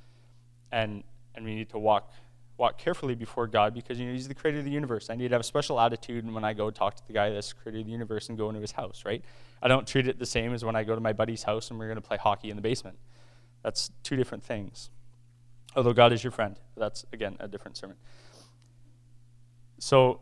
and 0.72 1.04
and 1.36 1.46
we 1.46 1.56
need 1.56 1.70
to 1.70 1.80
walk 1.80 2.12
walk 2.60 2.78
carefully 2.78 3.16
before 3.16 3.48
God 3.48 3.74
because 3.74 4.00
you 4.00 4.06
know 4.06 4.14
He's 4.14 4.28
the 4.28 4.36
creator 4.36 4.60
of 4.60 4.66
the 4.66 4.72
universe. 4.72 5.10
I 5.10 5.16
need 5.16 5.30
to 5.30 5.34
have 5.34 5.42
a 5.42 5.46
special 5.46 5.80
attitude 5.80 6.32
when 6.32 6.44
I 6.44 6.54
go 6.54 6.70
talk 6.70 6.96
to 6.98 7.08
the 7.08 7.14
guy 7.14 7.32
that's 7.32 7.54
created 7.54 7.88
the 7.88 7.92
universe 7.92 8.30
and 8.30 8.38
go 8.38 8.50
into 8.50 8.62
his 8.62 8.74
house, 8.74 9.04
right? 9.06 9.24
I 9.62 9.68
don't 9.68 9.88
treat 9.88 10.08
it 10.08 10.20
the 10.20 10.26
same 10.26 10.54
as 10.54 10.64
when 10.64 10.76
I 10.76 10.84
go 10.84 10.94
to 10.94 11.02
my 11.02 11.14
buddy's 11.14 11.44
house 11.44 11.72
and 11.72 11.80
we're 11.80 11.88
going 11.88 11.96
to 11.96 12.08
play 12.08 12.18
hockey 12.18 12.50
in 12.50 12.56
the 12.56 12.62
basement. 12.62 12.98
That's 13.64 13.92
two 14.04 14.16
different 14.16 14.44
things 14.44 14.90
although 15.76 15.94
God 15.94 16.14
is 16.14 16.24
your 16.24 16.32
friend. 16.32 16.56
That's, 16.76 17.06
again, 17.14 17.36
a 17.40 17.48
different 17.48 17.78
sermon. 17.78 17.98
So, 19.80 20.20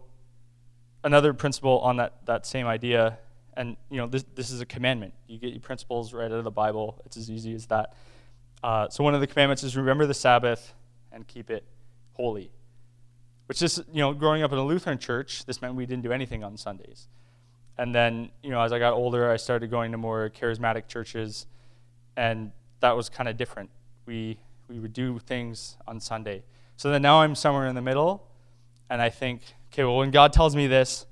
another 1.04 1.34
principle 1.34 1.80
on 1.80 1.98
that, 1.98 2.26
that 2.26 2.46
same 2.46 2.68
idea, 2.68 3.18
and 3.56 3.76
you 3.90 3.98
know, 3.98 4.08
this, 4.08 4.26
this 4.36 4.52
is 4.52 4.62
a 4.62 4.66
commandment. 4.66 5.14
You 5.28 5.40
get 5.40 5.52
your 5.52 5.62
principles 5.62 6.14
right 6.14 6.26
out 6.26 6.32
of 6.32 6.44
the 6.44 6.52
Bible, 6.52 7.02
it's 7.06 7.18
as 7.18 7.30
easy 7.30 7.54
as 7.54 7.66
that. 7.68 7.94
Uh, 8.64 8.90
so, 8.90 9.04
one 9.04 9.16
of 9.16 9.22
the 9.22 9.28
commandments 9.28 9.64
is 9.64 9.76
remember 9.76 10.06
the 10.06 10.14
Sabbath 10.14 10.74
and 11.12 11.28
keep 11.28 11.50
it 11.50 11.64
holy. 12.18 12.52
Which 13.46 13.62
is, 13.62 13.82
you 13.94 14.02
know, 14.02 14.14
growing 14.14 14.44
up 14.44 14.52
in 14.52 14.58
a 14.58 14.66
Lutheran 14.66 14.98
church, 14.98 15.46
this 15.46 15.62
meant 15.62 15.76
we 15.76 15.86
didn't 15.86 16.04
do 16.04 16.12
anything 16.12 16.44
on 16.44 16.58
Sundays. 16.58 17.08
And 17.78 17.96
then, 17.96 18.30
you 18.44 18.50
know, 18.50 18.60
as 18.60 18.74
I 18.74 18.80
got 18.80 18.94
older, 18.94 19.32
I 19.32 19.38
started 19.38 19.72
going 19.72 19.92
to 19.94 19.98
more 19.98 20.30
charismatic 20.30 20.88
churches, 20.88 21.46
and 22.18 22.52
that 22.82 22.96
was 22.96 23.08
kind 23.08 23.30
of 23.30 23.38
different. 23.38 23.70
We 24.06 24.40
we 24.68 24.80
would 24.80 24.94
do 24.94 25.20
things 25.20 25.78
on 25.88 26.00
Sunday. 26.00 26.44
So 26.76 26.92
then 26.92 27.02
now 27.02 27.22
I'm 27.22 27.36
somewhere 27.36 27.68
in 27.68 27.76
the 27.76 27.82
middle, 27.82 28.28
and 28.90 29.02
I 29.02 29.10
think, 29.10 29.42
okay, 29.72 29.84
well, 29.84 29.98
when 29.98 30.12
God 30.12 30.34
tells 30.34 30.56
me 30.56 30.68
this, 30.68 31.06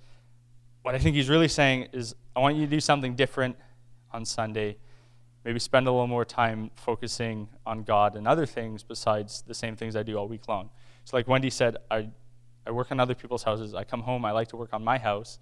what 0.81 0.93
I 0.93 0.99
think 0.99 1.15
He's 1.15 1.29
really 1.29 1.47
saying 1.47 1.87
is, 1.93 2.15
I 2.35 2.39
want 2.39 2.57
you 2.57 2.65
to 2.65 2.69
do 2.69 2.79
something 2.79 3.15
different 3.15 3.55
on 4.11 4.25
Sunday. 4.25 4.77
Maybe 5.43 5.59
spend 5.59 5.87
a 5.87 5.91
little 5.91 6.07
more 6.07 6.25
time 6.25 6.71
focusing 6.75 7.47
on 7.65 7.83
God 7.83 8.15
and 8.15 8.27
other 8.27 8.45
things 8.45 8.83
besides 8.83 9.43
the 9.47 9.53
same 9.53 9.75
things 9.75 9.95
I 9.95 10.03
do 10.03 10.17
all 10.17 10.27
week 10.27 10.47
long. 10.47 10.69
So, 11.05 11.15
like 11.15 11.27
Wendy 11.27 11.49
said, 11.49 11.77
I, 11.89 12.09
I 12.67 12.71
work 12.71 12.91
on 12.91 12.99
other 12.99 13.15
people's 13.15 13.43
houses. 13.43 13.73
I 13.73 13.83
come 13.83 14.01
home, 14.01 14.25
I 14.25 14.31
like 14.31 14.49
to 14.49 14.57
work 14.57 14.73
on 14.73 14.83
my 14.83 14.97
house. 14.97 15.39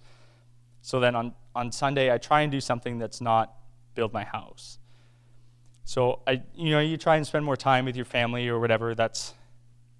So 0.82 1.00
then 1.00 1.14
on, 1.16 1.32
on 1.54 1.72
Sunday, 1.72 2.12
I 2.12 2.18
try 2.18 2.42
and 2.42 2.52
do 2.52 2.60
something 2.60 2.98
that's 2.98 3.20
not 3.22 3.54
build 3.94 4.12
my 4.12 4.24
house. 4.24 4.78
So 5.84 6.20
I, 6.26 6.42
you 6.54 6.70
know, 6.70 6.80
you 6.80 6.96
try 6.96 7.16
and 7.16 7.26
spend 7.26 7.44
more 7.44 7.56
time 7.56 7.86
with 7.86 7.96
your 7.96 8.04
family 8.04 8.48
or 8.48 8.58
whatever. 8.60 8.94
That's 8.94 9.34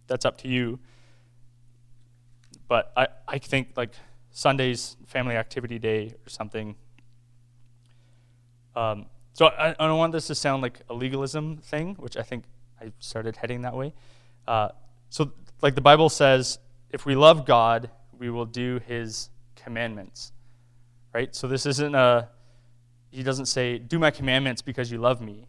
that's 0.06 0.24
up 0.24 0.38
to 0.38 0.48
you. 0.48 0.78
But 2.68 2.92
I, 2.96 3.08
I 3.26 3.38
think 3.38 3.68
like 3.76 3.92
Sunday's 4.30 4.96
family 5.06 5.36
activity 5.36 5.78
day 5.78 6.14
or 6.26 6.28
something. 6.28 6.74
Um, 8.76 9.06
so 9.32 9.46
I, 9.46 9.70
I 9.70 9.86
don't 9.86 9.98
want 9.98 10.12
this 10.12 10.26
to 10.26 10.34
sound 10.34 10.62
like 10.62 10.80
a 10.90 10.94
legalism 10.94 11.58
thing, 11.58 11.94
which 11.94 12.16
I 12.16 12.22
think 12.22 12.44
I 12.80 12.92
started 12.98 13.36
heading 13.36 13.62
that 13.62 13.74
way. 13.74 13.94
Uh, 14.46 14.68
so 15.08 15.32
like 15.64 15.74
the 15.74 15.80
Bible 15.80 16.08
says, 16.08 16.60
if 16.90 17.04
we 17.04 17.16
love 17.16 17.44
God, 17.44 17.90
we 18.16 18.30
will 18.30 18.46
do 18.46 18.80
His 18.86 19.30
commandments, 19.56 20.32
right? 21.12 21.34
So 21.34 21.48
this 21.48 21.66
isn't 21.66 21.94
a. 21.96 22.28
He 23.10 23.24
doesn't 23.24 23.46
say, 23.46 23.78
"Do 23.78 23.98
my 23.98 24.12
commandments 24.12 24.62
because 24.62 24.92
you 24.92 24.98
love 24.98 25.20
me." 25.20 25.48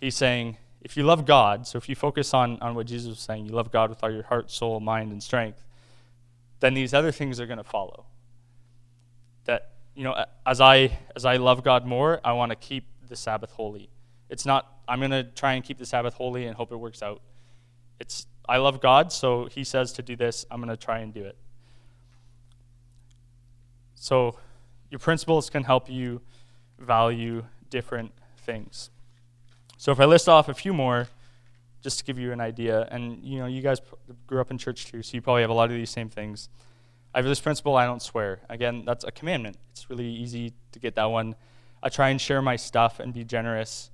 he's 0.00 0.14
saying, 0.14 0.56
if 0.82 0.96
you 0.96 1.02
love 1.02 1.26
God, 1.26 1.66
so 1.66 1.78
if 1.78 1.88
you 1.88 1.94
focus 1.94 2.32
on, 2.34 2.58
on 2.60 2.74
what 2.74 2.86
Jesus 2.86 3.08
was 3.08 3.18
saying, 3.18 3.46
you 3.46 3.52
love 3.52 3.72
God 3.72 3.90
with 3.90 4.02
all 4.02 4.10
your 4.10 4.22
heart, 4.24 4.50
soul, 4.50 4.78
mind, 4.80 5.12
and 5.12 5.22
strength, 5.22 5.62
then 6.60 6.74
these 6.74 6.94
other 6.94 7.12
things 7.12 7.40
are 7.40 7.46
going 7.46 7.58
to 7.58 7.64
follow. 7.64 8.04
That 9.44 9.70
you 9.94 10.04
know, 10.04 10.24
as 10.44 10.60
I 10.60 10.98
as 11.14 11.24
I 11.24 11.36
love 11.36 11.64
God 11.64 11.86
more, 11.86 12.20
I 12.24 12.32
want 12.32 12.50
to 12.50 12.56
keep 12.56 12.84
the 13.08 13.16
Sabbath 13.16 13.50
holy. 13.50 13.88
It's 14.28 14.46
not 14.46 14.66
I'm 14.88 15.00
going 15.00 15.10
to 15.10 15.24
try 15.24 15.54
and 15.54 15.64
keep 15.64 15.78
the 15.78 15.86
Sabbath 15.86 16.14
holy 16.14 16.46
and 16.46 16.56
hope 16.56 16.72
it 16.72 16.76
works 16.76 17.02
out. 17.02 17.20
It's 17.98 18.26
I 18.48 18.58
love 18.58 18.80
God, 18.80 19.12
so 19.12 19.46
he 19.46 19.64
says 19.64 19.92
to 19.94 20.02
do 20.02 20.16
this, 20.16 20.46
I'm 20.50 20.60
going 20.60 20.76
to 20.76 20.76
try 20.76 20.98
and 21.00 21.12
do 21.12 21.24
it. 21.24 21.36
So 23.94 24.38
your 24.90 24.98
principles 24.98 25.50
can 25.50 25.64
help 25.64 25.90
you 25.90 26.20
value 26.78 27.44
different 27.70 28.12
things. 28.38 28.90
So 29.78 29.92
if 29.92 30.00
I 30.00 30.04
list 30.04 30.28
off 30.28 30.48
a 30.48 30.54
few 30.54 30.72
more 30.72 31.08
just 31.82 31.98
to 31.98 32.04
give 32.04 32.18
you 32.18 32.32
an 32.32 32.40
idea 32.40 32.88
and 32.90 33.22
you 33.22 33.38
know, 33.38 33.46
you 33.46 33.62
guys 33.62 33.80
grew 34.26 34.40
up 34.40 34.50
in 34.50 34.58
church 34.58 34.86
too, 34.86 35.02
so 35.02 35.14
you 35.14 35.22
probably 35.22 35.42
have 35.42 35.50
a 35.50 35.54
lot 35.54 35.70
of 35.70 35.76
these 35.76 35.90
same 35.90 36.08
things. 36.08 36.48
I 37.14 37.18
have 37.18 37.26
this 37.26 37.40
principle 37.40 37.76
I 37.76 37.86
don't 37.86 38.02
swear. 38.02 38.40
Again, 38.48 38.84
that's 38.84 39.04
a 39.04 39.10
commandment. 39.10 39.56
It's 39.72 39.88
really 39.88 40.08
easy 40.08 40.52
to 40.72 40.78
get 40.78 40.94
that 40.96 41.06
one. 41.06 41.34
I 41.82 41.88
try 41.88 42.10
and 42.10 42.20
share 42.20 42.42
my 42.42 42.56
stuff 42.56 43.00
and 43.00 43.12
be 43.12 43.24
generous 43.24 43.90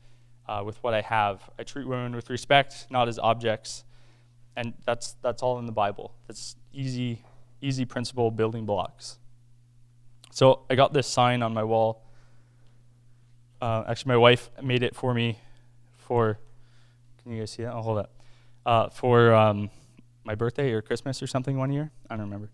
uh, 0.49 0.63
with 0.65 0.83
what 0.83 0.95
I 0.95 1.01
have. 1.03 1.49
I 1.59 1.63
treat 1.63 1.87
women 1.87 2.15
with 2.15 2.31
respect, 2.31 2.87
not 2.91 3.09
as 3.09 3.19
objects. 3.19 3.85
And 4.57 4.75
that's, 4.85 5.17
that's 5.23 5.43
all 5.43 5.59
in 5.59 5.67
the 5.67 5.73
Bible. 5.73 6.15
That's 6.27 6.57
easy, 6.73 7.25
easy 7.61 7.85
principle 7.85 8.31
building 8.31 8.67
blocks. 8.67 9.19
So 10.31 10.61
I 10.69 10.75
got 10.75 10.93
this 10.93 11.07
sign 11.07 11.43
on 11.43 11.55
my 11.55 11.65
wall. 11.65 12.03
Uh, 13.61 13.85
actually, 13.89 14.11
my 14.11 14.17
wife 14.17 14.51
made 14.63 14.83
it 14.83 14.95
for 14.95 15.15
me 15.15 15.39
for, 15.99 16.39
can 17.23 17.33
you 17.33 17.41
guys 17.41 17.51
see 17.51 17.63
that? 17.63 17.73
I'll 17.73 17.83
hold 17.83 17.99
that. 17.99 18.11
Uh, 18.65 18.89
for 18.91 19.35
um, 19.35 19.71
my 20.25 20.35
birthday 20.35 20.73
or 20.73 20.83
Christmas 20.83 21.23
or 21.23 21.27
something 21.27 21.57
one 21.57 21.73
year. 21.73 21.91
I 22.09 22.17
don't 22.17 22.25
remember. 22.25 22.51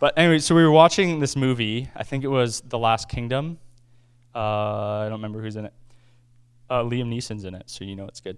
But 0.00 0.16
anyway, 0.16 0.38
so 0.38 0.54
we 0.54 0.62
were 0.62 0.70
watching 0.70 1.18
this 1.18 1.34
movie. 1.34 1.88
I 1.96 2.04
think 2.04 2.24
it 2.24 2.28
was 2.28 2.60
The 2.60 2.78
Last 2.78 3.08
Kingdom. 3.08 3.58
Uh, 4.34 4.38
I 4.38 5.04
don't 5.04 5.18
remember 5.18 5.42
who's 5.42 5.56
in 5.56 5.64
it. 5.64 5.74
Uh, 6.70 6.82
Liam 6.82 7.08
Neeson's 7.08 7.44
in 7.44 7.54
it, 7.54 7.64
so 7.66 7.84
you 7.84 7.96
know 7.96 8.06
it's 8.06 8.20
good. 8.20 8.36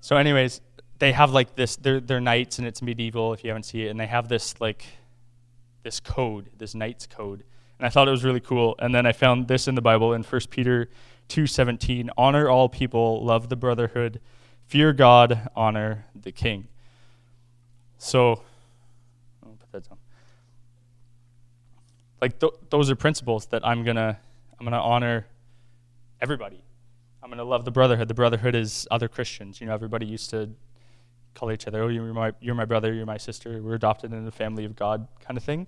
So, 0.00 0.16
anyways, 0.16 0.60
they 1.02 1.10
have 1.10 1.32
like 1.32 1.56
this. 1.56 1.74
They're 1.74 1.98
they're 1.98 2.20
knights, 2.20 2.58
and 2.58 2.66
it's 2.66 2.80
medieval. 2.80 3.32
If 3.32 3.42
you 3.42 3.50
haven't 3.50 3.64
seen 3.64 3.86
it, 3.86 3.88
and 3.88 3.98
they 3.98 4.06
have 4.06 4.28
this 4.28 4.60
like 4.60 4.86
this 5.82 5.98
code, 5.98 6.48
this 6.56 6.76
knight's 6.76 7.08
code, 7.08 7.42
and 7.80 7.84
I 7.84 7.88
thought 7.88 8.06
it 8.06 8.12
was 8.12 8.22
really 8.22 8.38
cool. 8.38 8.76
And 8.78 8.94
then 8.94 9.04
I 9.04 9.10
found 9.10 9.48
this 9.48 9.66
in 9.66 9.74
the 9.74 9.82
Bible 9.82 10.12
in 10.12 10.22
1 10.22 10.40
Peter 10.50 10.88
2:17. 11.28 12.08
Honor 12.16 12.48
all 12.48 12.68
people, 12.68 13.24
love 13.24 13.48
the 13.48 13.56
brotherhood, 13.56 14.20
fear 14.68 14.92
God, 14.92 15.48
honor 15.56 16.06
the 16.14 16.30
king. 16.30 16.68
So, 17.98 18.44
I'll 19.44 19.56
put 19.58 19.72
that 19.72 19.88
down 19.88 19.98
like 22.20 22.38
th- 22.38 22.52
those 22.70 22.88
are 22.92 22.94
principles 22.94 23.46
that 23.46 23.66
I'm 23.66 23.82
gonna 23.82 24.20
I'm 24.60 24.64
gonna 24.64 24.80
honor 24.80 25.26
everybody. 26.20 26.62
I'm 27.24 27.28
gonna 27.28 27.42
love 27.42 27.64
the 27.64 27.72
brotherhood. 27.72 28.06
The 28.06 28.14
brotherhood 28.14 28.54
is 28.54 28.86
other 28.92 29.08
Christians. 29.08 29.60
You 29.60 29.66
know, 29.66 29.74
everybody 29.74 30.06
used 30.06 30.30
to 30.30 30.50
call 31.34 31.50
each 31.52 31.66
other, 31.66 31.82
"Oh, 31.82 31.88
you're 31.88 32.12
my 32.12 32.32
you're 32.40 32.54
my 32.54 32.64
brother, 32.64 32.92
you're 32.92 33.06
my 33.06 33.18
sister. 33.18 33.62
We're 33.62 33.74
adopted 33.74 34.12
into 34.12 34.24
the 34.24 34.32
family 34.32 34.64
of 34.64 34.76
God," 34.76 35.06
kind 35.20 35.36
of 35.36 35.44
thing. 35.44 35.66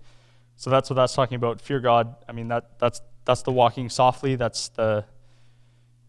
So 0.56 0.70
that's 0.70 0.88
what 0.90 0.96
that's 0.96 1.14
talking 1.14 1.36
about. 1.36 1.60
Fear 1.60 1.80
God. 1.80 2.14
I 2.28 2.32
mean, 2.32 2.48
that 2.48 2.78
that's 2.78 3.00
that's 3.24 3.42
the 3.42 3.52
walking 3.52 3.88
softly. 3.88 4.36
That's 4.36 4.68
the 4.68 5.04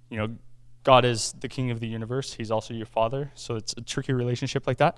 you 0.10 0.18
know, 0.18 0.36
God 0.84 1.04
is 1.04 1.34
the 1.40 1.48
king 1.48 1.72
of 1.72 1.80
the 1.80 1.88
universe. 1.88 2.34
He's 2.34 2.52
also 2.52 2.74
your 2.74 2.86
father. 2.86 3.32
So 3.36 3.56
it's 3.56 3.74
a 3.78 3.82
tricky 3.82 4.14
relationship 4.14 4.68
like 4.68 4.78
that. 4.78 4.98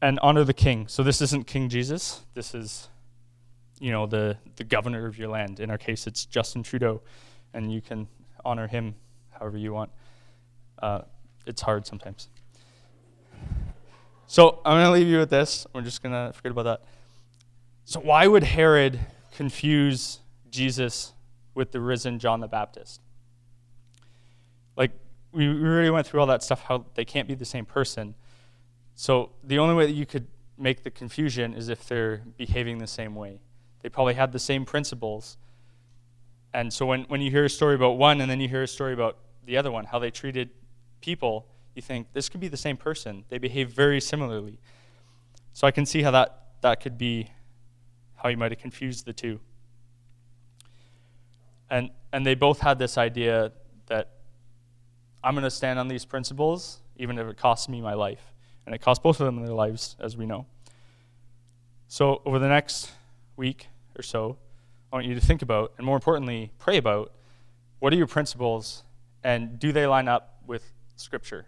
And 0.00 0.18
honor 0.20 0.42
the 0.42 0.54
king. 0.54 0.88
So 0.88 1.02
this 1.02 1.20
isn't 1.20 1.46
King 1.46 1.68
Jesus. 1.68 2.22
This 2.34 2.54
is 2.54 2.88
you 3.78 3.90
know 3.90 4.06
the 4.06 4.36
the 4.56 4.64
governor 4.64 5.06
of 5.06 5.18
your 5.18 5.28
land. 5.28 5.60
In 5.60 5.70
our 5.70 5.78
case, 5.78 6.06
it's 6.06 6.24
Justin 6.24 6.62
Trudeau, 6.62 7.02
and 7.54 7.72
you 7.72 7.80
can 7.80 8.08
honor 8.44 8.66
him 8.66 8.94
however 9.30 9.58
you 9.58 9.72
want. 9.72 9.90
Uh, 10.80 11.02
it's 11.46 11.62
hard 11.62 11.86
sometimes. 11.86 12.28
So 14.32 14.62
I'm 14.64 14.78
going 14.78 14.86
to 14.86 14.92
leave 14.92 15.08
you 15.08 15.18
with 15.18 15.28
this. 15.28 15.66
We're 15.74 15.82
just 15.82 16.02
going 16.02 16.14
to 16.14 16.32
forget 16.32 16.52
about 16.52 16.62
that. 16.62 16.82
So 17.84 18.00
why 18.00 18.26
would 18.26 18.44
Herod 18.44 18.98
confuse 19.36 20.20
Jesus 20.50 21.12
with 21.54 21.70
the 21.70 21.80
risen 21.80 22.18
John 22.18 22.40
the 22.40 22.48
Baptist? 22.48 23.02
Like 24.74 24.92
we 25.32 25.46
already 25.48 25.90
went 25.90 26.06
through 26.06 26.20
all 26.20 26.26
that 26.28 26.42
stuff 26.42 26.62
how 26.62 26.86
they 26.94 27.04
can't 27.04 27.28
be 27.28 27.34
the 27.34 27.44
same 27.44 27.66
person. 27.66 28.14
So 28.94 29.32
the 29.44 29.58
only 29.58 29.74
way 29.74 29.84
that 29.84 29.92
you 29.92 30.06
could 30.06 30.26
make 30.56 30.82
the 30.82 30.90
confusion 30.90 31.52
is 31.52 31.68
if 31.68 31.86
they're 31.86 32.22
behaving 32.38 32.78
the 32.78 32.86
same 32.86 33.14
way. 33.14 33.38
They 33.82 33.90
probably 33.90 34.14
had 34.14 34.32
the 34.32 34.38
same 34.38 34.64
principles. 34.64 35.36
And 36.54 36.72
so 36.72 36.86
when, 36.86 37.02
when 37.02 37.20
you 37.20 37.30
hear 37.30 37.44
a 37.44 37.50
story 37.50 37.74
about 37.74 37.98
one 37.98 38.22
and 38.22 38.30
then 38.30 38.40
you 38.40 38.48
hear 38.48 38.62
a 38.62 38.66
story 38.66 38.94
about 38.94 39.18
the 39.44 39.58
other 39.58 39.70
one, 39.70 39.84
how 39.84 39.98
they 39.98 40.10
treated 40.10 40.48
people, 41.02 41.48
you 41.74 41.82
think 41.82 42.12
this 42.12 42.28
could 42.28 42.40
be 42.40 42.48
the 42.48 42.56
same 42.56 42.76
person. 42.76 43.24
They 43.28 43.38
behave 43.38 43.70
very 43.70 44.00
similarly. 44.00 44.58
So 45.52 45.66
I 45.66 45.70
can 45.70 45.86
see 45.86 46.02
how 46.02 46.10
that, 46.10 46.46
that 46.60 46.80
could 46.80 46.98
be 46.98 47.30
how 48.16 48.28
you 48.28 48.36
might 48.36 48.52
have 48.52 48.60
confused 48.60 49.04
the 49.04 49.12
two. 49.12 49.40
And, 51.70 51.90
and 52.12 52.24
they 52.26 52.34
both 52.34 52.60
had 52.60 52.78
this 52.78 52.98
idea 52.98 53.52
that 53.86 54.10
I'm 55.24 55.34
going 55.34 55.44
to 55.44 55.50
stand 55.50 55.78
on 55.78 55.88
these 55.88 56.04
principles, 56.04 56.80
even 56.96 57.18
if 57.18 57.26
it 57.26 57.36
costs 57.36 57.68
me 57.68 57.80
my 57.80 57.94
life. 57.94 58.32
And 58.66 58.74
it 58.74 58.80
cost 58.80 59.02
both 59.02 59.20
of 59.20 59.26
them 59.26 59.44
their 59.44 59.54
lives, 59.54 59.96
as 59.98 60.16
we 60.16 60.26
know. 60.26 60.46
So 61.88 62.22
over 62.24 62.38
the 62.38 62.48
next 62.48 62.92
week, 63.36 63.68
or 63.96 64.02
so, 64.02 64.38
I 64.92 64.96
want 64.96 65.06
you 65.06 65.14
to 65.14 65.20
think 65.20 65.42
about, 65.42 65.72
and 65.78 65.86
more 65.86 65.96
importantly, 65.96 66.52
pray 66.58 66.76
about 66.76 67.12
what 67.80 67.92
are 67.92 67.96
your 67.96 68.06
principles 68.06 68.84
and 69.24 69.58
do 69.58 69.72
they 69.72 69.86
line 69.86 70.08
up 70.08 70.38
with 70.46 70.72
Scripture? 70.96 71.46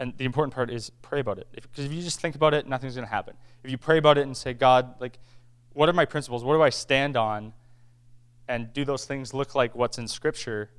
And 0.00 0.16
the 0.16 0.24
important 0.24 0.54
part 0.54 0.70
is 0.70 0.90
pray 1.02 1.20
about 1.20 1.38
it. 1.38 1.46
Because 1.52 1.84
if, 1.84 1.90
if 1.90 1.92
you 1.92 2.02
just 2.02 2.20
think 2.20 2.34
about 2.34 2.54
it, 2.54 2.66
nothing's 2.66 2.94
going 2.94 3.06
to 3.06 3.10
happen. 3.10 3.34
If 3.62 3.70
you 3.70 3.76
pray 3.76 3.98
about 3.98 4.16
it 4.16 4.22
and 4.22 4.34
say, 4.34 4.54
God, 4.54 4.94
like, 4.98 5.18
what 5.74 5.90
are 5.90 5.92
my 5.92 6.06
principles? 6.06 6.42
What 6.42 6.54
do 6.54 6.62
I 6.62 6.70
stand 6.70 7.18
on? 7.18 7.52
And 8.48 8.72
do 8.72 8.84
those 8.84 9.04
things 9.04 9.34
look 9.34 9.54
like 9.54 9.76
what's 9.76 9.98
in 9.98 10.08
Scripture? 10.08 10.70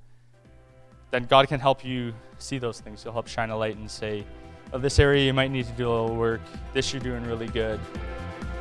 Then 1.12 1.26
God 1.26 1.48
can 1.48 1.60
help 1.60 1.86
you 1.86 2.14
see 2.40 2.58
those 2.58 2.80
things. 2.80 3.04
He'll 3.04 3.14
help 3.14 3.28
shine 3.28 3.52
a 3.52 3.58
light 3.58 3.78
and 3.78 3.90
say, 3.90 4.26
oh, 4.74 4.80
this 4.80 4.98
area 4.98 5.24
you 5.24 5.34
might 5.34 5.52
need 5.52 5.68
to 5.68 5.72
do 5.74 5.88
a 5.88 5.92
little 5.92 6.16
work. 6.16 6.42
This 6.74 6.92
you're 6.92 7.02
doing 7.02 7.24
really 7.26 7.48
good. 7.48 7.80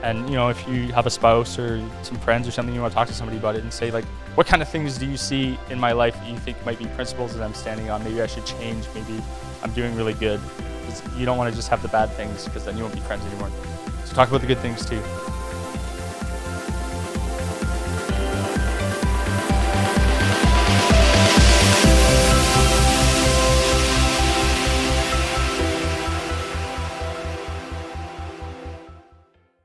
And 0.02 0.28
you 0.28 0.36
know, 0.36 0.48
if 0.48 0.68
you 0.68 0.92
have 0.92 1.06
a 1.06 1.10
spouse 1.10 1.58
or 1.58 1.82
some 2.02 2.18
friends 2.18 2.46
or 2.46 2.50
something, 2.50 2.74
you 2.74 2.80
want 2.82 2.92
to 2.92 2.94
talk 2.94 3.08
to 3.08 3.14
somebody 3.14 3.38
about 3.38 3.56
it 3.56 3.62
and 3.62 3.72
say 3.72 3.90
like, 3.90 4.04
what 4.34 4.46
kind 4.46 4.60
of 4.60 4.68
things 4.68 4.98
do 4.98 5.06
you 5.06 5.16
see 5.16 5.58
in 5.70 5.80
my 5.80 5.92
life 5.92 6.14
that 6.16 6.28
you 6.28 6.38
think 6.38 6.64
might 6.66 6.78
be 6.78 6.86
principles 6.86 7.34
that 7.34 7.42
I'm 7.42 7.54
standing 7.54 7.90
on? 7.90 8.04
Maybe 8.04 8.20
I 8.20 8.26
should 8.26 8.46
change. 8.46 8.86
Maybe 8.94 9.22
I'm 9.62 9.72
doing 9.72 9.94
really 9.96 10.14
good. 10.14 10.40
You 11.16 11.26
don't 11.26 11.38
want 11.38 11.50
to 11.50 11.56
just 11.56 11.68
have 11.68 11.82
the 11.82 11.88
bad 11.88 12.10
things 12.12 12.44
because 12.44 12.64
then 12.64 12.76
you 12.76 12.82
won't 12.82 12.94
be 12.94 13.00
friends 13.00 13.24
anymore. 13.26 13.50
So 14.04 14.14
talk 14.14 14.28
about 14.28 14.40
the 14.40 14.46
good 14.46 14.58
things 14.58 14.84
too. 14.84 15.02